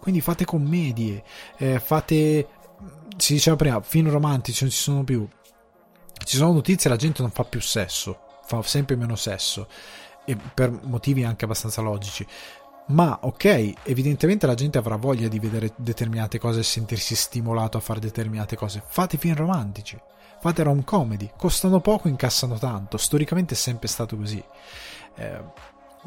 [0.00, 1.22] quindi fate commedie,
[1.56, 2.48] eh, fate,
[3.16, 5.26] si diceva prima, film romantici non ci sono più.
[6.24, 9.68] Ci sono notizie, la gente non fa più sesso, fa sempre meno sesso,
[10.24, 12.26] e per motivi anche abbastanza logici.
[12.88, 17.80] Ma ok, evidentemente la gente avrà voglia di vedere determinate cose e sentirsi stimolato a
[17.80, 18.82] fare determinate cose.
[18.86, 19.98] Fate film romantici,
[20.40, 22.96] fate rom comedy, costano poco, incassano tanto.
[22.96, 24.42] Storicamente è sempre stato così.
[25.16, 25.42] Eh,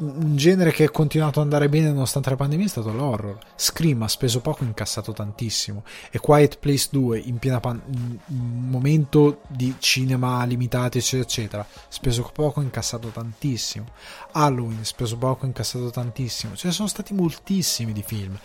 [0.02, 3.38] un genere che è continuato ad andare bene nonostante la pandemia è stato l'horror.
[3.54, 5.84] Scream ha speso poco incassato tantissimo.
[6.10, 12.60] E Quiet Place 2, in piena pan- momento di cinema limitati, eccetera, eccetera, speso poco
[12.60, 13.86] incassato tantissimo.
[14.32, 16.56] Halloween, speso poco incassato tantissimo.
[16.56, 18.38] Ce ne sono stati moltissimi di film.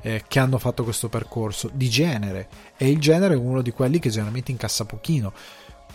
[0.00, 3.98] Eh, che hanno fatto questo percorso di genere e il genere è uno di quelli
[3.98, 5.32] che generalmente incassa pochino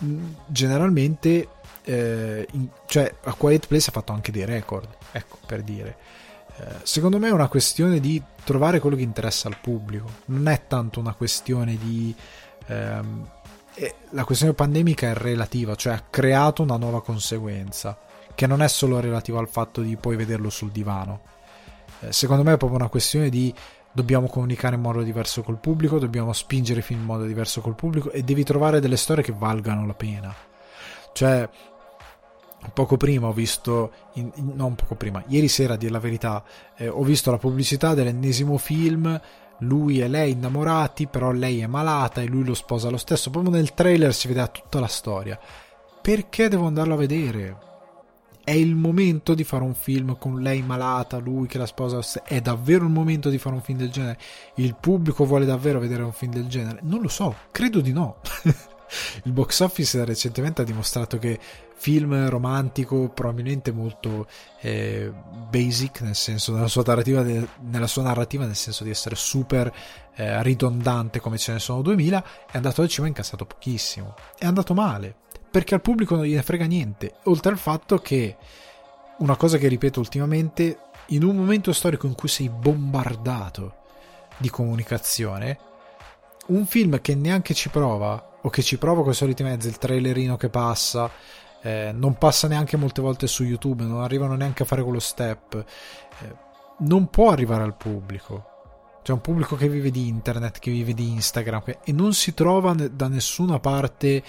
[0.04, 1.48] mm, generalmente
[1.84, 5.96] eh, in, cioè a Quiet Place ha fatto anche dei record, ecco per dire.
[6.56, 10.66] Eh, secondo me è una questione di trovare quello che interessa al pubblico, non è
[10.66, 12.14] tanto una questione di...
[12.66, 13.28] Ehm,
[13.76, 17.98] eh, la questione pandemica è relativa, cioè ha creato una nuova conseguenza,
[18.34, 21.22] che non è solo relativa al fatto di poi vederlo sul divano.
[22.00, 23.52] Eh, secondo me è proprio una questione di
[23.90, 27.76] dobbiamo comunicare in modo diverso col pubblico, dobbiamo spingere i film in modo diverso col
[27.76, 30.34] pubblico e devi trovare delle storie che valgano la pena.
[31.12, 31.48] Cioè,
[32.72, 36.42] poco prima ho visto, in, non poco prima, ieri sera a dire la verità,
[36.76, 39.20] eh, ho visto la pubblicità dell'ennesimo film,
[39.58, 43.52] lui e lei innamorati, però lei è malata e lui lo sposa lo stesso, proprio
[43.52, 45.38] nel trailer si vedeva tutta la storia.
[46.00, 47.56] Perché devo andarlo a vedere?
[48.44, 52.40] È il momento di fare un film con lei malata, lui che la sposa, è
[52.42, 54.18] davvero il momento di fare un film del genere?
[54.56, 56.80] Il pubblico vuole davvero vedere un film del genere?
[56.82, 58.16] Non lo so, credo di no.
[59.24, 61.38] il box office recentemente ha dimostrato che
[61.84, 64.26] film romantico probabilmente molto
[64.60, 65.12] eh,
[65.50, 69.70] basic nel senso nella sua, narrativa de, nella sua narrativa nel senso di essere super
[70.14, 74.14] eh, ridondante come ce ne sono 2000 è andato al cinema e incassato pochissimo.
[74.38, 75.14] È andato male
[75.50, 78.34] perché al pubblico non gliene frega niente oltre al fatto che
[79.18, 80.78] una cosa che ripeto ultimamente
[81.08, 83.74] in un momento storico in cui sei bombardato
[84.38, 85.58] di comunicazione
[86.46, 89.76] un film che neanche ci prova o che ci prova con i soliti mezzi, il
[89.78, 91.10] trailerino che passa,
[91.64, 95.54] eh, non passa neanche molte volte su YouTube, non arrivano neanche a fare quello step,
[95.54, 96.34] eh,
[96.80, 98.50] non può arrivare al pubblico.
[99.02, 102.74] C'è un pubblico che vive di internet, che vive di Instagram e non si trova
[102.74, 104.22] da nessuna parte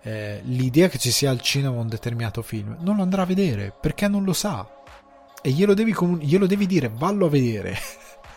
[0.00, 2.78] eh, l'idea che ci sia al cinema un determinato film.
[2.80, 4.66] Non lo andrà a vedere perché non lo sa.
[5.42, 7.76] E glielo devi, glielo devi dire, vallo a vedere.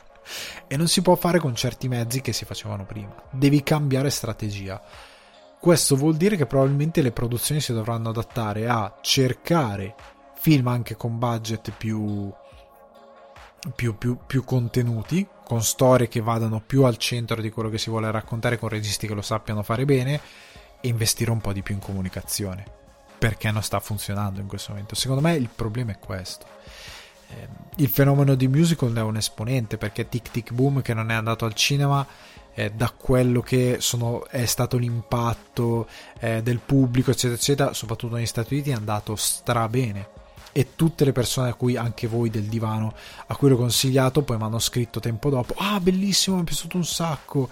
[0.68, 3.16] e non si può fare con certi mezzi che si facevano prima.
[3.30, 4.82] Devi cambiare strategia
[5.62, 9.94] questo vuol dire che probabilmente le produzioni si dovranno adattare a cercare
[10.40, 12.34] film anche con budget più,
[13.76, 17.92] più, più, più contenuti, con storie che vadano più al centro di quello che si
[17.92, 20.20] vuole raccontare, con registi che lo sappiano fare bene
[20.82, 22.80] e investire un po' di più in comunicazione
[23.20, 24.96] perché non sta funzionando in questo momento.
[24.96, 26.48] Secondo me il problema è questo.
[27.78, 31.46] Il fenomeno di musical è un esponente perché Tic Tic Boom che non è andato
[31.46, 32.06] al cinema
[32.54, 35.88] eh, da quello che sono, è stato l'impatto
[36.20, 40.10] eh, del pubblico eccetera eccetera soprattutto negli Stati Uniti è andato stra bene
[40.52, 42.94] e tutte le persone a cui anche voi del divano
[43.28, 46.76] a cui l'ho consigliato poi mi hanno scritto tempo dopo ah bellissimo mi è piaciuto
[46.76, 47.50] un sacco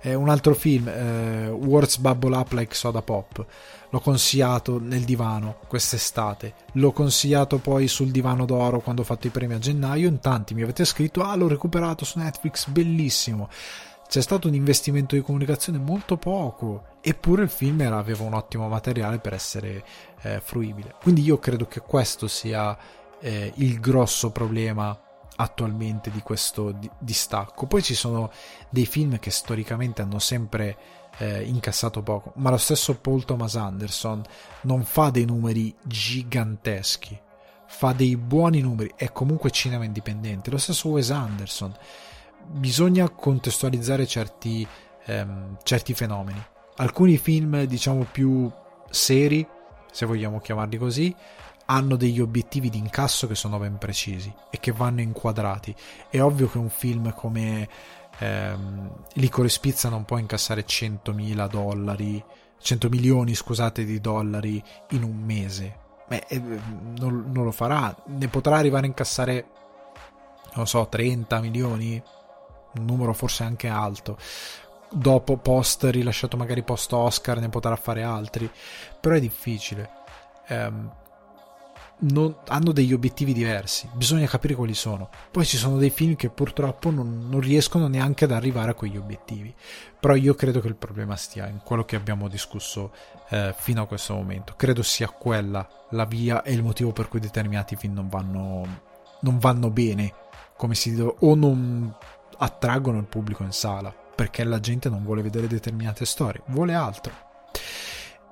[0.00, 3.44] eh, un altro film eh, Words Bubble Up Like Soda Pop.
[3.90, 6.54] L'ho consigliato nel divano quest'estate.
[6.72, 10.08] L'ho consigliato poi sul divano d'oro quando ho fatto i premi a gennaio.
[10.08, 13.48] In tanti mi avete scritto ah l'ho recuperato su Netflix bellissimo.
[14.08, 18.66] C'è stato un investimento di comunicazione molto poco, eppure il film era, aveva un ottimo
[18.66, 19.84] materiale per essere
[20.22, 20.94] eh, fruibile.
[21.02, 22.76] Quindi io credo che questo sia
[23.20, 24.98] eh, il grosso problema
[25.40, 27.66] attualmente di questo distacco.
[27.66, 28.30] Poi ci sono
[28.70, 30.76] dei film che storicamente hanno sempre
[31.18, 34.22] eh, incassato poco, ma lo stesso Paul Thomas Anderson
[34.62, 37.18] non fa dei numeri giganteschi,
[37.66, 40.50] fa dei buoni numeri, è comunque cinema indipendente.
[40.50, 41.74] Lo stesso Wes Anderson
[42.44, 44.66] bisogna contestualizzare certi,
[45.06, 46.42] ehm, certi fenomeni.
[46.76, 48.50] Alcuni film, diciamo, più
[48.90, 49.46] seri,
[49.90, 51.14] se vogliamo chiamarli così,
[51.70, 55.74] hanno degli obiettivi di incasso che sono ben precisi e che vanno inquadrati.
[56.08, 57.68] È ovvio che un film come
[58.18, 62.24] ehm, Licorice Pizza non può incassare 100.000 dollari,
[62.58, 65.86] 100 milioni, scusate, di dollari in un mese.
[66.06, 67.94] Beh, eh, non, non lo farà.
[68.06, 69.46] Ne potrà arrivare a incassare,
[70.54, 72.02] non so, 30 milioni,
[72.76, 74.16] un numero forse anche alto.
[74.90, 78.50] Dopo post rilasciato magari post Oscar ne potrà fare altri,
[78.98, 79.90] però è difficile.
[80.48, 80.90] Um,
[82.00, 85.08] non, hanno degli obiettivi diversi, bisogna capire quali sono.
[85.30, 88.96] Poi ci sono dei film che purtroppo non, non, riescono neanche ad arrivare a quegli
[88.96, 89.54] obiettivi.
[89.98, 92.92] Però io credo che il problema stia in quello che abbiamo discusso
[93.30, 94.54] eh, fino a questo momento.
[94.56, 98.66] Credo sia quella la via e il motivo per cui determinati film non vanno,
[99.20, 100.14] non vanno bene
[100.56, 101.94] come si deve, o non
[102.38, 107.12] attraggono il pubblico in sala perché la gente non vuole vedere determinate storie, vuole altro.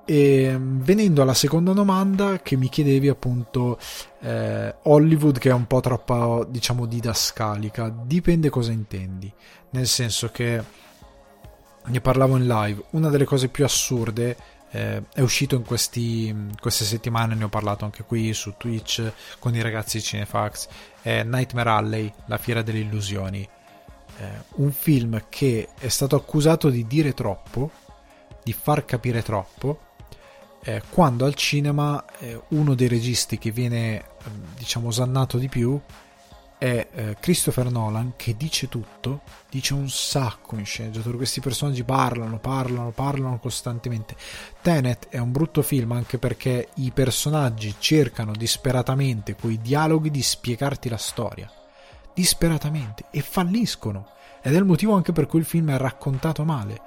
[0.09, 3.77] E venendo alla seconda domanda che mi chiedevi appunto
[4.21, 9.29] eh, Hollywood che è un po' troppo diciamo didascalica, dipende cosa intendi,
[9.71, 10.63] nel senso che
[11.83, 14.37] ne parlavo in live, una delle cose più assurde
[14.71, 19.55] eh, è uscito in questi, queste settimane, ne ho parlato anche qui su Twitch con
[19.55, 20.67] i ragazzi di Cinefax,
[21.01, 23.47] è Nightmare Alley, la fiera delle illusioni.
[24.19, 27.71] Eh, un film che è stato accusato di dire troppo,
[28.43, 29.79] di far capire troppo,
[30.63, 35.79] eh, quando al cinema eh, uno dei registi che viene ehm, diciamo osannato di più
[36.57, 42.39] è eh, Christopher Nolan che dice tutto, dice un sacco in sceneggiatura, questi personaggi parlano,
[42.39, 44.15] parlano, parlano costantemente.
[44.61, 50.89] Tenet è un brutto film anche perché i personaggi cercano disperatamente coi dialoghi di spiegarti
[50.89, 51.51] la storia
[52.17, 54.07] disperatamente e falliscono.
[54.41, 56.81] Ed è il motivo anche per cui il film è raccontato male.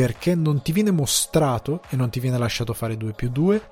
[0.00, 3.70] Perché non ti viene mostrato e non ti viene lasciato fare 2 più 2,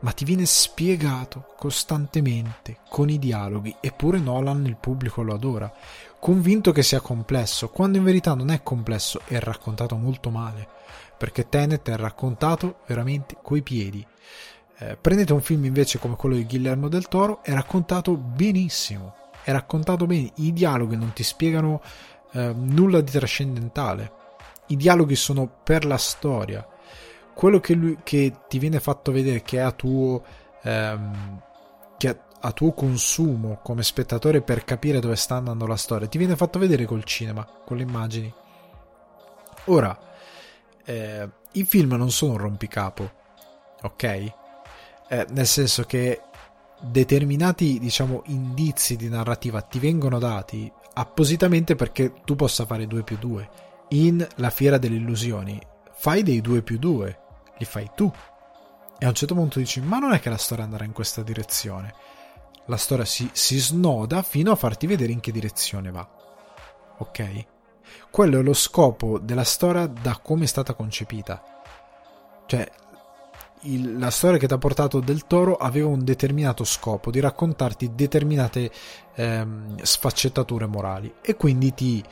[0.00, 3.74] ma ti viene spiegato costantemente con i dialoghi.
[3.80, 5.72] Eppure Nolan il pubblico lo adora,
[6.20, 10.68] convinto che sia complesso, quando in verità non è complesso, è raccontato molto male.
[11.16, 14.06] Perché Tenet è raccontato veramente coi piedi.
[14.76, 19.52] Eh, prendete un film invece come quello di Guillermo del Toro, è raccontato benissimo è
[19.52, 21.80] raccontato bene, i dialoghi non ti spiegano
[22.32, 24.25] eh, nulla di trascendentale,
[24.68, 26.66] i dialoghi sono per la storia,
[27.34, 30.24] quello che, lui, che ti viene fatto vedere che è a tuo,
[30.62, 31.42] ehm,
[31.96, 36.18] che è a tuo consumo come spettatore per capire dove sta andando la storia, ti
[36.18, 38.32] viene fatto vedere col cinema, con le immagini.
[39.66, 39.98] Ora,
[40.84, 43.10] eh, i film non sono un rompicapo,
[43.82, 44.02] ok?
[45.08, 46.20] Eh, nel senso che
[46.80, 53.16] determinati diciamo indizi di narrativa ti vengono dati appositamente perché tu possa fare 2 più
[53.18, 53.48] 2
[53.90, 55.60] in la fiera delle illusioni.
[55.92, 57.18] Fai dei 2 più 2
[57.58, 58.10] li fai tu.
[58.98, 61.22] E a un certo punto dici ma non è che la storia andrà in questa
[61.22, 61.94] direzione.
[62.66, 66.08] La storia si, si snoda fino a farti vedere in che direzione va.
[66.98, 67.46] Ok?
[68.10, 71.42] Quello è lo scopo della storia da come è stata concepita.
[72.46, 72.68] Cioè
[73.62, 77.94] il, la storia che ti ha portato del toro aveva un determinato scopo di raccontarti
[77.94, 78.70] determinate
[79.14, 82.04] ehm, sfaccettature morali e quindi ti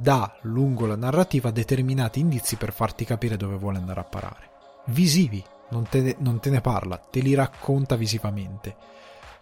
[0.00, 4.50] dà lungo la narrativa determinati indizi per farti capire dove vuole andare a parare.
[4.86, 8.76] Visivi, non te, non te ne parla, te li racconta visivamente.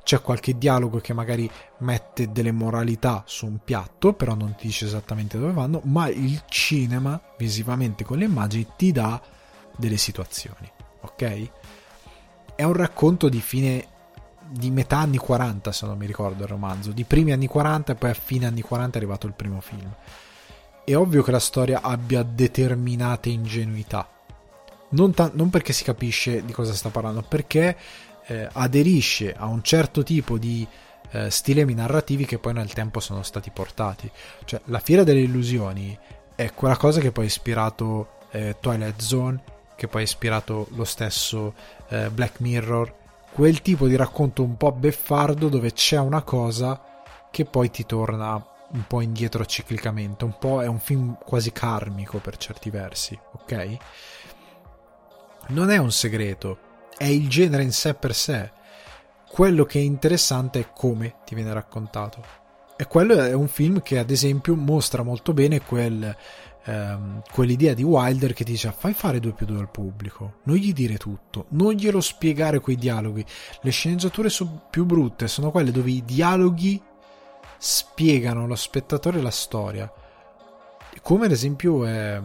[0.02, 1.48] C'è qualche dialogo che magari
[1.78, 6.42] mette delle moralità su un piatto, però non ti dice esattamente dove vanno, ma il
[6.48, 9.20] cinema, visivamente con le immagini, ti dà
[9.76, 10.68] delle situazioni,
[11.02, 11.50] ok?
[12.56, 13.86] È un racconto di fine
[14.50, 17.94] di metà anni 40, se non mi ricordo il romanzo, di primi anni 40 e
[17.94, 19.94] poi a fine anni 40 è arrivato il primo film.
[20.89, 24.09] È ovvio che la storia abbia determinate ingenuità.
[24.93, 27.76] Non, ta- non perché si capisce di cosa sta parlando, perché
[28.24, 30.66] eh, aderisce a un certo tipo di
[31.11, 34.11] eh, stilemi narrativi che poi nel tempo sono stati portati.
[34.47, 35.95] Cioè, la Fiera delle Illusioni
[36.34, 39.43] è quella cosa che poi ha ispirato eh, Twilight Zone,
[39.76, 41.53] che poi ha ispirato lo stesso
[41.89, 42.95] eh, Black Mirror,
[43.30, 48.43] quel tipo di racconto un po' beffardo dove c'è una cosa che poi ti torna
[48.73, 53.77] un po' indietro ciclicamente, un po' è un film quasi karmico per certi versi, ok?
[55.49, 56.59] Non è un segreto,
[56.97, 58.51] è il genere in sé per sé.
[59.27, 62.47] Quello che è interessante è come ti viene raccontato.
[62.77, 66.14] E quello è un film che ad esempio mostra molto bene quel,
[66.64, 70.73] ehm, quell'idea di Wilder che dice fai fare 2 più 2 al pubblico, non gli
[70.73, 73.25] dire tutto, non glielo spiegare quei dialoghi.
[73.62, 74.29] Le sceneggiature
[74.71, 76.81] più brutte, sono quelle dove i dialoghi
[77.59, 79.92] spiegano allo spettatore la storia.
[81.02, 82.20] Come ad esempio è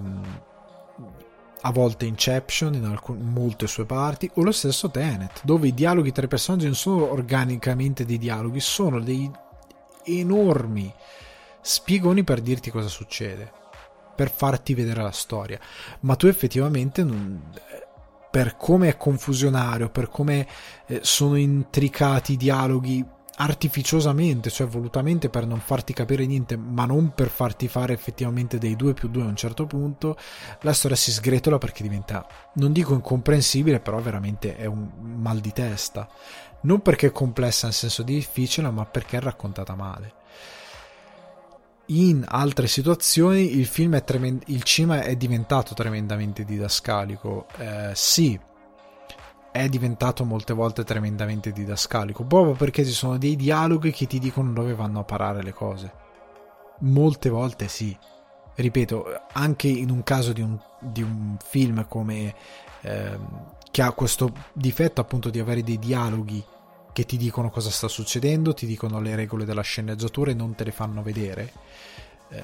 [1.66, 6.12] a volte Inception in, alcun, molte sue parti, o lo stesso Tenet, dove i dialoghi
[6.12, 9.32] tra i personaggi non sono organicamente dei dialoghi, sono dei
[10.04, 10.94] enormi
[11.62, 13.50] spiegoni per dirti cosa succede,
[14.16, 15.58] per farti vedere la storia.
[16.02, 17.42] Ma tu effettivamente non,
[18.30, 20.46] per come è confusionario, per come
[20.86, 23.06] eh, sono intricati i dialoghi
[23.36, 28.76] artificiosamente, cioè volutamente per non farti capire niente, ma non per farti fare effettivamente dei
[28.76, 30.18] 2 più 2 a un certo punto,
[30.62, 32.26] la storia si sgretola perché diventa,
[32.56, 36.08] non dico incomprensibile, però veramente è un mal di testa.
[36.62, 40.14] Non perché è complessa nel senso di difficile, ma perché è raccontata male.
[41.88, 47.48] In altre situazioni il film è tremend- il cinema è diventato tremendamente didascalico.
[47.58, 48.40] Eh, sì,
[49.54, 54.52] è diventato molte volte tremendamente didascalico, proprio perché ci sono dei dialoghi che ti dicono
[54.52, 55.94] dove vanno a parare le cose.
[56.80, 57.96] Molte volte sì.
[58.56, 62.34] Ripeto, anche in un caso di un, di un film come
[62.82, 63.18] eh,
[63.70, 66.44] che ha questo difetto appunto di avere dei dialoghi
[66.92, 70.64] che ti dicono cosa sta succedendo, ti dicono le regole della sceneggiatura e non te
[70.64, 71.54] le fanno vedere.
[72.30, 72.44] Eh,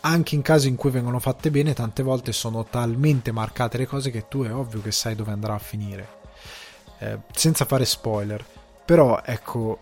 [0.00, 4.10] anche in casi in cui vengono fatte bene, tante volte sono talmente marcate le cose
[4.10, 6.21] che tu è ovvio che sai dove andrà a finire
[7.02, 8.44] eh, senza fare spoiler,
[8.84, 9.78] però ecco,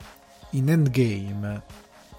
[0.51, 1.63] in Endgame,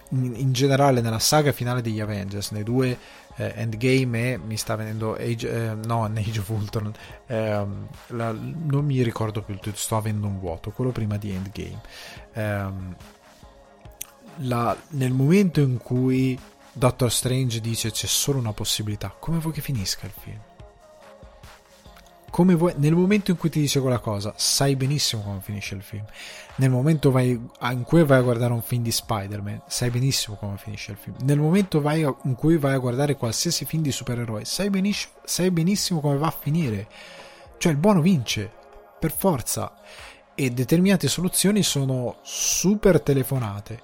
[0.09, 2.95] in, in, generale nella saga finale degli Avengers, nei due
[3.35, 6.93] eh, Endgame e mi sta venendo Age, eh, no, Age of Ultron,
[7.25, 11.81] ehm, la, non mi ricordo più sto avendo un vuoto, quello prima di Endgame.
[12.33, 12.95] Ehm,
[14.43, 16.39] la, nel momento in cui
[16.73, 20.39] Doctor Strange dice c'è solo una possibilità, come vuoi che finisca il film?
[22.31, 25.83] Come vuoi, nel momento in cui ti dice quella cosa, sai benissimo come finisce il
[25.83, 26.05] film.
[26.55, 30.57] Nel momento vai, in cui vai a guardare un film di Spider-Man, sai benissimo come
[30.57, 31.17] finisce il film.
[31.23, 35.51] Nel momento vai in cui vai a guardare qualsiasi film di supereroi, sai benissimo, sai
[35.51, 36.87] benissimo come va a finire.
[37.57, 38.49] Cioè il buono vince,
[38.97, 39.75] per forza.
[40.33, 43.83] E determinate soluzioni sono super telefonate.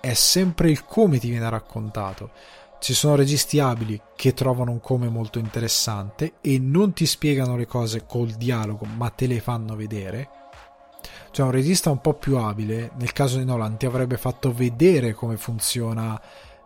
[0.00, 2.30] È sempre il come ti viene raccontato
[2.78, 7.66] ci sono registi abili che trovano un come molto interessante e non ti spiegano le
[7.66, 10.28] cose col dialogo, ma te le fanno vedere.
[11.30, 15.14] Cioè, un regista un po' più abile, nel caso di Nolan, ti avrebbe fatto vedere
[15.14, 16.20] come funziona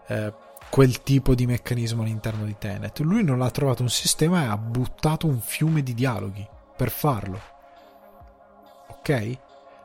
[0.06, 0.32] eh,
[0.68, 3.00] quel tipo di meccanismo all'interno di Tenet.
[3.00, 6.46] Lui non ha trovato un sistema e ha buttato un fiume di dialoghi
[6.76, 7.40] per farlo.
[8.88, 9.38] Ok?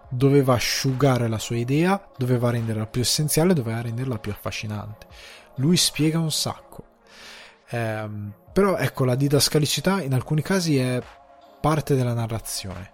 [0.09, 5.07] Doveva asciugare la sua idea, doveva renderla più essenziale, doveva renderla più affascinante
[5.55, 6.83] lui spiega un sacco.
[7.69, 8.09] Eh,
[8.51, 11.01] però ecco, la didascalicità in alcuni casi è
[11.59, 12.93] parte della narrazione.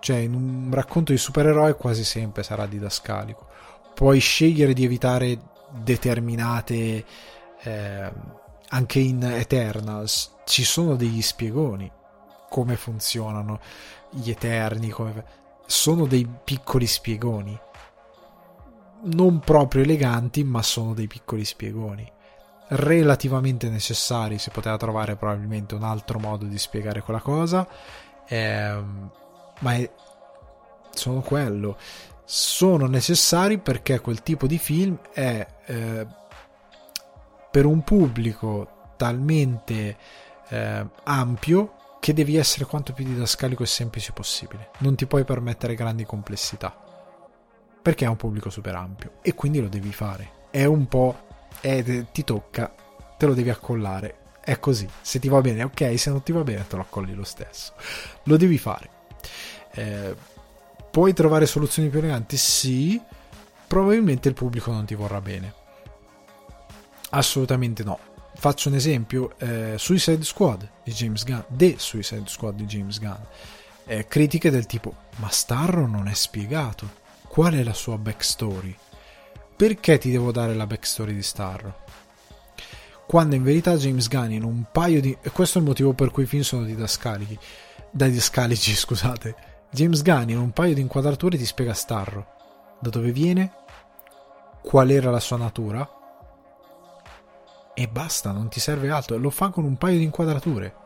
[0.00, 3.46] Cioè, in un racconto di supereroi quasi sempre sarà didascalico.
[3.94, 5.38] Puoi scegliere di evitare
[5.70, 7.04] determinate...
[7.62, 8.12] Eh,
[8.68, 11.90] anche in Eternals ci sono degli spiegoni
[12.48, 13.60] come funzionano
[14.10, 15.24] gli Eterni, come...
[15.66, 17.58] sono dei piccoli spiegoni
[19.04, 22.10] non proprio eleganti, ma sono dei piccoli spiegoni.
[22.68, 27.66] Relativamente necessari, si poteva trovare probabilmente un altro modo di spiegare quella cosa,
[28.26, 29.10] ehm,
[29.60, 29.90] ma è,
[30.90, 31.76] sono quello.
[32.24, 36.06] Sono necessari perché quel tipo di film è, eh,
[37.50, 39.96] per un pubblico talmente
[40.48, 44.70] eh, ampio che devi essere quanto più didascalico e semplice possibile.
[44.78, 46.83] Non ti puoi permettere grandi complessità.
[47.84, 50.30] Perché è un pubblico super ampio e quindi lo devi fare.
[50.48, 51.26] È un po'...
[51.60, 52.74] È, ti tocca,
[53.18, 54.16] te lo devi accollare.
[54.40, 54.88] È così.
[55.02, 55.98] Se ti va bene, ok.
[55.98, 57.74] Se non ti va bene, te lo accolli lo stesso.
[58.22, 58.88] Lo devi fare.
[59.72, 60.16] Eh,
[60.90, 62.38] puoi trovare soluzioni più eleganti?
[62.38, 62.98] Sì.
[63.66, 65.52] Probabilmente il pubblico non ti vorrà bene.
[67.10, 67.98] Assolutamente no
[68.34, 73.22] faccio un esempio, eh, Suicide Squad di James Gunn, The Suicide Squad di James Gunn,
[73.86, 77.02] eh, critiche del tipo, ma Starro non è spiegato,
[77.34, 78.72] qual è la sua backstory?
[79.56, 81.78] Perché ti devo dare la backstory di Starro?
[83.08, 85.18] Quando in verità James Gunn in un paio di...
[85.20, 87.36] e questo è il motivo per cui i film sono didascalici,
[87.90, 89.34] didascalici, scusate.
[89.72, 93.52] James Gunn in un paio di inquadrature ti spiega Starro, da dove viene,
[94.62, 95.90] qual era la sua natura,
[97.74, 99.16] e basta, non ti serve altro.
[99.16, 100.83] Lo fa con un paio di inquadrature.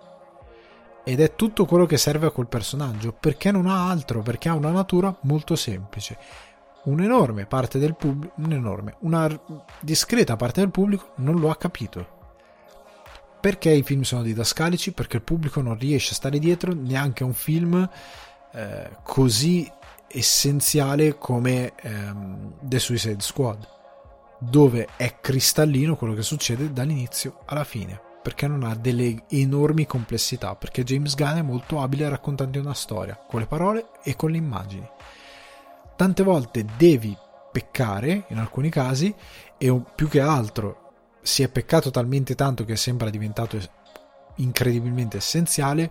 [1.08, 4.54] Ed è tutto quello che serve a quel personaggio, perché non ha altro, perché ha
[4.54, 6.18] una natura molto semplice.
[6.82, 9.26] Un'enorme parte del pubblico, un'enorme, una
[9.80, 12.06] discreta parte del pubblico non lo ha capito.
[13.40, 14.92] Perché i film sono didascalici?
[14.92, 17.88] Perché il pubblico non riesce a stare dietro neanche a un film
[18.52, 19.66] eh, così
[20.08, 23.66] essenziale come ehm, The Suicide Squad
[24.40, 30.54] dove è cristallino quello che succede dall'inizio alla fine perché non ha delle enormi complessità
[30.54, 34.30] perché James Gunn è molto abile a raccontare una storia con le parole e con
[34.30, 34.88] le immagini.
[35.96, 37.16] Tante volte devi
[37.50, 39.14] peccare in alcuni casi
[39.56, 40.92] e più che altro
[41.22, 43.58] si è peccato talmente tanto che sembra diventato
[44.36, 45.90] incredibilmente essenziale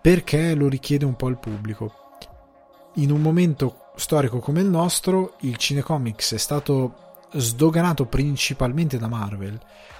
[0.00, 2.16] perché lo richiede un po' il pubblico.
[2.94, 9.58] In un momento storico come il nostro il cinecomics è stato sdoganato principalmente da Marvel,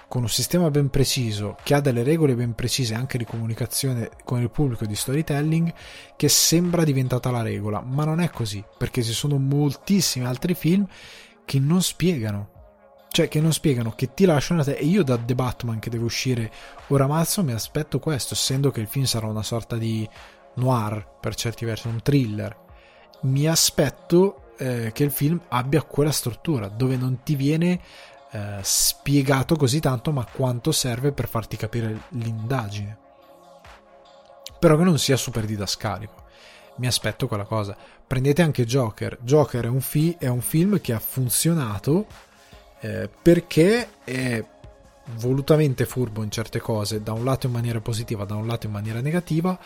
[0.09, 4.41] con un sistema ben preciso, che ha delle regole ben precise anche di comunicazione con
[4.41, 5.73] il pubblico di storytelling,
[6.17, 10.87] che sembra diventata la regola, ma non è così, perché ci sono moltissimi altri film
[11.45, 12.51] che non spiegano.
[13.15, 14.73] Cioè, che non spiegano, che ti lasciano a te.
[14.73, 16.51] E io da The Batman che deve uscire
[16.89, 20.09] ora a marzo mi aspetto questo, essendo che il film sarà una sorta di
[20.55, 22.57] noir, per certi versi, un thriller.
[23.23, 27.81] Mi aspetto eh, che il film abbia quella struttura dove non ti viene
[28.35, 32.99] eh, spiegato così tanto ma quanto serve per farti capire l'indagine.
[34.59, 36.25] Però che non sia super didascalico.
[36.77, 37.77] Mi aspetto quella cosa.
[38.05, 39.19] Prendete anche Joker.
[39.21, 42.07] Joker è un, fi- è un film che ha funzionato
[42.81, 44.45] eh, perché è
[45.17, 48.73] volutamente furbo in certe cose, da un lato in maniera positiva, da un lato in
[48.73, 49.57] maniera negativa,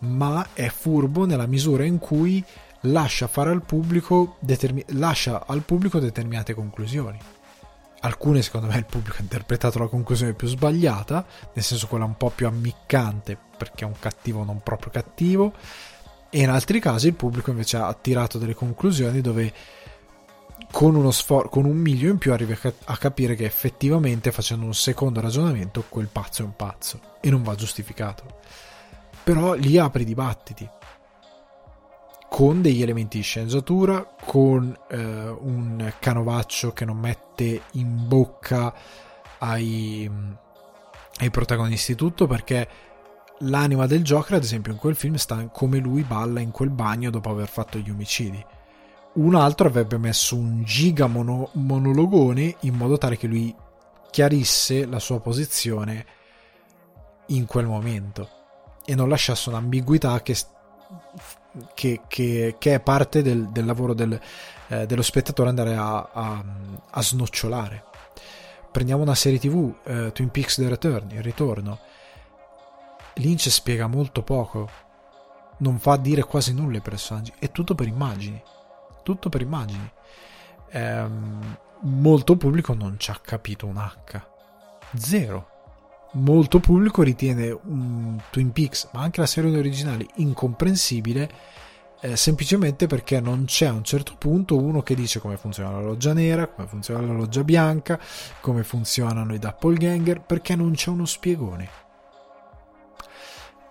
[0.00, 2.42] ma è furbo nella misura in cui
[2.80, 7.18] lascia, fare al pubblico determi- lascia al pubblico determinate conclusioni.
[8.06, 12.16] Alcune, secondo me, il pubblico ha interpretato la conclusione più sbagliata, nel senso quella un
[12.16, 15.52] po' più ammiccante, perché è un cattivo non proprio cattivo,
[16.30, 19.52] e in altri casi il pubblico invece ha tirato delle conclusioni dove
[20.70, 24.66] con, sfor- con un miglio in più arrivi a, ca- a capire che effettivamente facendo
[24.66, 28.40] un secondo ragionamento quel pazzo è un pazzo e non va giustificato.
[29.24, 30.68] Però lì apri dibattiti
[32.28, 38.74] con degli elementi di sceneggiatura, con eh, un canovaccio che non mette in bocca
[39.38, 40.10] ai,
[41.18, 42.68] ai protagonisti tutto perché
[43.40, 47.10] l'anima del Joker ad esempio in quel film sta come lui balla in quel bagno
[47.10, 48.44] dopo aver fatto gli omicidi.
[49.14, 53.54] Un altro avrebbe messo un giga mono, monologone in modo tale che lui
[54.10, 56.06] chiarisse la sua posizione
[57.28, 58.28] in quel momento
[58.84, 60.36] e non lasciasse un'ambiguità che
[61.74, 64.18] che, che, che è parte del, del lavoro del,
[64.68, 66.44] eh, dello spettatore andare a, a,
[66.90, 67.84] a, snocciolare.
[68.70, 71.78] Prendiamo una serie tv, eh, Twin Peaks The Return, il ritorno.
[73.14, 74.68] Lynch spiega molto poco,
[75.58, 78.42] non fa dire quasi nulla ai personaggi, è tutto per immagini.
[79.02, 79.90] Tutto per immagini.
[80.70, 84.20] Ehm, molto pubblico non ci ha capito un H.
[84.94, 85.55] Zero
[86.12, 91.30] molto pubblico ritiene um, Twin Peaks, ma anche la serie originale, incomprensibile
[92.00, 95.80] eh, semplicemente perché non c'è a un certo punto uno che dice come funziona la
[95.80, 97.98] loggia nera, come funziona la loggia bianca,
[98.40, 101.68] come funzionano i doppelganger, perché non c'è uno spiegone.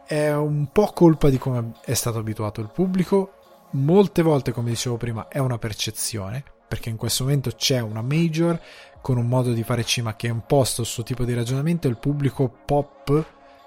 [0.06, 3.34] È un po' colpa di come è stato abituato il pubblico,
[3.72, 8.60] molte volte, come dicevo prima, è una percezione, perché in questo momento c'è una major
[9.06, 12.00] con un modo di fare cinema che è imposto il suo tipo di ragionamento, il
[12.00, 13.26] pubblico pop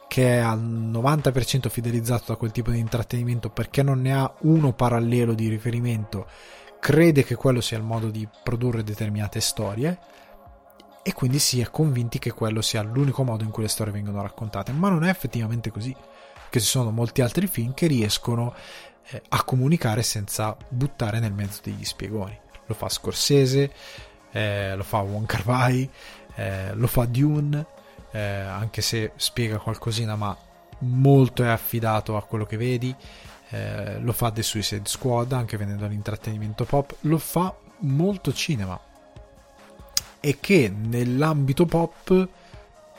[0.09, 4.73] che è al 90% fidelizzato da quel tipo di intrattenimento perché non ne ha uno
[4.73, 6.27] parallelo di riferimento,
[6.81, 9.97] crede che quello sia il modo di produrre determinate storie
[11.05, 14.21] e quindi si è convinti che quello sia l'unico modo in cui le storie vengono
[14.21, 15.95] raccontate, ma non è effettivamente così,
[16.51, 18.57] che ci sono molti altri film che riescono
[19.11, 22.37] eh, a comunicare senza buttare nel mezzo degli spiegoni.
[22.67, 23.73] Lo fa Scorsese,
[24.39, 25.91] eh, lo fa Wong Kar Wai,
[26.37, 27.67] eh, lo fa Dune,
[28.13, 30.37] eh, anche se spiega qualcosina, ma
[30.81, 32.95] molto è affidato a quello che vedi.
[33.51, 38.79] Eh, lo fa The Suicide Squad, anche venendo all'intrattenimento pop, lo fa molto cinema.
[40.21, 42.29] E che nell'ambito pop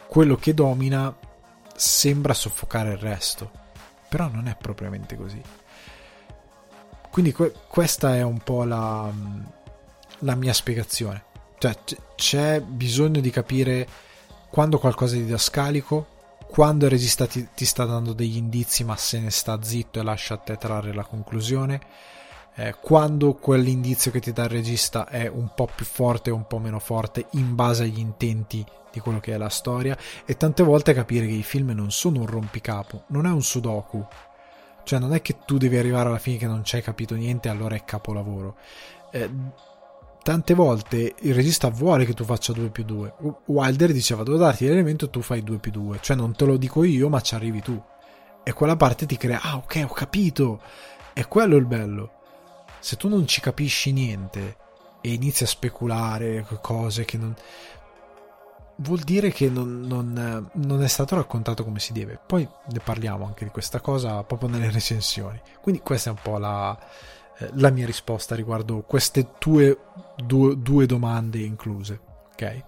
[0.07, 1.15] quello che domina
[1.73, 3.49] sembra soffocare il resto,
[4.09, 5.41] però non è propriamente così.
[7.09, 9.09] Quindi que- questa è un po' la,
[10.19, 11.27] la mia spiegazione.
[11.59, 11.77] Cioè,
[12.15, 13.87] c'è bisogno di capire
[14.49, 16.07] quando qualcosa è didascalico,
[16.47, 20.03] quando il regista ti, ti, sta dando degli indizi ma se ne sta zitto e
[20.03, 21.79] lascia a te trarre la conclusione,
[22.55, 26.47] eh, quando quell'indizio che ti dà il regista è un po' più forte o un
[26.47, 29.95] po' meno forte in base agli intenti di quello che è la storia
[30.25, 34.05] e tante volte capire che i film non sono un rompicapo, non è un sudoku,
[34.83, 37.47] cioè non è che tu devi arrivare alla fine che non ci hai capito niente
[37.47, 38.55] e allora è capolavoro.
[39.11, 39.29] Eh,
[40.21, 43.13] tante volte il regista vuole che tu faccia 2 più 2.
[43.45, 45.99] Wilder diceva devo darti l'elemento tu fai 2 più 2.
[46.01, 47.81] Cioè non te lo dico io ma ci arrivi tu.
[48.43, 50.61] E quella parte ti crea, ah ok ho capito.
[51.13, 52.11] E quello è il bello.
[52.79, 54.57] Se tu non ci capisci niente
[55.01, 57.35] e inizi a speculare cose che non...
[58.81, 62.17] Vuol dire che non, non, non è stato raccontato come si deve.
[62.25, 65.39] Poi ne parliamo anche di questa cosa proprio nelle recensioni.
[65.61, 66.77] Quindi questa è un po' la,
[67.39, 69.77] eh, la mia risposta riguardo queste tue
[70.15, 71.99] due, due domande incluse.
[72.33, 72.63] Ok?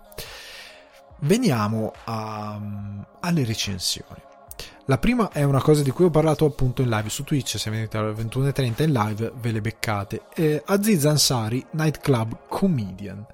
[1.20, 2.60] Veniamo a,
[3.20, 4.30] alle recensioni.
[4.86, 7.70] La prima è una cosa di cui ho parlato appunto in live su Twitch, se
[7.70, 10.24] venite alle 21.30 in live ve le beccate.
[10.34, 13.26] Eh, Aziz Ansari, Nightclub Comedian.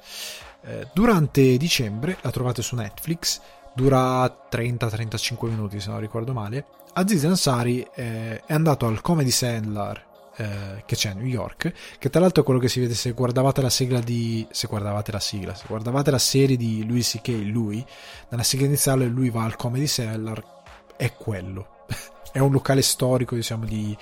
[0.62, 3.40] Eh, durante dicembre, la trovate su Netflix,
[3.74, 6.66] dura 30-35 minuti se non ricordo male.
[6.94, 10.07] Aziz Ansari eh, è andato al Comedy Cellar
[10.38, 13.12] eh, che c'è a New York, che tra l'altro è quello che si vede se
[13.12, 14.48] guardavate la sigla di...
[14.52, 17.28] se guardavate la sigla, se guardavate la serie di Louis C.K.
[17.46, 17.84] lui,
[18.30, 20.44] nella sigla iniziale lui va al Comedy Cellar,
[20.96, 21.86] è quello.
[22.32, 23.98] è un locale storico, diciamo, di,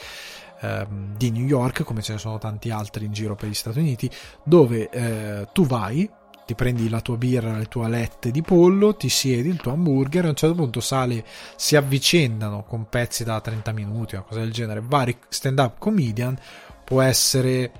[0.61, 3.79] ehm, di New York, come ce ne sono tanti altri in giro per gli Stati
[3.79, 4.11] Uniti,
[4.43, 6.09] dove eh, tu vai
[6.45, 10.25] ti prendi la tua birra, le tue alette di pollo, ti siedi il tuo hamburger
[10.25, 11.25] a un certo punto sale,
[11.55, 16.37] si avvicendano con pezzi da 30 minuti, una cosa del genere, vari stand-up comedian,
[16.83, 17.71] può essere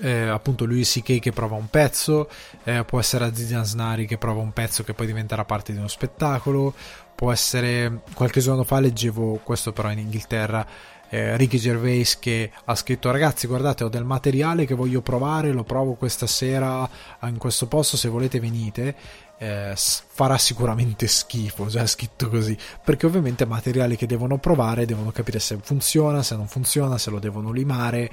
[0.00, 1.18] eh, appunto lui C.K.
[1.18, 2.28] che prova un pezzo,
[2.64, 5.88] eh, può essere Aziz Ansari che prova un pezzo che poi diventerà parte di uno
[5.88, 6.74] spettacolo,
[7.14, 10.66] può essere qualche giorno fa leggevo questo però in Inghilterra
[11.10, 15.64] eh, Ricky Gervais che ha scritto ragazzi guardate ho del materiale che voglio provare lo
[15.64, 16.88] provo questa sera
[17.24, 18.94] in questo posto se volete venite
[19.38, 25.40] eh, farà sicuramente schifo già scritto così perché ovviamente materiale che devono provare devono capire
[25.40, 28.10] se funziona se non funziona se lo devono limare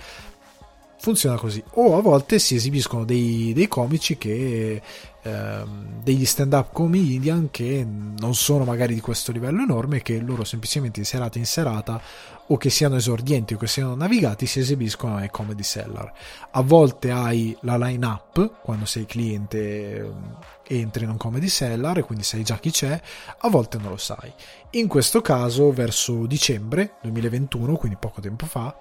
[1.00, 1.64] funziona così.
[1.76, 4.82] O a volte si esibiscono dei, dei comici che
[5.22, 11.00] ehm, degli stand-up comedian che non sono magari di questo livello enorme, che loro semplicemente
[11.00, 12.02] di serata in serata
[12.50, 16.12] o che siano esordienti o che siano navigati si esibiscono ai comedy seller.
[16.52, 20.38] A volte hai la line up quando sei cliente ehm,
[20.68, 23.00] entri in un comedy seller e quindi sai già chi c'è,
[23.40, 24.32] a volte non lo sai.
[24.72, 28.76] In questo caso, verso dicembre 2021, quindi poco tempo fa,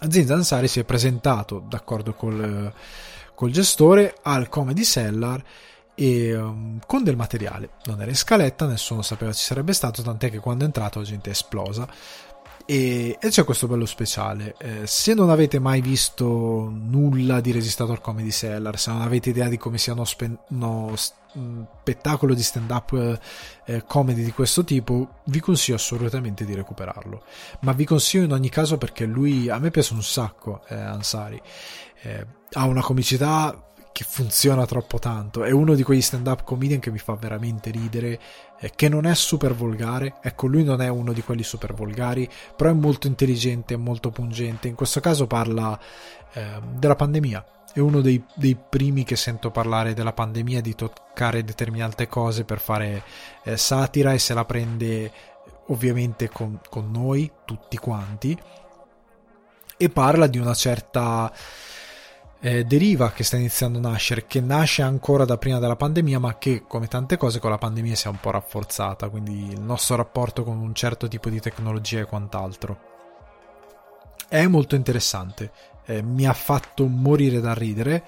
[0.00, 2.72] Aziz Ansari si è presentato d'accordo col,
[3.34, 5.42] col gestore al Comedy Cellar
[5.94, 7.70] e um, con del materiale.
[7.84, 11.04] Non era in scaletta, nessuno sapeva ci sarebbe stato, tant'è che quando è entrato la
[11.06, 11.88] gente è esplosa.
[12.68, 14.54] E, e c'è questo bello speciale.
[14.58, 19.30] Eh, se non avete mai visto nulla di registrato al Comedy Cellar, se non avete
[19.30, 20.92] idea di come sia uno, spe- uno
[21.80, 27.22] spettacolo di stand up eh, eh, comedy di questo tipo, vi consiglio assolutamente di recuperarlo.
[27.60, 31.40] Ma vi consiglio in ogni caso perché lui a me piace un sacco, eh, Ansari.
[32.02, 33.60] Eh, ha una comicità
[33.96, 35.42] che funziona troppo tanto.
[35.42, 38.20] È uno di quegli stand-up comedian che mi fa veramente ridere,
[38.60, 40.16] eh, che non è super volgare.
[40.20, 44.68] Ecco, lui non è uno di quelli super volgari, però è molto intelligente, molto pungente.
[44.68, 45.80] In questo caso parla
[46.34, 47.55] eh, della pandemia.
[47.76, 52.58] È uno dei, dei, primi che sento parlare della pandemia, di toccare determinate cose per
[52.58, 53.02] fare
[53.42, 55.12] eh, satira e se la prende
[55.66, 58.34] ovviamente con, con noi, tutti quanti.
[59.76, 61.30] E parla di una certa
[62.40, 66.38] eh, deriva che sta iniziando a nascere, che nasce ancora da prima della pandemia, ma
[66.38, 69.96] che come tante cose con la pandemia si è un po' rafforzata, quindi il nostro
[69.96, 72.78] rapporto con un certo tipo di tecnologia e quant'altro.
[74.26, 75.52] È molto interessante,
[75.86, 78.04] eh, mi ha fatto morire da ridere.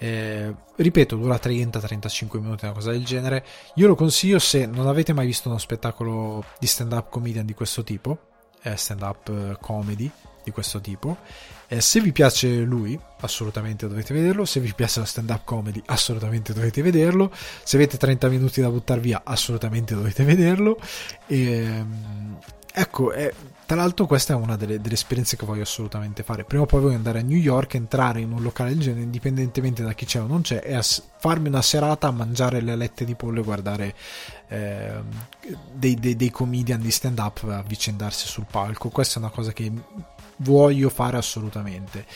[0.00, 3.44] Eh, ripeto, dura 30-35 minuti, una cosa del genere.
[3.74, 7.82] Io lo consiglio se non avete mai visto uno spettacolo di stand-up comedian di questo
[7.82, 8.18] tipo,
[8.62, 10.10] eh, stand-up eh, comedy
[10.44, 11.18] di questo tipo.
[11.66, 14.44] Eh, se vi piace lui, assolutamente dovete vederlo.
[14.44, 17.30] Se vi piace la stand-up comedy, assolutamente dovete vederlo.
[17.62, 20.78] Se avete 30 minuti da buttare via, assolutamente dovete vederlo.
[21.26, 22.38] E, ehm,
[22.72, 23.32] ecco, è,
[23.68, 26.42] tra l'altro questa è una delle, delle, esperienze che voglio assolutamente fare.
[26.44, 29.82] Prima o poi voglio andare a New York, entrare in un locale del genere, indipendentemente
[29.82, 30.80] da chi c'è o non c'è, e
[31.18, 33.94] farmi una serata a mangiare le alette di pollo e guardare
[34.48, 35.02] eh,
[35.70, 38.88] dei, dei, dei comedian di stand-up avvicendarsi sul palco.
[38.88, 39.70] Questa è una cosa che
[40.36, 42.06] voglio fare assolutamente.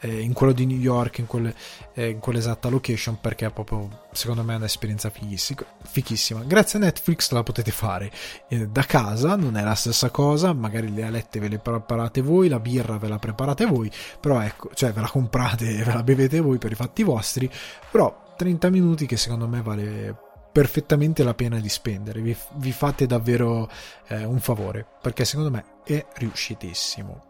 [0.00, 1.54] Eh, in quello di New York, in, quelle,
[1.94, 6.42] eh, in, quell'esatta location, perché è proprio, secondo me, un'esperienza fichissima.
[6.44, 8.10] Grazie a Netflix la potete fare
[8.48, 12.48] eh, da casa, non è la stessa cosa, magari le alette ve le preparate voi,
[12.48, 16.02] la birra ve la preparate voi, però ecco, cioè ve la comprate e ve la
[16.02, 17.50] bevete voi per i fatti vostri,
[17.90, 20.16] però 30 minuti che secondo me vale
[20.52, 23.70] perfettamente la pena di spendere, vi, vi fate davvero
[24.08, 27.27] eh, un favore, perché secondo me è riuscitissimo.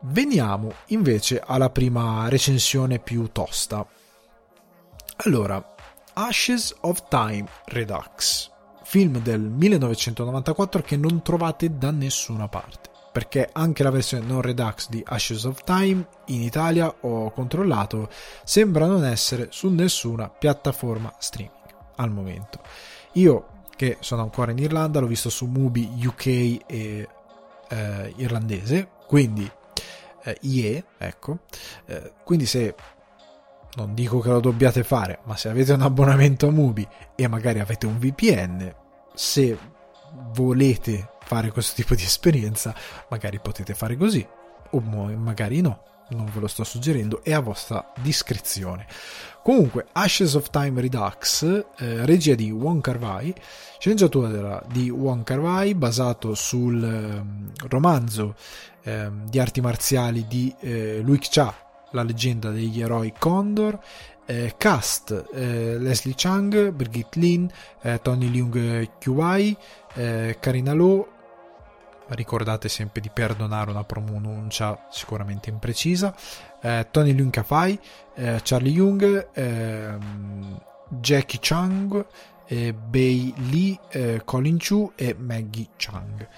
[0.00, 3.86] Veniamo invece alla prima recensione più tosta.
[5.24, 5.74] Allora,
[6.12, 8.50] Ashes of Time Redux,
[8.82, 14.88] film del 1994 che non trovate da nessuna parte, perché anche la versione non Redux
[14.88, 18.08] di Ashes of Time in Italia ho controllato,
[18.44, 21.52] sembra non essere su nessuna piattaforma streaming
[21.96, 22.60] al momento.
[23.12, 27.08] Io che sono ancora in Irlanda l'ho visto su Mubi UK e
[27.68, 29.48] eh, irlandese, quindi
[30.26, 31.38] eh, IE, ecco.
[31.86, 32.74] Eh, quindi se
[33.76, 37.60] non dico che lo dobbiate fare, ma se avete un abbonamento a Mubi e magari
[37.60, 38.74] avete un VPN,
[39.14, 39.58] se
[40.32, 42.74] volete fare questo tipo di esperienza,
[43.10, 44.26] magari potete fare così,
[44.70, 48.86] o magari no, non ve lo sto suggerendo, è a vostra discrezione.
[49.42, 51.42] Comunque, Ashes of Time Redux,
[51.78, 53.32] eh, regia di Wong Kar Wai,
[53.78, 58.34] sceneggiatura di Wong Kar Wai, basato sul eh, romanzo
[58.86, 61.52] eh, di arti marziali di eh, Luik Cha,
[61.90, 63.78] la leggenda degli eroi Condor,
[64.26, 67.50] eh, cast eh, Leslie Chang, Brigitte Lin,
[67.82, 69.56] eh, Tony Leung Kyuai,
[69.94, 71.08] eh, Karina Lo,
[72.08, 76.14] ricordate sempre di perdonare una pronuncia sicuramente imprecisa,
[76.60, 77.78] eh, Tony Leung Kafai,
[78.14, 82.06] eh, Charlie Young, ehm, Jackie Chang,
[82.46, 86.28] Bei Lee, Colin Chu e Maggie Chang.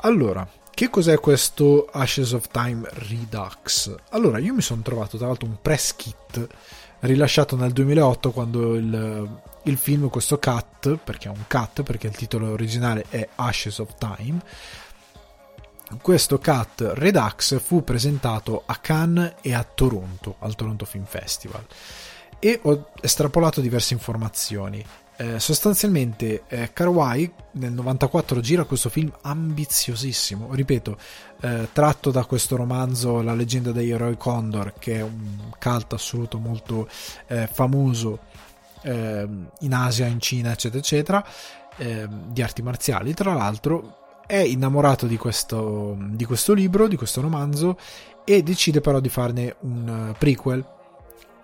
[0.00, 0.44] allora,
[0.74, 3.94] che cos'è questo Ashes of Time Redux?
[4.10, 6.46] Allora, io mi sono trovato tra l'altro un press kit
[7.00, 12.16] rilasciato nel 2008 quando il, il film, questo cut, perché è un cut, perché il
[12.16, 14.40] titolo originale è Ashes of Time,
[16.00, 21.64] questo cut Redux fu presentato a Cannes e a Toronto, al Toronto Film Festival.
[22.38, 24.84] E ho estrapolato diverse informazioni.
[25.22, 30.98] Eh, sostanzialmente eh, Carwai nel 94 gira questo film ambiziosissimo, ripeto,
[31.42, 36.38] eh, tratto da questo romanzo La leggenda degli eroi Condor, che è un cult assoluto
[36.38, 36.88] molto
[37.28, 38.18] eh, famoso
[38.82, 41.24] ehm, in Asia, in Cina, eccetera, eccetera,
[41.76, 47.20] ehm, di arti marziali, tra l'altro è innamorato di questo, di questo libro, di questo
[47.20, 47.78] romanzo,
[48.24, 50.64] e decide però di farne un prequel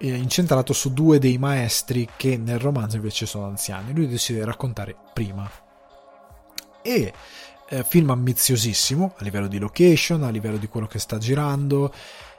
[0.07, 3.93] incentrato su due dei maestri che nel romanzo invece sono anziani.
[3.93, 5.51] Lui decide di raccontare prima.
[6.83, 7.13] E
[7.69, 11.93] eh, film ambiziosissimo a livello di location, a livello di quello che sta girando.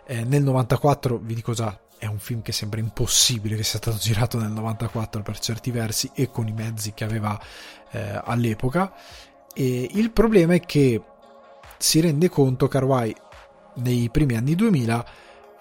[0.06, 3.98] Eh, nel 94, vi dico già, è un film che sembra impossibile che sia stato
[3.98, 7.40] girato nel 94 per certi versi e con i mezzi che aveva
[7.92, 8.94] eh, all'epoca.
[9.54, 11.02] E il problema è che
[11.78, 13.16] si rende conto Carwai
[13.76, 15.06] nei primi anni 2000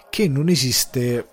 [0.09, 1.27] che non esiste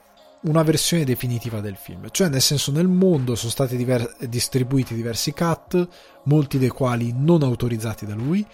[0.46, 5.32] una versione definitiva del film, cioè nel senso nel mondo sono stati diver- distribuiti diversi
[5.32, 5.88] cut,
[6.24, 8.46] molti dei quali non autorizzati da lui,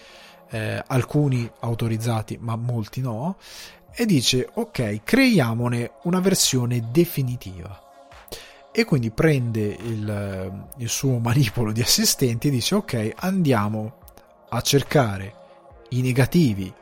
[0.49, 3.37] eh, alcuni autorizzati ma molti no,
[3.91, 7.79] e dice ok, creiamone una versione definitiva.
[8.71, 13.97] E quindi prende il, il suo manipolo di assistenti e dice ok, andiamo
[14.49, 15.33] a cercare
[15.89, 16.73] i negativi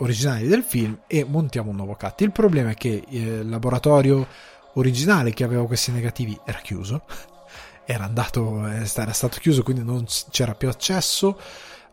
[0.00, 2.20] originali del film e montiamo un nuovo cut.
[2.20, 4.26] Il problema è che eh, il laboratorio
[4.74, 7.02] originale che aveva questi negativi era chiuso,
[7.84, 11.38] era, andato, eh, era stato chiuso, quindi non c'era più accesso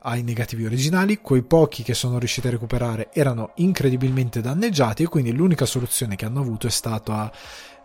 [0.02, 1.20] ai negativi originali.
[1.20, 6.26] Quei pochi che sono riusciti a recuperare erano incredibilmente danneggiati e quindi l'unica soluzione che
[6.26, 7.32] hanno avuto è stata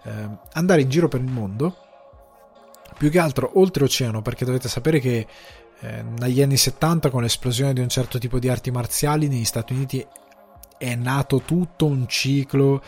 [0.05, 1.82] eh, andare in giro per il mondo,
[2.97, 5.27] più che altro oltreoceano, perché dovete sapere che
[5.81, 9.73] eh, negli anni 70 con l'esplosione di un certo tipo di arti marziali negli Stati
[9.73, 10.07] Uniti
[10.79, 12.83] è nato tutto un ciclo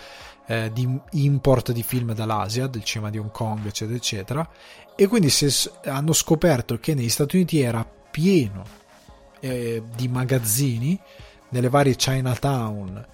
[0.46, 4.48] eh, di import di film dall'Asia, del cinema di Hong Kong, eccetera, eccetera,
[4.96, 8.64] e quindi si hanno scoperto che negli Stati Uniti era pieno
[9.40, 10.98] eh, di magazzini
[11.50, 13.06] nelle varie Chinatown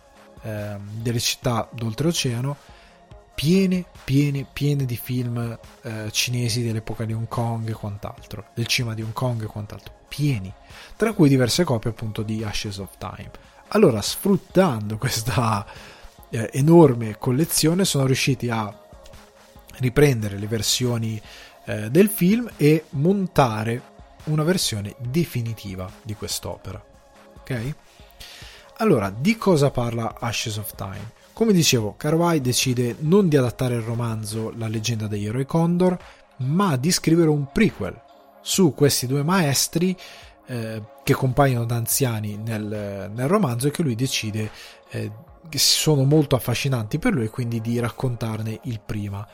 [0.43, 2.57] eh, delle città d'oltreoceano
[3.41, 8.93] piene, piene, piene di film eh, cinesi dell'epoca di Hong Kong e quant'altro, del cinema
[8.93, 10.53] di Hong Kong e quant'altro, pieni,
[10.95, 13.31] tra cui diverse copie appunto di Ashes of Time.
[13.69, 15.65] Allora, sfruttando questa
[16.29, 18.79] eh, enorme collezione, sono riusciti a
[19.79, 21.19] riprendere le versioni
[21.65, 23.81] eh, del film e montare
[24.25, 26.85] una versione definitiva di quest'opera.
[27.39, 27.75] Ok?
[28.77, 31.19] Allora, di cosa parla Ashes of Time?
[31.32, 35.98] Come dicevo, Carvai decide non di adattare il romanzo La leggenda degli eroi Condor,
[36.39, 37.98] ma di scrivere un prequel
[38.40, 39.97] su questi due maestri
[40.47, 44.51] eh, che compaiono da anziani nel, nel, romanzo e che lui decide
[44.90, 45.12] eh,
[45.48, 49.27] che sono molto affascinanti per lui e quindi di raccontarne il prima.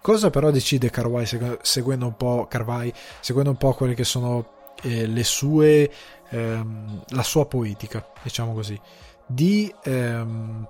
[0.00, 1.26] Cosa però decide Carvai
[1.62, 5.90] seguendo un po', Carvai, seguendo un po quelle che sono eh, le sue,
[6.28, 8.78] ehm, la sua poetica, diciamo così,
[9.26, 10.68] di ehm,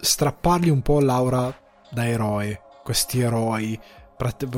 [0.00, 1.54] strappargli un po' l'aura
[1.90, 3.78] da eroe, questi eroi,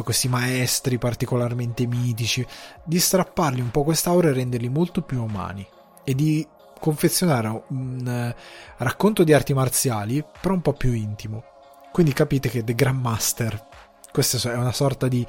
[0.02, 2.46] questi maestri particolarmente mitici,
[2.84, 5.66] di strappargli un po' quest'aura e renderli molto più umani
[6.04, 6.46] e di
[6.78, 11.42] confezionare un uh, racconto di arti marziali però un po' più intimo.
[11.90, 13.66] Quindi capite che The Grandmaster,
[14.12, 15.26] questa è una sorta di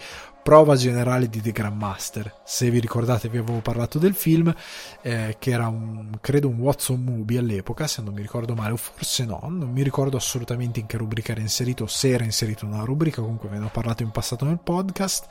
[0.48, 2.34] prova generale di The Grandmaster.
[2.45, 4.56] Se vi ricordate, vi avevo parlato del film,
[5.02, 8.78] eh, che era un, credo un Watson Movie all'epoca, se non mi ricordo male, o
[8.78, 12.72] forse no, non mi ricordo assolutamente in che rubrica era inserito, se era inserito in
[12.72, 15.26] una rubrica, comunque ve ne ho parlato in passato nel podcast.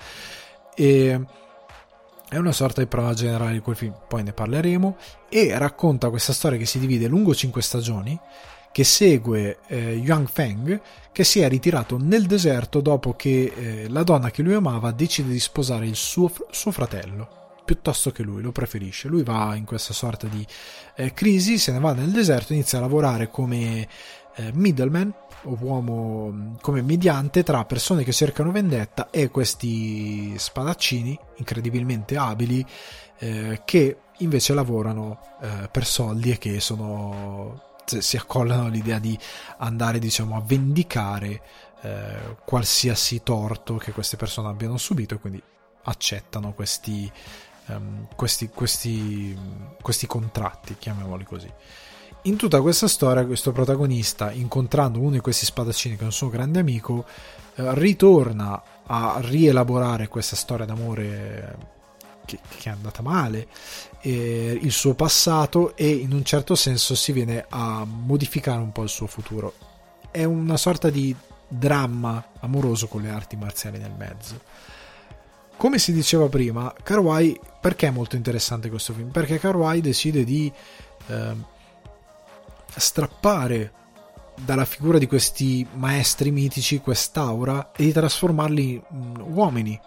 [0.75, 1.25] E
[2.29, 4.99] è una sorta di prova generale di quel film, poi ne parleremo,
[5.31, 8.21] e racconta questa storia che si divide lungo cinque stagioni
[8.77, 10.79] che segue eh, Yuan Feng
[11.11, 15.31] che si è ritirato nel deserto dopo che eh, la donna che lui amava decide
[15.31, 19.09] di sposare il suo, suo, fratello piuttosto che lui, lo preferisce.
[19.09, 20.47] Lui va in questa sorta di
[20.95, 23.89] eh, crisi, se ne va nel deserto, inizia a lavorare come
[24.35, 25.11] eh, middleman
[25.45, 32.63] o uomo come mediante tra persone che cercano vendetta e questi spadaccini incredibilmente abili
[33.21, 39.19] eh, che invece lavorano eh, per soldi e che sono si accollano all'idea di
[39.59, 41.43] andare diciamo a vendicare
[41.83, 45.43] eh, qualsiasi torto che queste persone abbiano subito e quindi
[45.85, 47.11] accettano questi,
[47.67, 49.39] um, questi, questi,
[49.81, 51.51] questi contratti, chiamiamoli così.
[52.23, 56.29] In tutta questa storia, questo protagonista, incontrando uno di questi spadaccini che è un suo
[56.29, 57.07] grande amico,
[57.55, 61.75] eh, ritorna a rielaborare questa storia d'amore
[62.27, 63.49] che, che è andata male,
[64.03, 68.83] eh, il suo passato e in un certo senso si viene a modificare un po'
[68.83, 69.55] il suo futuro.
[70.11, 71.17] È una sorta di
[71.49, 74.41] dramma amoroso con le arti marziali nel mezzo.
[75.57, 79.09] Come si diceva prima, Karwai, perché è molto interessante questo film?
[79.09, 80.53] Perché Karwai decide di
[81.07, 81.35] eh,
[82.77, 83.73] strappare
[84.35, 89.81] dalla figura di questi maestri mitici quest'aura e di trasformarli in uomini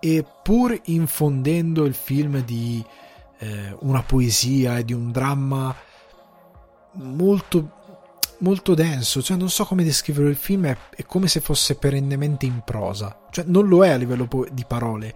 [0.00, 2.84] e pur infondendo il film di
[3.38, 5.74] eh, una poesia e di un dramma
[6.92, 7.76] molto
[8.40, 12.46] molto denso, cioè non so come descrivere il film, è, è, come se fosse perennemente
[12.46, 15.12] in prosa, cioè non lo è a livello di parole,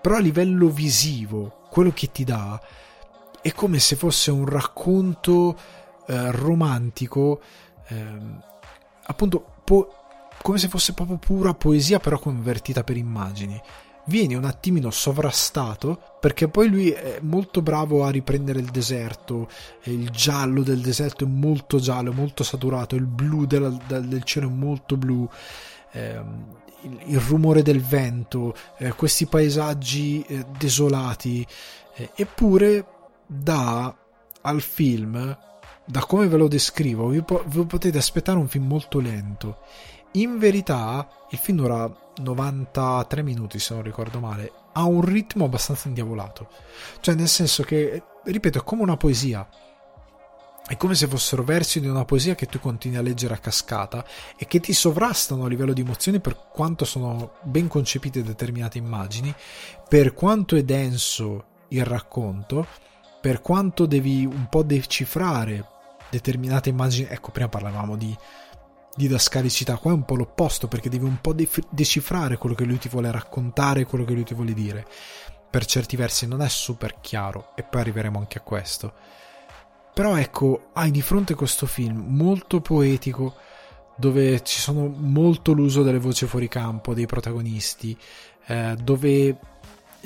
[0.00, 2.60] però a livello visivo, quello che ti dà
[3.40, 5.56] è come se fosse un racconto
[6.06, 7.40] eh, romantico,
[7.88, 8.06] eh,
[9.04, 9.94] appunto po-
[10.42, 13.60] come se fosse proprio pura poesia però convertita per immagini
[14.06, 19.48] vieni un attimino sovrastato perché poi lui è molto bravo a riprendere il deserto.
[19.84, 24.52] Il giallo del deserto è molto giallo, molto saturato il blu del, del cielo è
[24.52, 25.28] molto blu.
[25.92, 31.46] Ehm, il, il, rumore del vento eh, questi paesaggi eh, desolati.
[31.94, 32.86] Eh, eppure
[33.26, 33.94] dà
[34.40, 35.38] al film
[35.86, 39.58] da come ve lo descrivo vi, po- vi potete aspettare un film molto lento
[40.16, 45.88] in verità il film dura 93 minuti se non ricordo male, ha un ritmo abbastanza
[45.88, 46.48] indiavolato.
[47.00, 49.48] Cioè nel senso che, ripeto, è come una poesia.
[50.66, 54.02] È come se fossero versi di una poesia che tu continui a leggere a cascata
[54.36, 59.34] e che ti sovrastano a livello di emozioni per quanto sono ben concepite determinate immagini,
[59.86, 62.66] per quanto è denso il racconto,
[63.20, 65.66] per quanto devi un po' decifrare
[66.08, 67.08] determinate immagini.
[67.10, 68.16] Ecco, prima parlavamo di
[68.96, 72.78] didascalicità, qua è un po' l'opposto perché devi un po' def- decifrare quello che lui
[72.78, 74.86] ti vuole raccontare, quello che lui ti vuole dire.
[75.50, 78.92] Per certi versi non è super chiaro e poi arriveremo anche a questo.
[79.94, 83.34] però ecco, hai di fronte questo film molto poetico,
[83.96, 87.96] dove ci sono molto l'uso delle voci fuori campo dei protagonisti,
[88.46, 89.38] eh, dove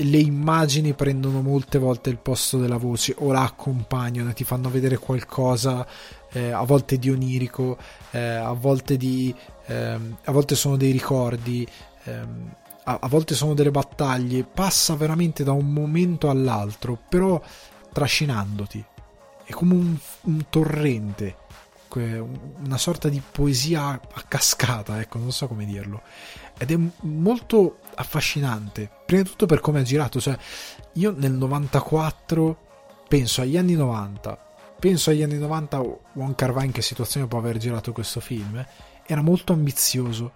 [0.00, 4.98] le immagini prendono molte volte il posto della voce o la accompagnano, ti fanno vedere
[4.98, 5.86] qualcosa
[6.32, 7.78] eh, a volte di onirico,
[8.10, 9.34] eh, a volte di
[9.66, 11.66] ehm, a volte sono dei ricordi,
[12.04, 17.40] ehm, a, a volte sono delle battaglie, passa veramente da un momento all'altro, però
[17.92, 18.84] trascinandoti.
[19.44, 21.36] È come un, un torrente
[21.98, 26.02] una sorta di poesia a cascata, ecco, non so come dirlo.
[26.56, 30.36] Ed è molto affascinante, prima di tutto per come è girato, cioè
[30.94, 32.66] io nel 94
[33.08, 34.47] penso agli anni 90,
[34.78, 35.78] penso agli anni 90
[36.14, 38.64] Wong Kar Wai in che situazione può aver girato questo film,
[39.06, 40.32] era molto ambizioso,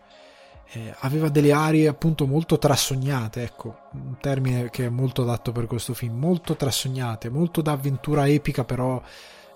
[0.72, 5.66] eh, aveva delle aree appunto molto trasognate, ecco, un termine che è molto adatto per
[5.66, 9.00] questo film, molto trasognate, molto da avventura epica però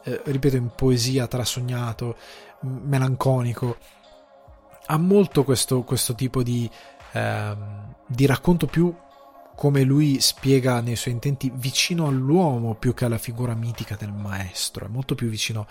[0.04, 2.16] eh, ripeto, in poesia, trasognato,
[2.60, 3.76] melanconico.
[4.86, 6.70] Ha molto questo, questo tipo di,
[7.12, 7.56] eh,
[8.06, 8.94] di racconto più
[9.56, 14.84] come lui spiega nei suoi intenti vicino all'uomo più che alla figura mitica del maestro,
[14.84, 15.66] è molto più vicino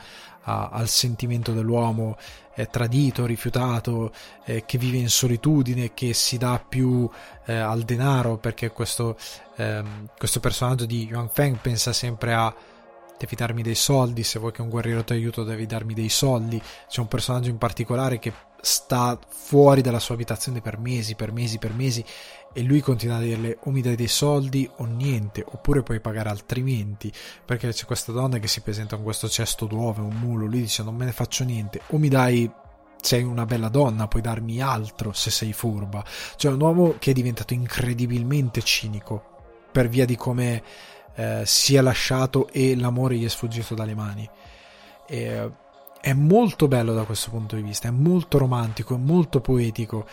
[0.45, 2.17] a, al sentimento dell'uomo
[2.55, 4.11] eh, tradito, rifiutato,
[4.43, 7.07] eh, che vive in solitudine, che si dà più
[7.45, 9.17] eh, al denaro perché questo,
[9.55, 12.53] ehm, questo personaggio di Yuan Feng pensa sempre a
[13.17, 16.61] devi darmi dei soldi, se vuoi che un guerriero ti aiuto devi darmi dei soldi.
[16.87, 18.33] C'è un personaggio in particolare che
[18.65, 22.03] sta fuori dalla sua abitazione per mesi, per mesi, per mesi
[22.57, 26.29] e lui continua a dirle o mi dai dei soldi o niente, oppure puoi pagare
[26.29, 27.11] altrimenti,
[27.43, 30.81] perché c'è questa donna che si presenta con questo cesto d'uova, un mulo, lui dice
[30.81, 32.49] non me ne faccio niente, o mi dai
[33.01, 36.01] sei una bella donna, puoi darmi altro se sei furba.
[36.37, 39.21] Cioè un uomo che è diventato incredibilmente cinico
[39.69, 40.63] per via di come
[41.15, 44.27] eh, si è lasciato e l'amore gli è sfuggito dalle mani.
[45.07, 45.51] E,
[46.05, 50.05] è molto bello da questo punto di vista, è molto romantico, è molto poetico.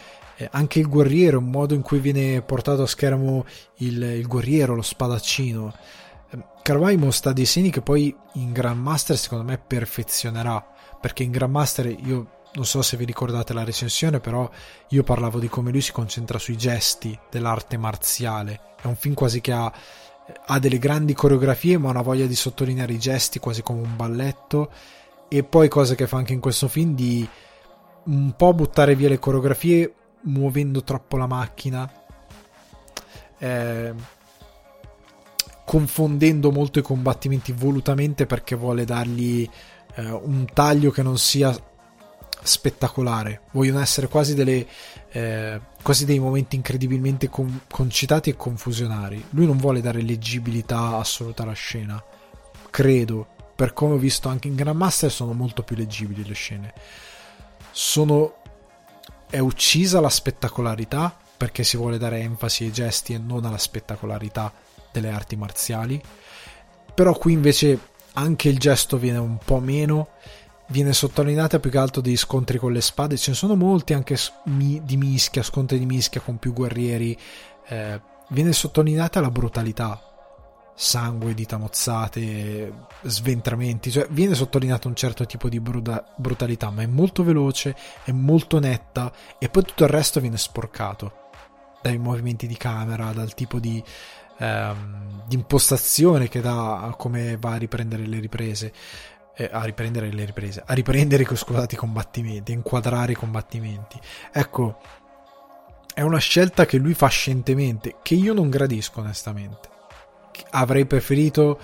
[0.42, 3.44] Eh, anche il guerriero, un modo in cui viene portato a schermo
[3.76, 5.72] il, il guerriero, lo spadaccino.
[6.30, 10.64] Eh, Carvai mostra dei segni che poi in Grandmaster secondo me perfezionerà,
[11.00, 14.48] perché in Grandmaster io non so se vi ricordate la recensione, però
[14.88, 18.74] io parlavo di come lui si concentra sui gesti dell'arte marziale.
[18.82, 19.72] È un film quasi che ha
[20.46, 24.70] ha delle grandi coreografie ma una voglia di sottolineare i gesti quasi come un balletto
[25.28, 27.28] e poi cosa che fa anche in questo film di
[28.04, 29.92] un po' buttare via le coreografie
[30.22, 31.90] muovendo troppo la macchina
[33.38, 33.92] eh,
[35.64, 39.48] confondendo molto i combattimenti volutamente perché vuole dargli
[39.94, 41.54] eh, un taglio che non sia
[42.44, 44.66] spettacolare vogliono essere quasi delle
[45.12, 49.22] eh, quasi dei momenti incredibilmente con- concitati e confusionari.
[49.30, 52.02] Lui non vuole dare leggibilità assoluta alla scena,
[52.70, 56.72] credo, per come ho visto anche in Grandmaster sono molto più leggibili le scene.
[57.70, 58.41] Sono
[59.32, 64.52] è uccisa la spettacolarità perché si vuole dare enfasi ai gesti e non alla spettacolarità
[64.92, 66.00] delle arti marziali.
[66.94, 67.78] Però qui invece
[68.12, 70.08] anche il gesto viene un po' meno
[70.66, 74.16] viene sottolineata più che altro dei scontri con le spade, ce ne sono molti anche
[74.44, 77.16] di mischia, scontri di mischia con più guerrieri,
[77.68, 80.11] eh, viene sottolineata la brutalità,
[80.82, 82.72] sangue, dita mozzate,
[83.02, 88.10] sventramenti, cioè viene sottolineato un certo tipo di bruda- brutalità, ma è molto veloce, è
[88.10, 91.30] molto netta e poi tutto il resto viene sporcato
[91.80, 93.82] dai movimenti di camera, dal tipo di,
[94.38, 98.72] ehm, di impostazione che dà a come va a riprendere le riprese
[99.34, 104.00] eh, a riprendere le riprese, a riprendere scusate, i combattimenti, a inquadrare i combattimenti.
[104.32, 104.78] Ecco,
[105.94, 109.71] è una scelta che lui fa scientemente, che io non gradisco onestamente.
[110.50, 111.58] Avrei preferito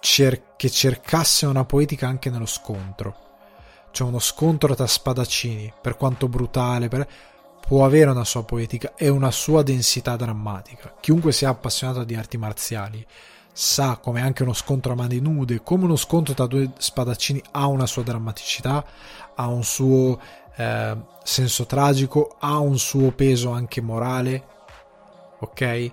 [0.00, 3.16] cer- che cercasse una poetica anche nello scontro.
[3.90, 7.08] Cioè uno scontro tra spadaccini, per quanto brutale, per...
[7.60, 10.94] può avere una sua poetica e una sua densità drammatica.
[11.00, 13.06] Chiunque sia appassionato di arti marziali
[13.52, 17.66] sa come anche uno scontro a mani nude, come uno scontro tra due spadaccini ha
[17.66, 18.84] una sua drammaticità,
[19.34, 20.18] ha un suo
[20.56, 24.44] eh, senso tragico, ha un suo peso anche morale,
[25.40, 25.92] ok?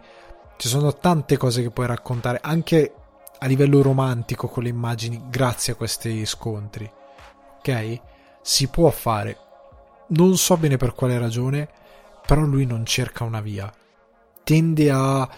[0.57, 2.93] Ci sono tante cose che puoi raccontare anche
[3.37, 6.91] a livello romantico con le immagini grazie a questi scontri,
[7.59, 8.01] ok?
[8.41, 9.37] Si può fare.
[10.07, 11.69] Non so bene per quale ragione,
[12.25, 13.71] però lui non cerca una via.
[14.43, 15.29] Tende a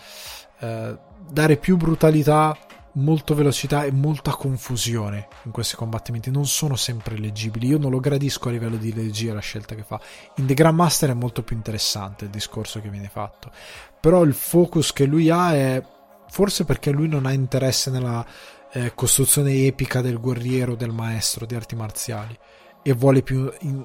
[0.60, 0.98] eh,
[1.28, 2.58] dare più brutalità,
[2.94, 6.32] molto velocità e molta confusione in questi combattimenti.
[6.32, 7.68] Non sono sempre leggibili.
[7.68, 10.00] Io non lo gradisco a livello di regia la scelta che fa.
[10.36, 13.52] In The Grandmaster è molto più interessante il discorso che viene fatto.
[14.00, 15.84] Però il focus che lui ha è
[16.30, 18.26] forse perché lui non ha interesse nella
[18.72, 22.38] eh, costruzione epica del guerriero, del maestro di arti marziali
[22.82, 23.84] e vuole più in,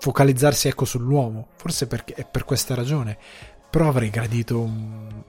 [0.00, 3.18] focalizzarsi ecco sull'uomo, forse perché, è per questa ragione,
[3.68, 5.22] però avrei gradito un,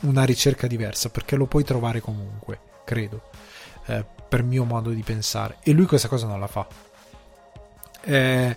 [0.00, 3.30] una ricerca diversa perché lo puoi trovare comunque, credo,
[3.86, 5.58] eh, per mio modo di pensare.
[5.62, 6.66] E lui questa cosa non la fa.
[8.04, 8.56] Eh,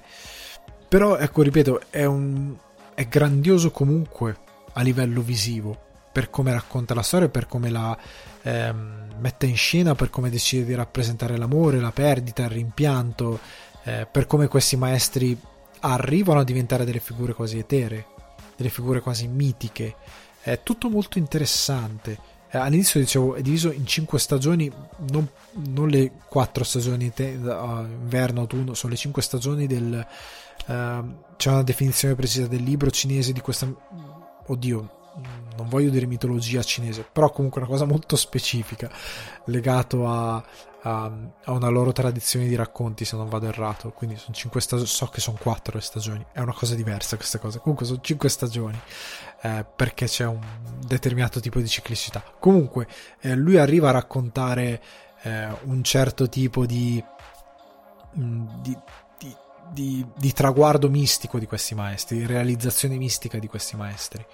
[0.87, 2.55] però ecco, ripeto, è, un,
[2.95, 4.37] è grandioso comunque
[4.75, 5.77] a livello visivo
[6.15, 7.97] per come racconta la storia, per come la
[8.41, 13.37] ehm, mette in scena, per come decide di rappresentare l'amore, la perdita, il rimpianto,
[13.83, 15.37] eh, per come questi maestri
[15.81, 18.05] arrivano a diventare delle figure quasi etere,
[18.55, 19.95] delle figure quasi mitiche.
[20.39, 22.17] È tutto molto interessante.
[22.49, 24.71] Eh, all'inizio dicevo è diviso in cinque stagioni,
[25.11, 25.27] non,
[25.73, 30.07] non le quattro stagioni te, inverno, autunno, sono le cinque stagioni del...
[30.67, 33.67] Uh, c'è una definizione precisa del libro cinese di questa...
[34.47, 34.89] Oddio,
[35.57, 38.89] non voglio dire mitologia cinese, però comunque una cosa molto specifica
[39.45, 40.43] legato a,
[40.81, 41.11] a,
[41.43, 43.91] a, una loro tradizione di racconti, se non vado errato.
[43.91, 47.39] Quindi sono cinque stagioni, so che sono quattro le stagioni, è una cosa diversa questa
[47.39, 47.59] cosa.
[47.59, 48.79] Comunque sono cinque stagioni
[49.41, 50.45] eh, perché c'è un
[50.85, 52.23] determinato tipo di ciclicità.
[52.39, 52.87] Comunque
[53.21, 54.81] eh, lui arriva a raccontare
[55.21, 57.03] eh, un certo tipo di,
[58.19, 58.77] mm, di
[59.71, 64.25] di, di, traguardo mistico di questi maestri, di realizzazione mistica di questi maestri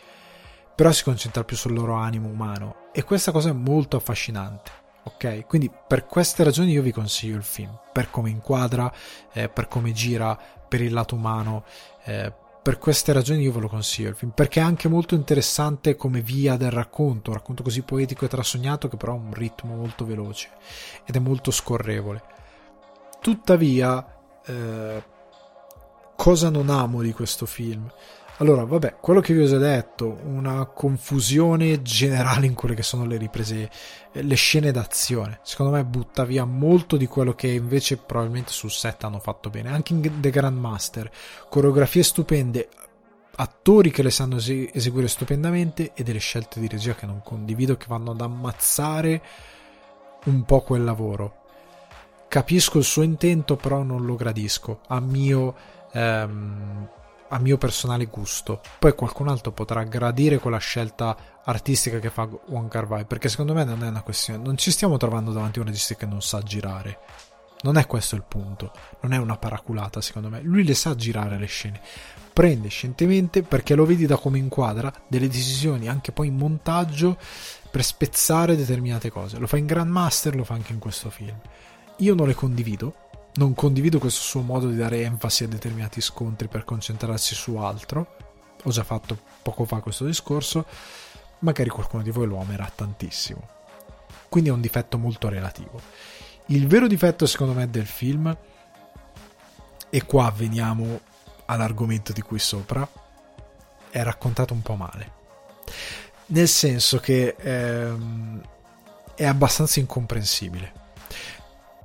[0.81, 4.71] però si concentra più sul loro animo umano e questa cosa è molto affascinante.
[5.03, 8.91] Ok, quindi per queste ragioni io vi consiglio il film, per come inquadra,
[9.31, 10.35] eh, per come gira,
[10.67, 11.65] per il lato umano,
[12.03, 12.33] eh,
[12.63, 16.21] per queste ragioni io ve lo consiglio il film, perché è anche molto interessante come
[16.21, 20.03] via del racconto, un racconto così poetico e trasognato che però ha un ritmo molto
[20.03, 20.49] veloce
[21.05, 22.23] ed è molto scorrevole.
[23.19, 24.03] Tuttavia,
[24.45, 25.03] eh,
[26.21, 27.91] cosa non amo di questo film?
[28.37, 33.05] Allora, vabbè, quello che vi ho già detto, una confusione generale in quelle che sono
[33.05, 33.71] le riprese,
[34.11, 35.39] eh, le scene d'azione.
[35.41, 39.71] Secondo me butta via molto di quello che invece probabilmente sul set hanno fatto bene.
[39.71, 41.09] Anche in The Grandmaster,
[41.49, 42.69] coreografie stupende,
[43.37, 47.87] attori che le sanno eseguire stupendamente e delle scelte di regia che non condivido, che
[47.87, 49.23] vanno ad ammazzare
[50.25, 51.33] un po' quel lavoro.
[52.27, 54.81] Capisco il suo intento, però non lo gradisco.
[54.85, 55.79] A mio...
[55.93, 56.89] Ehm,
[57.33, 58.61] a mio personale gusto.
[58.79, 62.27] Poi qualcun altro potrà gradire quella scelta artistica che fa
[62.67, 65.61] Kar Wai, perché secondo me non è una questione, non ci stiamo trovando davanti a
[65.61, 66.99] un regista che non sa girare.
[67.63, 70.41] Non è questo il punto, non è una paraculata secondo me.
[70.41, 71.79] Lui le sa girare le scene.
[72.33, 77.17] Prende scientemente perché lo vedi da come inquadra delle decisioni anche poi in montaggio
[77.69, 79.37] per spezzare determinate cose.
[79.37, 81.39] Lo fa in Grandmaster, lo fa anche in questo film.
[81.97, 82.95] Io non le condivido,
[83.33, 88.15] non condivido questo suo modo di dare enfasi a determinati scontri per concentrarsi su altro.
[88.63, 90.65] Ho già fatto poco fa questo discorso.
[91.39, 93.47] Magari qualcuno di voi lo amerà tantissimo.
[94.29, 95.79] Quindi è un difetto molto relativo.
[96.47, 98.35] Il vero difetto, secondo me, del film,
[99.89, 100.99] e qua veniamo
[101.45, 102.87] all'argomento di qui sopra,
[103.89, 105.19] è raccontato un po' male.
[106.27, 108.41] Nel senso che ehm,
[109.15, 110.71] è abbastanza incomprensibile.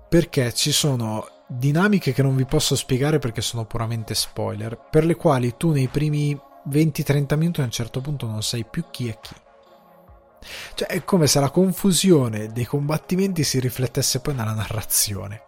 [0.09, 5.15] Perché ci sono dinamiche che non vi posso spiegare perché sono puramente spoiler, per le
[5.15, 9.19] quali tu nei primi 20-30 minuti a un certo punto non sai più chi è
[9.21, 9.35] chi.
[10.75, 15.43] Cioè è come se la confusione dei combattimenti si riflettesse poi nella narrazione.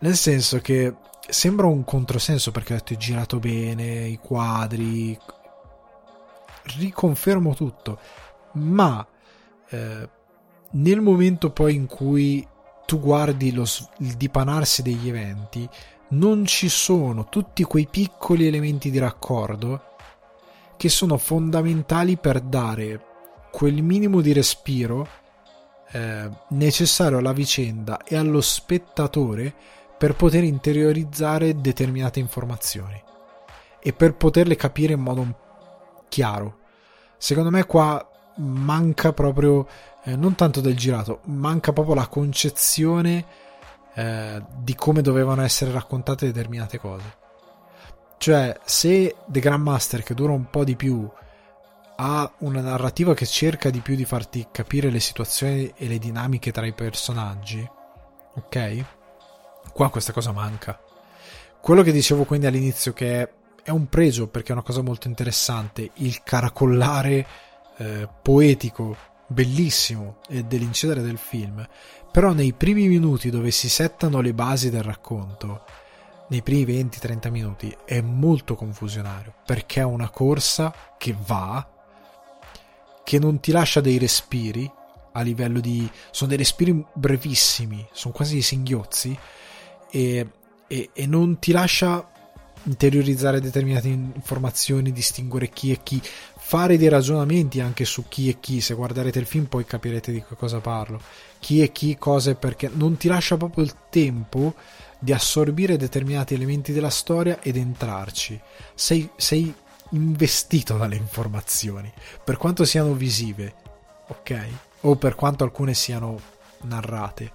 [0.00, 0.94] Nel senso che
[1.28, 5.18] sembra un controsenso perché ho detto è girato bene, i quadri,
[6.78, 7.98] riconfermo tutto,
[8.52, 9.06] ma
[9.68, 10.08] eh,
[10.70, 12.46] nel momento poi in cui
[12.92, 13.64] tu guardi lo,
[14.00, 15.66] il dipanarsi degli eventi,
[16.08, 19.94] non ci sono tutti quei piccoli elementi di raccordo
[20.76, 23.02] che sono fondamentali per dare
[23.50, 25.08] quel minimo di respiro
[25.90, 29.54] eh, necessario alla vicenda e allo spettatore
[29.96, 33.02] per poter interiorizzare determinate informazioni
[33.80, 35.36] e per poterle capire in modo
[36.10, 36.58] chiaro.
[37.16, 38.06] Secondo me qua
[38.36, 39.66] manca proprio
[40.04, 43.24] eh, non tanto del girato, manca proprio la concezione
[43.94, 47.20] eh, di come dovevano essere raccontate determinate cose.
[48.18, 51.10] Cioè, se The Grandmaster, che dura un po' di più,
[51.96, 56.52] ha una narrativa che cerca di più di farti capire le situazioni e le dinamiche
[56.52, 57.68] tra i personaggi,
[58.34, 58.84] ok?
[59.72, 60.80] Qua questa cosa manca.
[61.60, 63.28] Quello che dicevo quindi all'inizio che
[63.62, 67.26] è, un pregio perché è una cosa molto interessante, il caracollare
[67.78, 68.96] eh, poetico
[69.26, 71.66] bellissimo e dell'incedere del film,
[72.10, 75.64] però nei primi minuti dove si settano le basi del racconto,
[76.28, 81.66] nei primi 20-30 minuti, è molto confusionario, perché è una corsa che va,
[83.04, 84.70] che non ti lascia dei respiri,
[85.12, 85.88] a livello di...
[86.10, 89.18] sono dei respiri brevissimi, sono quasi dei singhiozzi
[89.90, 90.30] e,
[90.66, 92.08] e, e non ti lascia
[92.64, 96.00] interiorizzare determinate informazioni, distinguere chi è chi,
[96.44, 100.22] fare dei ragionamenti anche su chi è chi, se guarderete il film poi capirete di
[100.36, 101.00] cosa parlo,
[101.38, 104.54] chi è chi, cosa e perché, non ti lascia proprio il tempo
[104.98, 108.38] di assorbire determinati elementi della storia ed entrarci,
[108.74, 109.54] sei, sei
[109.90, 111.90] investito dalle informazioni,
[112.22, 113.54] per quanto siano visive,
[114.08, 114.46] ok?
[114.82, 116.20] O per quanto alcune siano
[116.62, 117.32] narrate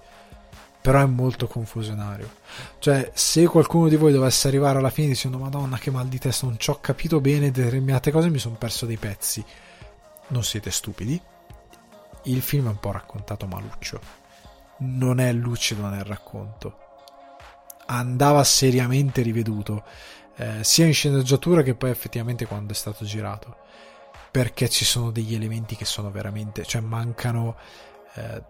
[0.80, 2.36] però è molto confusionario.
[2.78, 6.46] Cioè, se qualcuno di voi dovesse arrivare alla fine dicendo Madonna che mal di testa,
[6.46, 9.44] non ci ho capito bene determinate cose, mi sono perso dei pezzi.
[10.28, 11.20] Non siete stupidi.
[12.24, 14.00] Il film è un po' raccontato maluccio.
[14.78, 16.78] Non è lucido nel racconto.
[17.86, 19.82] Andava seriamente riveduto,
[20.36, 23.56] eh, sia in sceneggiatura che poi effettivamente quando è stato girato.
[24.30, 27.56] Perché ci sono degli elementi che sono veramente, cioè mancano
[28.14, 28.42] eh,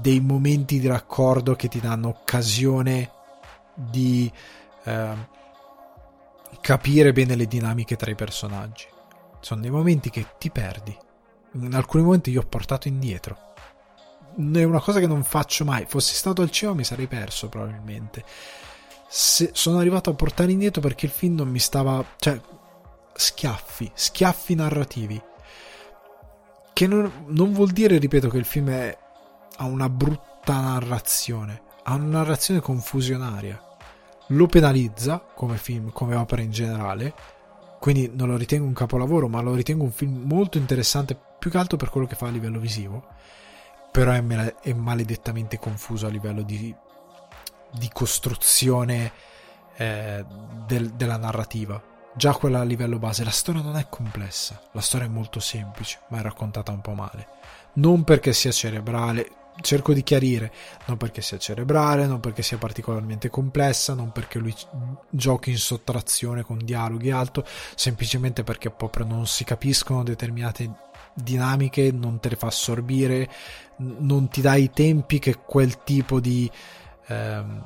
[0.00, 3.10] dei momenti di raccordo che ti danno occasione
[3.74, 4.30] di
[4.84, 5.28] eh,
[6.60, 8.86] capire bene le dinamiche tra i personaggi.
[9.40, 10.96] Sono dei momenti che ti perdi.
[11.52, 13.52] In alcuni momenti io ho portato indietro.
[14.34, 15.84] È una cosa che non faccio mai.
[15.86, 18.24] Fossi stato al cinema mi sarei perso probabilmente.
[19.06, 22.04] Se sono arrivato a portare indietro perché il film non mi stava.
[22.18, 22.40] cioè,
[23.14, 25.22] schiaffi, schiaffi narrativi.
[26.72, 28.98] Che non, non vuol dire, ripeto, che il film è
[29.56, 33.60] ha una brutta narrazione, ha una narrazione confusionaria.
[34.28, 37.14] Lo penalizza come film, come opera in generale,
[37.78, 41.58] quindi non lo ritengo un capolavoro, ma lo ritengo un film molto interessante più che
[41.58, 43.04] altro per quello che fa a livello visivo,
[43.90, 44.24] però è,
[44.62, 46.74] è maledettamente confuso a livello di,
[47.70, 49.12] di costruzione
[49.76, 50.24] eh,
[50.66, 51.82] del, della narrativa.
[52.16, 56.00] Già quella a livello base, la storia non è complessa, la storia è molto semplice,
[56.08, 57.28] ma è raccontata un po' male.
[57.74, 59.28] Non perché sia cerebrale,
[59.60, 60.52] cerco di chiarire,
[60.86, 64.54] non perché sia cerebrale, non perché sia particolarmente complessa, non perché lui
[65.10, 67.44] giochi in sottrazione con dialoghi alto,
[67.74, 70.72] semplicemente perché proprio non si capiscono determinate
[71.14, 73.30] dinamiche, non te le fa assorbire,
[73.76, 76.50] non ti dà i tempi che quel tipo di
[77.06, 77.64] ehm,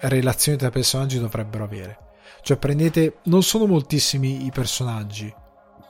[0.00, 1.98] relazioni tra personaggi dovrebbero avere.
[2.42, 5.32] Cioè prendete, non sono moltissimi i personaggi,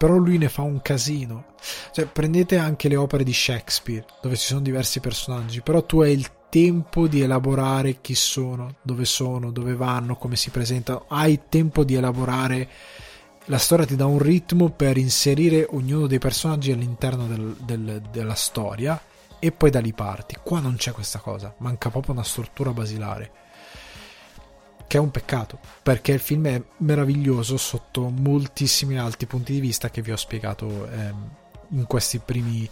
[0.02, 1.54] però lui ne fa un casino.
[1.92, 6.10] Cioè, prendete anche le opere di Shakespeare, dove ci sono diversi personaggi, però tu hai
[6.10, 11.84] il tempo di elaborare chi sono, dove sono, dove vanno, come si presentano, hai tempo
[11.84, 12.68] di elaborare
[13.44, 18.34] la storia ti dà un ritmo per inserire ognuno dei personaggi all'interno del, del, della
[18.34, 19.00] storia
[19.38, 20.36] e poi da lì parti.
[20.42, 23.41] Qua non c'è questa cosa, manca proprio una struttura basilare
[24.92, 29.88] che è un peccato, perché il film è meraviglioso sotto moltissimi altri punti di vista
[29.88, 31.30] che vi ho spiegato ehm,
[31.70, 32.68] in questi primi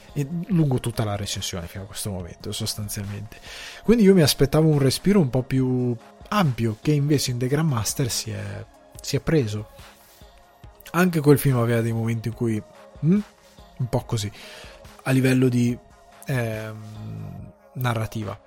[0.48, 3.38] lungo tutta la recensione fino a questo momento sostanzialmente.
[3.84, 5.96] Quindi io mi aspettavo un respiro un po' più
[6.28, 8.66] ampio che invece in The Grandmaster si è,
[9.00, 9.70] si è preso.
[10.90, 12.62] Anche quel film aveva dei momenti in cui
[13.06, 13.18] mm,
[13.78, 14.30] un po' così
[15.04, 15.74] a livello di
[16.26, 18.38] ehm, narrativa,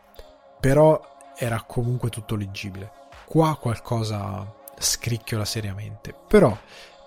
[0.60, 3.02] però era comunque tutto leggibile
[3.34, 4.45] qua qualcosa
[4.77, 6.14] scricchiola seriamente.
[6.27, 6.55] Però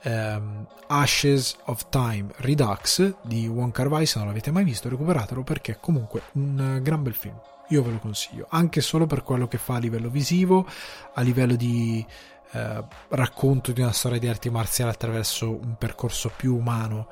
[0.02, 5.74] ehm, Ashes of Time Redux di Wong Kar se non l'avete mai visto, recuperatelo perché
[5.74, 7.40] è comunque un gran bel film.
[7.68, 10.66] Io ve lo consiglio, anche solo per quello che fa a livello visivo,
[11.14, 12.04] a livello di
[12.50, 17.06] eh, racconto di una storia di arti marziali attraverso un percorso più umano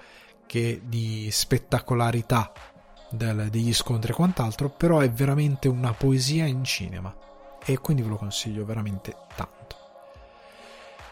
[0.46, 2.50] che di spettacolarità
[3.10, 7.14] del, degli scontri e quant'altro, però è veramente una poesia in cinema
[7.64, 9.76] e quindi ve lo consiglio veramente tanto.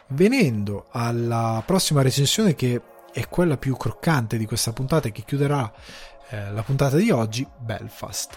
[0.08, 2.80] Venendo alla prossima recensione che
[3.12, 5.72] è quella più croccante di questa puntata e che chiuderà
[6.30, 8.36] eh, la puntata di oggi, Belfast.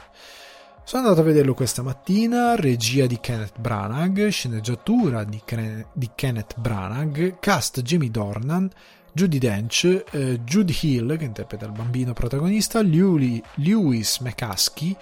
[0.84, 6.60] Sono andato a vederlo questa mattina, regia di Kenneth Branagh, sceneggiatura di, Ken- di Kenneth
[6.60, 8.70] Branagh, cast Jamie Dornan,
[9.12, 14.96] Judy Dench, eh, Jude Hill che interpreta il bambino protagonista, Lewis McCaskey,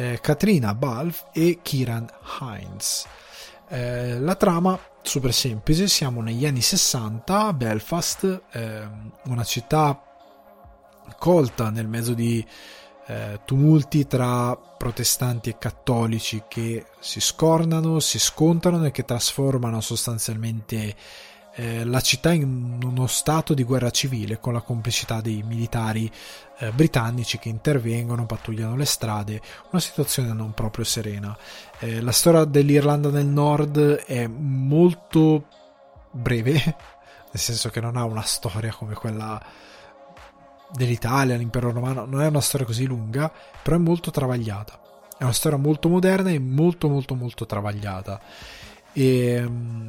[0.00, 2.10] eh, Katrina Balf e Kiran
[2.40, 3.06] Hines.
[3.68, 8.88] Eh, la trama super semplice, siamo negli anni 60 a Belfast, eh,
[9.24, 10.02] una città
[11.18, 12.44] colta nel mezzo di
[13.06, 20.94] eh, tumulti tra protestanti e cattolici che si scornano, si scontrano e che trasformano sostanzialmente
[21.60, 26.10] eh, la città in uno stato di guerra civile con la complicità dei militari
[26.58, 31.36] eh, britannici che intervengono, pattugliano le strade, una situazione non proprio serena.
[31.78, 35.44] Eh, la storia dell'Irlanda del Nord è molto
[36.10, 36.52] breve,
[37.30, 39.38] nel senso che non ha una storia come quella
[40.72, 43.30] dell'Italia, l'impero romano, non è una storia così lunga,
[43.62, 44.80] però è molto travagliata.
[45.18, 48.18] È una storia molto moderna e molto molto molto travagliata.
[48.94, 49.88] E mm,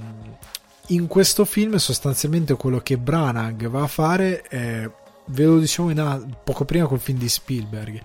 [0.87, 4.89] in questo film sostanzialmente quello che Branagh va a fare è,
[5.25, 8.01] ve lo dicevo in, poco prima col film di Spielberg,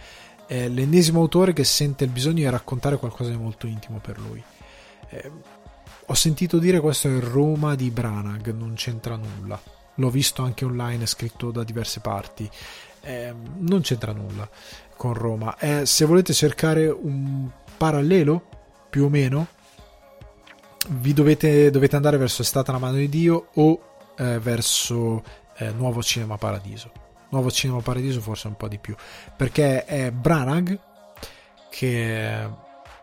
[0.46, 4.42] è l'ennesimo autore che sente il bisogno di raccontare qualcosa di molto intimo per lui.
[5.10, 5.30] Eh,
[6.08, 9.60] ho sentito dire questo è Roma di Branagh, non c'entra nulla.
[9.94, 12.48] L'ho visto anche online, scritto da diverse parti.
[13.00, 14.48] Eh, non c'entra nulla
[14.96, 15.56] con Roma.
[15.58, 18.48] Eh, se volete cercare un parallelo,
[18.88, 19.48] più o meno,
[20.88, 25.22] vi dovete, dovete andare verso È stata la mano di Dio o eh, verso
[25.56, 26.90] eh, Nuovo Cinema Paradiso.
[27.30, 28.94] Nuovo Cinema Paradiso forse un po' di più,
[29.36, 30.78] perché è Branagh
[31.68, 32.48] che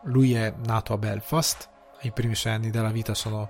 [0.03, 1.69] lui è nato a Belfast,
[2.01, 3.49] i primi suoi anni della vita sono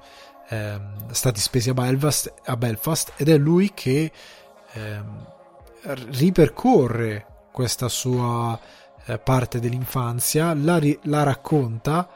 [0.49, 0.79] eh,
[1.11, 4.11] stati spesi a Belfast, a Belfast, ed è lui che
[4.73, 5.01] eh,
[5.81, 8.59] ripercorre questa sua
[9.05, 12.09] eh, parte dell'infanzia, la, la racconta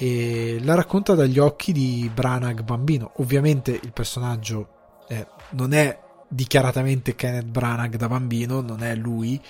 [0.00, 3.10] e la racconta dagli occhi di Branagh bambino.
[3.16, 4.68] Ovviamente il personaggio
[5.08, 5.98] eh, non è
[6.28, 9.42] dichiaratamente Kenneth Branagh da bambino, non è lui,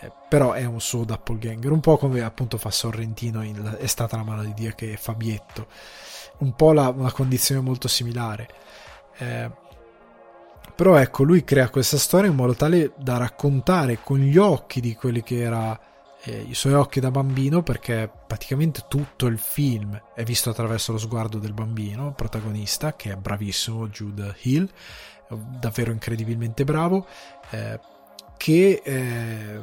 [0.00, 4.16] eh, però è un suo doppelganger, un po' come appunto fa Sorrentino in È stata
[4.16, 5.68] la mano di Dio che è Fabietto,
[6.38, 8.48] un po' la, una condizione molto similare.
[9.18, 9.48] Eh,
[10.74, 14.96] però ecco, lui crea questa storia in modo tale da raccontare con gli occhi di
[14.96, 15.78] quelli che era
[16.24, 20.98] eh, i suoi occhi da bambino perché praticamente tutto il film è visto attraverso lo
[20.98, 24.68] sguardo del bambino protagonista che è bravissimo Jude Hill
[25.28, 27.06] davvero incredibilmente bravo
[27.50, 27.78] eh,
[28.36, 29.62] che eh,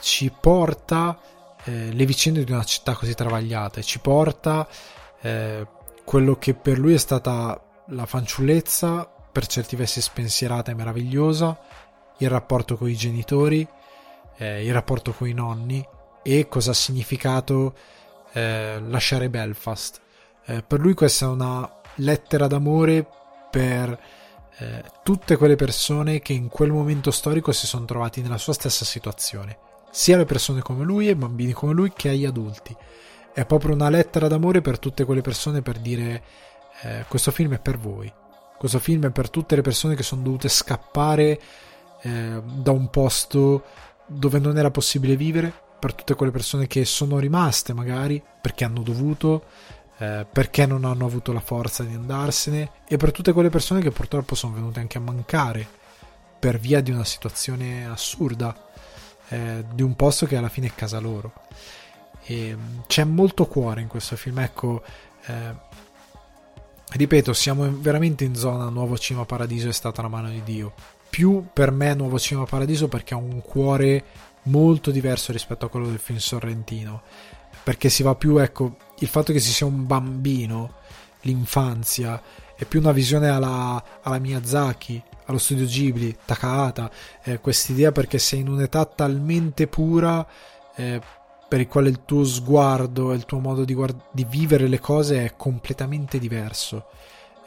[0.00, 1.18] ci porta
[1.64, 4.66] eh, le vicende di una città così travagliata ci porta
[5.20, 5.66] eh,
[6.04, 11.58] quello che per lui è stata la fanciullezza per certi versi spensierata e meravigliosa
[12.18, 13.66] il rapporto con i genitori
[14.36, 15.86] eh, il rapporto con i nonni
[16.22, 17.74] e cosa ha significato
[18.32, 20.00] eh, lasciare Belfast.
[20.46, 23.06] Eh, per lui questa è una lettera d'amore
[23.50, 23.98] per
[24.58, 28.84] eh, tutte quelle persone che in quel momento storico si sono trovati nella sua stessa
[28.84, 29.58] situazione,
[29.90, 32.74] sia le persone come lui e bambini come lui che gli adulti.
[33.32, 36.22] È proprio una lettera d'amore per tutte quelle persone per dire
[36.82, 38.12] eh, questo film è per voi,
[38.58, 41.40] questo film è per tutte le persone che sono dovute scappare
[42.02, 43.64] eh, da un posto
[44.06, 45.52] dove non era possibile vivere,
[45.84, 49.44] per tutte quelle persone che sono rimaste magari perché hanno dovuto,
[49.98, 53.90] eh, perché non hanno avuto la forza di andarsene e per tutte quelle persone che
[53.90, 55.66] purtroppo sono venute anche a mancare
[56.38, 58.56] per via di una situazione assurda
[59.28, 61.32] eh, di un posto che alla fine è casa loro.
[62.22, 64.82] E mm, c'è molto cuore in questo film, ecco.
[65.26, 65.54] Eh,
[66.92, 70.72] ripeto, siamo veramente in zona Nuovo Cima Paradiso è stata la mano di Dio
[71.14, 74.02] più per me Nuovo Cinema Paradiso perché ha un cuore
[74.44, 77.02] molto diverso rispetto a quello del film sorrentino.
[77.62, 80.72] Perché si va più ecco il fatto che si sia un bambino
[81.20, 82.20] l'infanzia
[82.56, 86.90] è più una visione alla, alla Miyazaki allo studio Ghibli Takahata
[87.22, 90.26] eh, quest'idea perché sei in un'età talmente pura
[90.74, 91.00] eh,
[91.48, 94.80] per il quale il tuo sguardo e il tuo modo di, guard- di vivere le
[94.80, 96.86] cose è completamente diverso.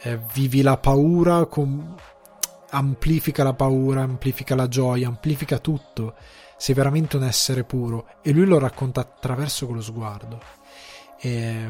[0.03, 1.95] Eh, vivi la paura con
[2.69, 6.15] amplifica la paura, amplifica la gioia, amplifica tutto.
[6.57, 10.41] Sei veramente un essere puro e lui lo racconta attraverso quello sguardo.
[11.19, 11.69] E,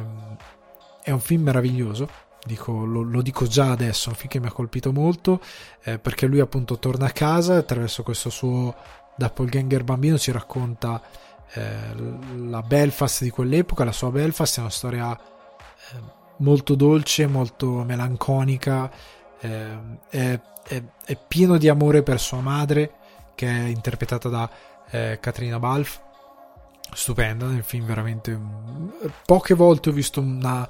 [1.03, 2.09] è un film meraviglioso,
[2.43, 5.39] dico, lo, lo, dico già adesso, è un film che mi ha colpito molto
[5.83, 8.75] eh, perché lui appunto torna a casa e attraverso questo suo
[9.15, 11.01] doppelganger bambino ci racconta
[11.53, 11.75] eh,
[12.35, 15.99] la Belfast di quell'epoca, la sua Belfast è una storia eh,
[16.37, 18.91] molto dolce, molto melanconica,
[19.39, 19.77] eh,
[20.09, 22.91] è è, è, pieno di amore per sua madre,
[23.35, 24.49] che è interpretata da
[24.89, 26.01] eh, Katrina Balf.
[26.93, 28.39] Stupenda nel film, veramente.
[29.25, 30.67] Poche volte ho visto una,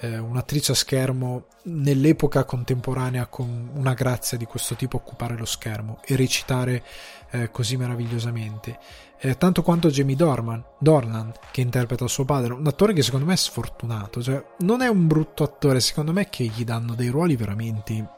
[0.00, 6.00] eh, un'attrice a schermo nell'epoca contemporanea con una grazia di questo tipo occupare lo schermo
[6.04, 6.82] e recitare
[7.30, 8.78] eh, così meravigliosamente.
[9.22, 13.34] Eh, tanto quanto Jamie Dorman, Dornan, che interpreta suo padre, un attore che secondo me
[13.34, 17.36] è sfortunato, cioè non è un brutto attore, secondo me che gli danno dei ruoli
[17.36, 18.08] veramente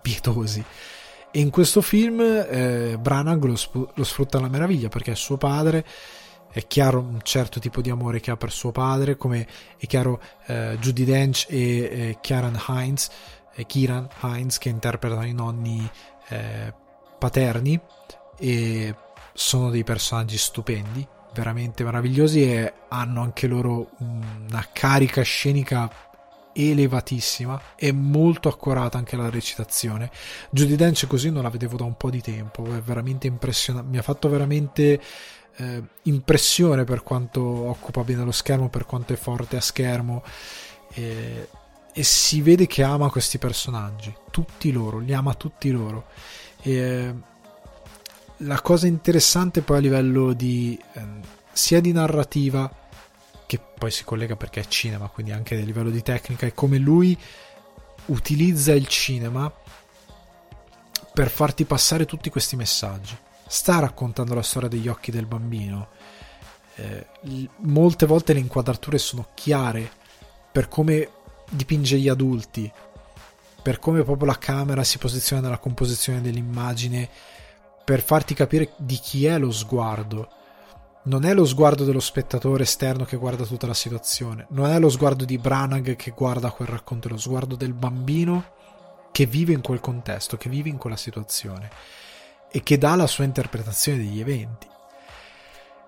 [0.00, 0.64] pietosi.
[1.30, 5.36] E in questo film eh, Branagh lo, sp- lo, sfrutta alla meraviglia perché è suo
[5.36, 5.84] padre,
[6.52, 9.46] è chiaro un certo tipo di amore che ha per suo padre, come
[9.76, 13.10] è chiaro eh, Judy Dench e eh, Kieran Hines,
[13.54, 15.90] eh, Kieran Hines che interpretano i nonni
[16.28, 16.72] eh,
[17.18, 17.80] paterni
[18.38, 18.94] e
[19.32, 21.04] sono dei personaggi stupendi,
[21.34, 25.90] veramente meravigliosi e hanno anche loro una carica scenica
[26.54, 30.10] elevatissima e molto accurata anche la recitazione.
[30.50, 33.98] Judy Dench così non la vedevo da un po' di tempo, è veramente impressionante, mi
[33.98, 35.00] ha fatto veramente
[35.56, 40.22] eh, impressione per quanto occupa bene lo schermo, per quanto è forte a schermo
[40.92, 41.48] e,
[41.92, 46.06] e si vede che ama questi personaggi, tutti loro, li ama tutti loro.
[46.62, 47.14] E,
[48.38, 51.02] la cosa interessante poi a livello di eh,
[51.52, 52.70] sia di narrativa
[53.84, 57.18] poi si collega perché è cinema, quindi anche a livello di tecnica, è come lui
[58.06, 59.52] utilizza il cinema
[61.12, 63.14] per farti passare tutti questi messaggi.
[63.46, 65.88] Sta raccontando la storia degli occhi del bambino.
[66.76, 67.06] Eh,
[67.58, 69.90] molte volte le inquadrature sono chiare
[70.50, 71.10] per come
[71.50, 72.72] dipinge gli adulti,
[73.60, 77.06] per come proprio la camera si posiziona nella composizione dell'immagine,
[77.84, 80.30] per farti capire di chi è lo sguardo
[81.04, 84.88] non è lo sguardo dello spettatore esterno che guarda tutta la situazione, non è lo
[84.88, 88.52] sguardo di Branagh che guarda quel racconto, è lo sguardo del bambino
[89.12, 91.70] che vive in quel contesto, che vive in quella situazione
[92.50, 94.66] e che dà la sua interpretazione degli eventi.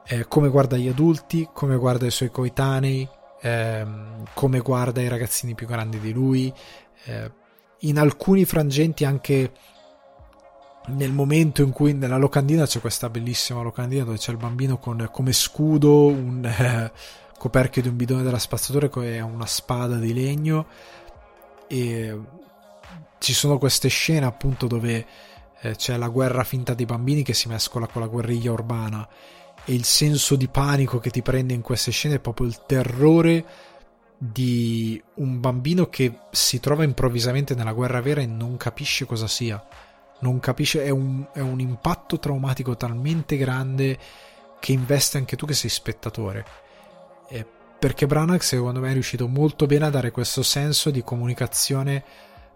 [0.08, 3.08] Eh, come guarda gli adulti, come guarda i suoi coetanei,
[3.40, 6.52] ehm, come guarda i ragazzini più grandi di lui,
[7.04, 7.30] eh,
[7.80, 9.52] in alcuni frangenti anche
[10.86, 15.08] nel momento in cui nella locandina c'è questa bellissima locandina dove c'è il bambino con
[15.10, 16.92] come scudo un eh,
[17.38, 20.66] coperchio di un bidone della spazzatura e una spada di legno.
[21.68, 22.20] E
[23.18, 25.06] ci sono queste scene appunto dove
[25.60, 29.08] eh, c'è la guerra finta dei bambini che si mescola con la guerriglia urbana.
[29.64, 33.44] E il senso di panico che ti prende in queste scene è proprio il terrore
[34.18, 39.62] di un bambino che si trova improvvisamente nella guerra vera e non capisce cosa sia
[40.20, 43.98] non capisce, è un, è un impatto traumatico talmente grande
[44.58, 46.44] che investe anche tu che sei spettatore.
[47.28, 47.46] Eh,
[47.78, 52.04] perché Branagh secondo me è riuscito molto bene a dare questo senso di comunicazione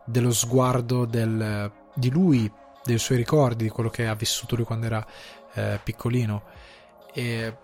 [0.05, 2.51] dello sguardo del, di lui,
[2.85, 5.07] dei suoi ricordi, di quello che ha vissuto lui quando era
[5.55, 6.43] eh, piccolino.
[7.13, 7.57] E,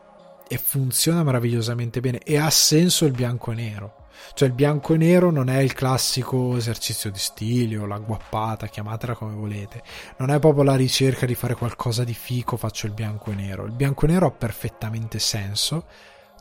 [0.48, 4.96] e funziona meravigliosamente bene e ha senso il bianco e nero cioè il bianco e
[4.98, 9.82] nero non è il classico esercizio di stile o la guappata, chiamatela come volete.
[10.18, 13.64] Non è proprio la ricerca di fare qualcosa di fico, faccio il bianco e nero.
[13.64, 15.86] Il bianco e nero ha perfettamente senso.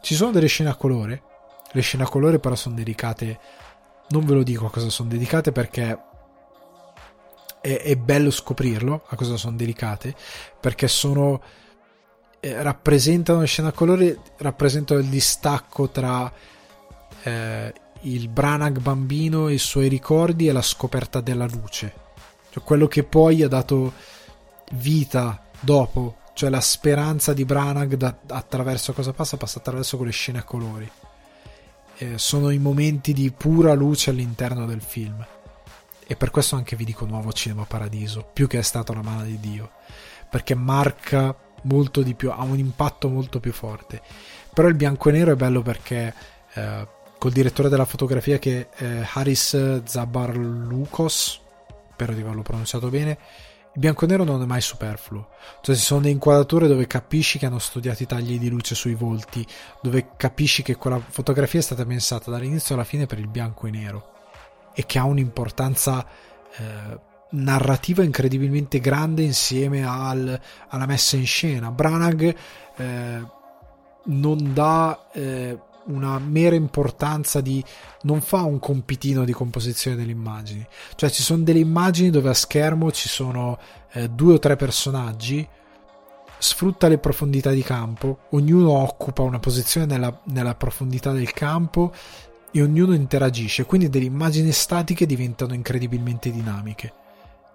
[0.02, 1.23] Ci sono delle scene a colore.
[1.72, 3.39] Le scene a colore però sono dedicate...
[4.07, 5.97] Non ve lo dico a cosa sono dedicate perché
[7.60, 10.14] è, è bello scoprirlo a cosa sono dedicate.
[10.60, 11.41] Perché sono...
[12.39, 16.31] Eh, rappresentano le scene a colore, rappresentano il distacco tra
[17.26, 21.93] eh, il Branagh bambino, i suoi ricordi e la scoperta della luce.
[22.52, 23.93] Cioè quello che poi ha dato
[24.73, 30.39] vita dopo, cioè la speranza di Branagh da, attraverso cosa passa, passa attraverso quelle scene
[30.39, 30.89] a colori.
[31.97, 35.26] Eh, sono i momenti di pura luce all'interno del film.
[36.07, 39.23] E per questo anche vi dico nuovo Cinema Paradiso, più che è stata una mano
[39.23, 39.72] di Dio,
[40.30, 43.99] perché marca molto di più, ha un impatto molto più forte.
[44.53, 46.14] Però il bianco e nero è bello perché
[46.53, 51.41] eh, col direttore della fotografia che è Haris Zabarlukos,
[51.91, 53.17] spero di averlo pronunciato bene.
[53.73, 55.27] Il bianco e nero non è mai superfluo,
[55.61, 58.95] cioè ci sono delle inquadrature dove capisci che hanno studiato i tagli di luce sui
[58.95, 59.45] volti,
[59.81, 63.71] dove capisci che quella fotografia è stata pensata dall'inizio alla fine per il bianco e
[63.71, 64.13] nero
[64.73, 66.05] e che ha un'importanza
[66.55, 66.99] eh,
[67.31, 70.39] narrativa incredibilmente grande insieme al,
[70.69, 71.71] alla messa in scena.
[71.71, 72.35] Branagh
[72.77, 73.25] eh,
[74.05, 77.63] non dà eh, una mera importanza di
[78.01, 80.65] non fa un compitino di composizione delle immagini.
[80.95, 83.57] Cioè ci sono delle immagini dove a schermo ci sono
[83.93, 85.47] eh, due o tre personaggi
[86.37, 91.93] sfrutta le profondità di campo ognuno occupa una posizione nella, nella profondità del campo
[92.51, 93.65] e ognuno interagisce.
[93.65, 96.93] Quindi delle immagini statiche diventano incredibilmente dinamiche.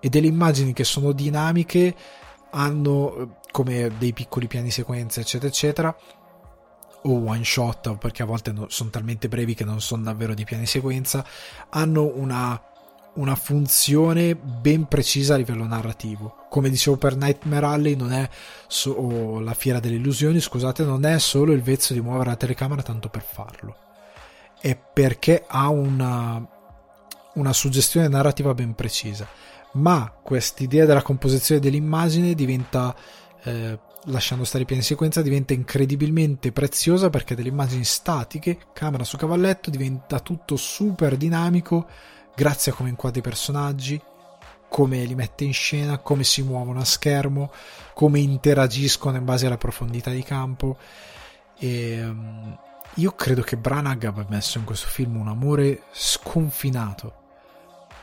[0.01, 1.95] E delle immagini che sono dinamiche
[2.51, 5.97] hanno eh, come dei piccoli piani sequenza eccetera eccetera
[7.03, 10.67] o one shot perché a volte sono talmente brevi che non sono davvero di piani
[10.67, 11.25] sequenza
[11.71, 12.61] hanno una,
[13.15, 16.47] una funzione ben precisa a livello narrativo.
[16.49, 18.29] Come dicevo per Nightmare Alley non è
[18.67, 22.37] so, o la fiera delle illusioni scusate non è solo il vezzo di muovere la
[22.37, 23.77] telecamera tanto per farlo.
[24.61, 26.47] È perché ha una,
[27.35, 29.27] una suggestione narrativa ben precisa.
[29.73, 32.95] Ma quest'idea della composizione dell'immagine diventa
[33.45, 39.17] eh, lasciando stare i piani sequenza, diventa incredibilmente preziosa perché delle immagini statiche, camera su
[39.17, 41.87] cavalletto, diventa tutto super dinamico
[42.35, 44.01] grazie a come inquadra i personaggi,
[44.69, 47.53] come li mette in scena, come si muovono a schermo,
[47.93, 50.79] come interagiscono in base alla profondità di campo.
[51.59, 52.59] E, ehm,
[52.95, 57.15] io credo che Branagh abbia messo in questo film un amore sconfinato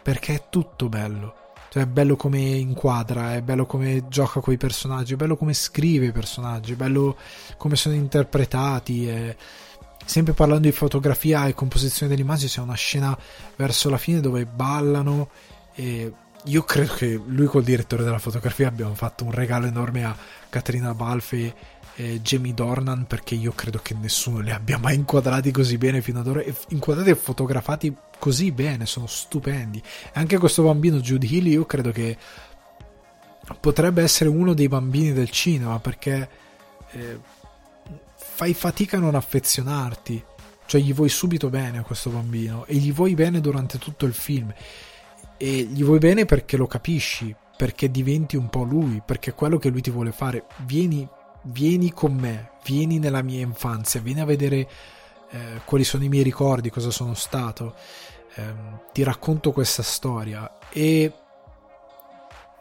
[0.02, 1.47] perché è tutto bello.
[1.78, 5.54] Cioè, è bello come inquadra, è bello come gioca con i personaggi, è bello come
[5.54, 7.16] scrive i personaggi, è bello
[7.58, 9.08] come sono interpretati.
[9.08, 9.36] È...
[10.04, 13.16] Sempre parlando di fotografia e composizione dell'immagine, c'è una scena
[13.58, 15.30] verso la fine dove ballano
[15.76, 16.12] e
[16.46, 20.16] io credo che lui col direttore della fotografia abbiamo fatto un regalo enorme a
[20.50, 21.54] Caterina Balfe
[22.00, 26.20] e Jamie Dornan perché io credo che nessuno li abbia mai inquadrati così bene fino
[26.20, 26.44] ad ora.
[26.70, 29.82] Inquadrati e fotografati così bene sono stupendi.
[30.14, 32.16] Anche questo bambino Jude Hill io credo che
[33.60, 36.30] potrebbe essere uno dei bambini del cinema perché
[36.92, 37.20] eh,
[38.16, 40.24] fai fatica a non affezionarti.
[40.68, 44.14] Cioè gli vuoi subito bene a questo bambino e gli vuoi bene durante tutto il
[44.14, 44.54] film.
[45.36, 49.58] E gli vuoi bene perché lo capisci, perché diventi un po' lui, perché è quello
[49.58, 50.46] che lui ti vuole fare.
[50.66, 51.08] Vieni,
[51.48, 54.70] vieni con me, vieni nella mia infanzia, vieni a vedere
[55.30, 57.76] eh, quali sono i miei ricordi, cosa sono stato.
[58.36, 58.54] Eh,
[58.94, 60.58] ti racconto questa storia.
[60.70, 61.12] E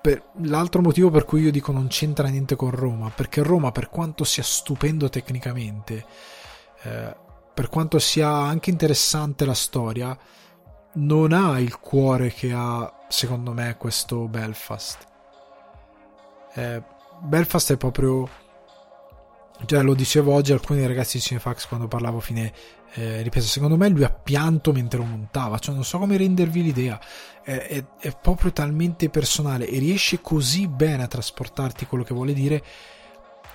[0.00, 3.88] per, l'altro motivo per cui io dico non c'entra niente con Roma, perché Roma, per
[3.88, 6.04] quanto sia stupendo tecnicamente,
[6.82, 7.16] eh,
[7.52, 10.16] per quanto sia anche interessante la storia,
[10.94, 15.06] non ha il cuore che ha, secondo me, questo Belfast.
[16.54, 16.82] Eh,
[17.20, 18.28] Belfast è proprio.
[19.64, 22.52] Cioè, lo dicevo oggi alcuni ragazzi di Cinefax quando parlavo fine
[22.94, 23.48] eh, ripresa.
[23.48, 25.58] Secondo me lui ha pianto mentre lo montava.
[25.58, 27.00] Cioè, non so come rendervi l'idea.
[27.42, 32.32] È, è, è proprio talmente personale e riesce così bene a trasportarti quello che vuole
[32.32, 32.62] dire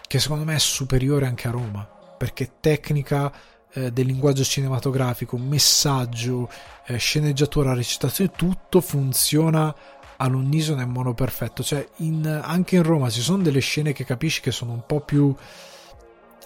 [0.07, 1.87] che secondo me è superiore anche a Roma.
[2.17, 3.31] Perché tecnica
[3.73, 6.49] eh, del linguaggio cinematografico, messaggio,
[6.87, 9.73] eh, sceneggiatura, recitazione, tutto funziona
[10.17, 11.63] all'unisono e in modo perfetto.
[11.63, 15.01] Cioè, in, anche in Roma ci sono delle scene che capisci che sono un po'
[15.01, 15.33] più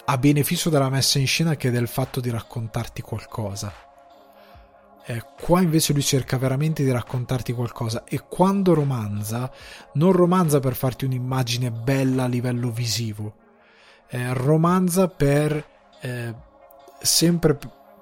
[0.08, 3.72] a beneficio della messa in scena che del fatto di raccontarti qualcosa.
[5.08, 9.50] Eh, qua invece lui cerca veramente di raccontarti qualcosa e quando romanza,
[9.94, 13.34] non romanza per farti un'immagine bella a livello visivo,
[14.08, 15.64] eh, romanza per
[16.00, 16.34] eh,
[17.00, 17.56] sempre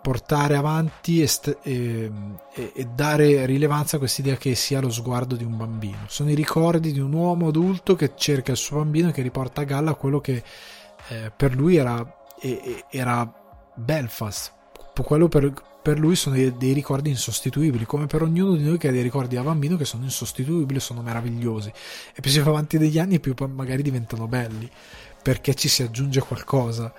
[0.04, 2.10] portare avanti e, st- e,
[2.52, 6.04] e, dare rilevanza a quest'idea che sia lo sguardo di un bambino.
[6.08, 9.62] Sono i ricordi di un uomo adulto che cerca il suo bambino e che riporta
[9.62, 10.42] a galla quello che
[11.08, 12.04] eh, per lui era,
[12.90, 13.32] era
[13.74, 14.52] Belfast.
[14.94, 15.52] Quello per,
[15.82, 19.02] per lui sono dei, dei, ricordi insostituibili, come per ognuno di noi che ha dei
[19.02, 21.72] ricordi da bambino che sono insostituibili, sono meravigliosi.
[22.14, 24.70] E più si va avanti degli anni, più magari diventano belli,
[25.22, 26.92] perché ci si aggiunge qualcosa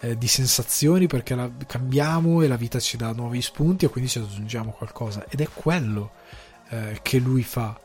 [0.00, 4.08] eh, di sensazioni perché la, cambiamo e la vita ci dà nuovi spunti e quindi
[4.10, 6.12] ci aggiungiamo qualcosa ed è quello
[6.68, 7.78] eh, che lui fa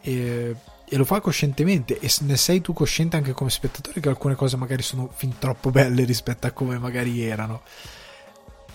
[0.00, 0.56] e,
[0.88, 4.56] e, lo fa coscientemente e ne sei tu cosciente anche come spettatore che alcune cose
[4.56, 7.62] magari sono fin troppo belle rispetto a come magari erano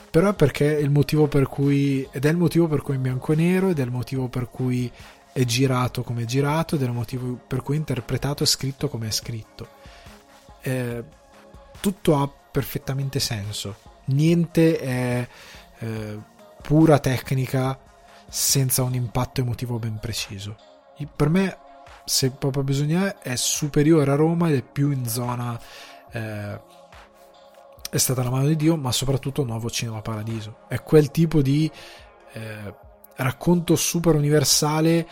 [0.09, 2.99] però è perché è il motivo per cui ed è il motivo per cui è
[2.99, 4.91] bianco e nero ed è il motivo per cui
[5.31, 8.87] è girato come è girato ed è il motivo per cui è interpretato e scritto
[8.89, 9.81] come è scritto
[10.63, 11.03] eh,
[11.79, 13.75] tutto ha perfettamente senso.
[14.05, 15.27] Niente è
[15.79, 16.19] eh,
[16.61, 17.77] pura tecnica
[18.27, 20.55] senza un impatto emotivo ben preciso.
[21.15, 21.57] Per me,
[22.05, 25.59] se proprio bisogna, è superiore a Roma ed è più in zona.
[26.11, 26.59] Eh,
[27.89, 30.59] è stata la mano di Dio, ma soprattutto Nuovo Cinema Paradiso.
[30.67, 31.69] È quel tipo di
[32.33, 32.75] eh,
[33.15, 35.07] racconto super universale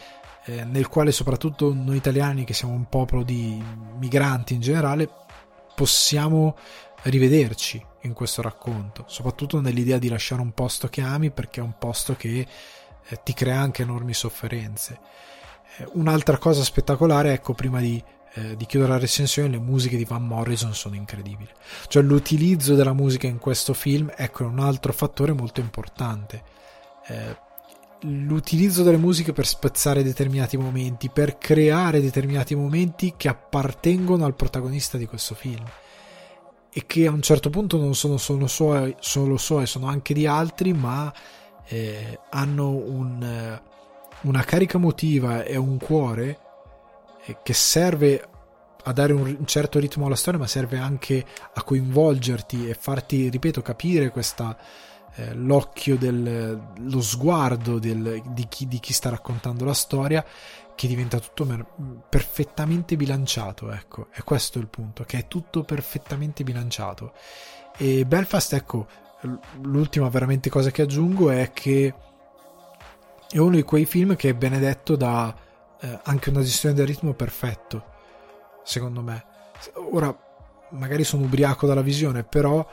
[0.46, 3.64] eh, nel quale soprattutto noi italiani, che siamo un popolo di
[4.00, 5.08] migranti in generale,
[5.76, 6.56] possiamo
[7.04, 11.78] rivederci in questo racconto, soprattutto nell'idea di lasciare un posto che ami perché è un
[11.78, 12.48] posto che
[13.08, 15.00] eh, ti crea anche enormi sofferenze.
[15.78, 18.02] Eh, un'altra cosa spettacolare, ecco, prima di,
[18.34, 21.50] eh, di, chiudere la recensione, le musiche di Van Morrison sono incredibili.
[21.88, 26.44] Cioè l'utilizzo della musica in questo film, ecco, è un altro fattore molto importante.
[27.08, 27.50] Eh,
[28.02, 34.98] l'utilizzo delle musiche per spezzare determinati momenti, per creare determinati momenti che appartengono al protagonista
[34.98, 35.64] di questo film
[36.74, 40.26] e che a un certo punto non sono solo suoi, solo suoi sono anche di
[40.26, 41.14] altri, ma
[41.66, 43.60] eh, hanno un,
[44.22, 46.40] una carica emotiva e un cuore
[47.26, 48.28] eh, che serve
[48.84, 51.24] a dare un, certo ritmo alla storia, ma serve anche
[51.54, 54.58] a coinvolgerti e farti, ripeto, capire questa,
[55.16, 60.26] eh, l'occhio, del, lo sguardo del, di, chi, di chi sta raccontando la storia
[60.74, 61.66] che diventa tutto mer-
[62.10, 67.14] perfettamente bilanciato, ecco, è questo il punto, che è tutto perfettamente bilanciato.
[67.78, 68.88] E Belfast, ecco,
[69.62, 71.94] l'ultima veramente cosa che aggiungo è che
[73.32, 75.34] è uno di quei film che è benedetto da
[75.80, 77.84] eh, anche una gestione del ritmo perfetto,
[78.64, 79.24] secondo me.
[79.92, 80.16] Ora,
[80.72, 82.66] magari sono ubriaco dalla visione, però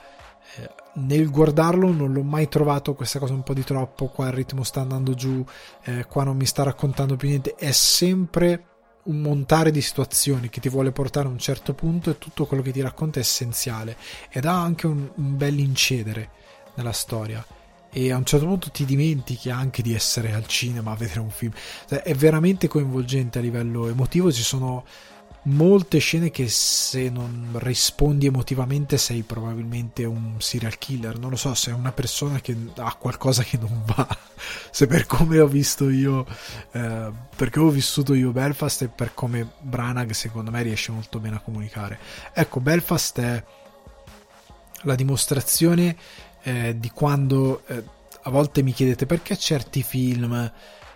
[0.56, 4.32] eh, nel guardarlo non l'ho mai trovato questa cosa un po' di troppo, qua il
[4.32, 5.44] ritmo sta andando giù,
[5.84, 8.64] eh, qua non mi sta raccontando più niente, è sempre
[9.04, 12.62] un montare di situazioni che ti vuole portare a un certo punto e tutto quello
[12.64, 13.96] che ti racconta è essenziale
[14.28, 16.30] ed ha anche un, un bel incedere
[16.74, 17.44] nella storia
[17.90, 21.30] e a un certo punto ti dimentichi anche di essere al cinema a vedere un
[21.30, 21.52] film.
[21.88, 24.30] Cioè, è veramente coinvolgente a livello emotivo.
[24.30, 24.84] Ci sono
[25.48, 31.18] molte scene che se non rispondi emotivamente sei probabilmente un serial killer.
[31.18, 34.06] Non lo so sei una persona che ha qualcosa che non va.
[34.70, 36.26] Se per come ho visto io
[36.72, 41.36] eh, perché ho vissuto io Belfast e per come Branagh secondo me riesce molto bene
[41.36, 41.98] a comunicare.
[42.32, 43.44] Ecco Belfast è
[44.82, 45.96] la dimostrazione
[46.42, 47.82] eh, di quando eh,
[48.22, 50.52] a volte mi chiedete perché certi film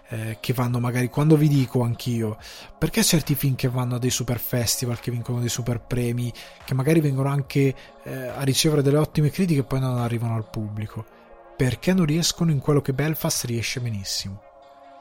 [0.08, 2.36] eh, che vanno magari quando vi dico anch'io
[2.78, 6.32] perché certi film che vanno a dei super festival che vincono dei super premi
[6.64, 10.48] che magari vengono anche eh, a ricevere delle ottime critiche e poi non arrivano al
[10.48, 11.04] pubblico?
[11.56, 14.42] Perché non riescono in quello che Belfast riesce benissimo?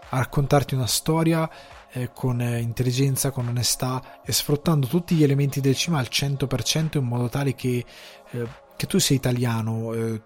[0.09, 1.49] A raccontarti una storia
[1.91, 6.97] eh, con eh, intelligenza, con onestà e sfruttando tutti gli elementi del cinema al 100%
[6.97, 7.83] in modo tale che,
[8.31, 8.47] eh,
[8.81, 10.21] che tu sei italiano, eh,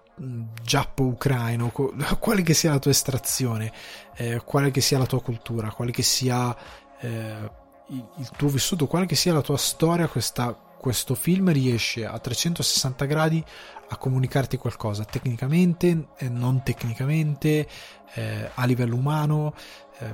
[0.62, 1.70] giappo-ucraino,
[2.18, 3.70] quale che sia la tua estrazione,
[4.16, 6.56] eh, quale che sia la tua cultura, quale che sia
[7.00, 7.50] eh,
[7.88, 13.04] il tuo vissuto, quale che sia la tua storia, questa, questo film riesce a 360
[13.04, 13.44] gradi
[13.90, 17.68] a comunicarti qualcosa, tecnicamente, e non tecnicamente,
[18.14, 19.54] eh, a livello umano,
[19.98, 20.12] eh,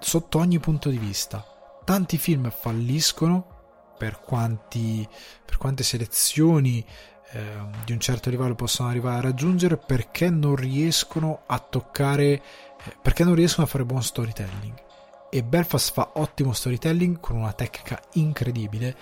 [0.00, 1.46] sotto ogni punto di vista.
[1.84, 5.08] Tanti film falliscono per, quanti,
[5.44, 6.84] per quante selezioni
[7.32, 7.40] eh,
[7.84, 12.42] di un certo livello possono arrivare a raggiungere perché non riescono a toccare, eh,
[13.00, 14.74] perché non riescono a fare buon storytelling.
[15.30, 18.96] E Belfast fa ottimo storytelling con una tecnica incredibile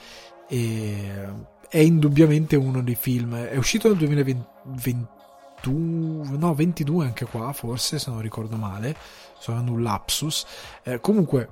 [0.46, 1.26] e
[1.68, 3.34] è indubbiamente uno dei film.
[3.34, 8.94] È uscito nel 2021, no, 22 anche qua, forse se non ricordo male.
[9.38, 10.44] Sono un lapsus.
[10.82, 11.48] Eh, comunque,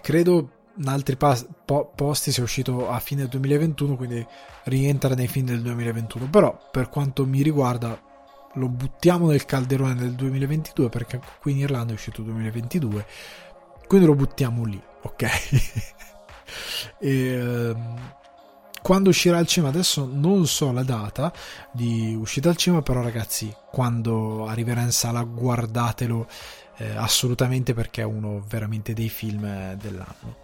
[0.00, 4.26] credo in altri pas- po- posti sia uscito a fine 2021, quindi
[4.64, 6.28] rientra nei film del 2021.
[6.28, 7.98] Però, per quanto mi riguarda,
[8.56, 13.06] lo buttiamo nel calderone del 2022 perché qui in Irlanda è uscito 2022,
[13.86, 15.22] quindi lo buttiamo lì, ok?
[16.98, 18.00] e, ehm,
[18.82, 21.32] quando uscirà al cinema adesso non so la data
[21.72, 26.28] di uscita al cinema però ragazzi quando arriverà in sala guardatelo
[26.76, 30.36] eh, assolutamente perché è uno veramente dei film eh, dell'anno.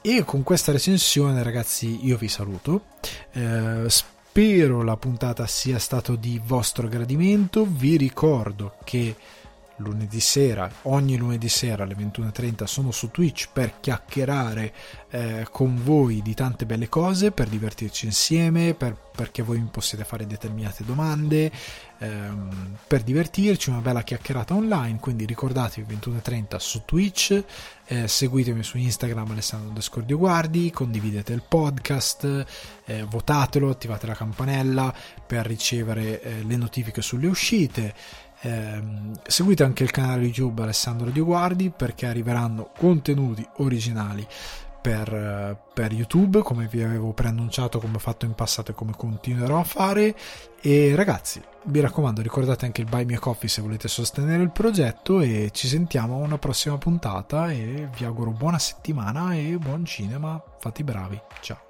[0.00, 2.84] E con questa recensione, ragazzi, io vi saluto.
[3.32, 7.66] Eh, spero la puntata sia stata di vostro gradimento.
[7.68, 9.16] Vi ricordo che
[9.76, 14.72] lunedì sera, ogni lunedì sera alle 21.30 sono su Twitch per chiacchierare
[15.10, 20.04] eh, con voi di tante belle cose, per divertirci insieme, per, perché voi mi possiate
[20.04, 21.50] fare determinate domande,
[21.98, 27.42] ehm, per divertirci, una bella chiacchierata online, quindi ricordatevi 21.30 su Twitch,
[27.86, 32.46] eh, seguitemi su Instagram Alessandro Descordio Guardi, condividete il podcast,
[32.84, 34.94] eh, votatelo, attivate la campanella
[35.26, 37.94] per ricevere eh, le notifiche sulle uscite.
[38.40, 38.82] Eh,
[39.26, 44.26] seguite anche il canale YouTube Alessandro Di Guardi perché arriveranno contenuti originali
[44.86, 49.58] per, per, YouTube come vi avevo preannunciato come ho fatto in passato e come continuerò
[49.58, 50.14] a fare.
[50.60, 55.18] E ragazzi vi raccomando ricordate anche il Buy Me Coffee se volete sostenere il progetto
[55.20, 60.40] e ci sentiamo a una prossima puntata e vi auguro buona settimana e buon cinema
[60.60, 61.65] fate i bravi ciao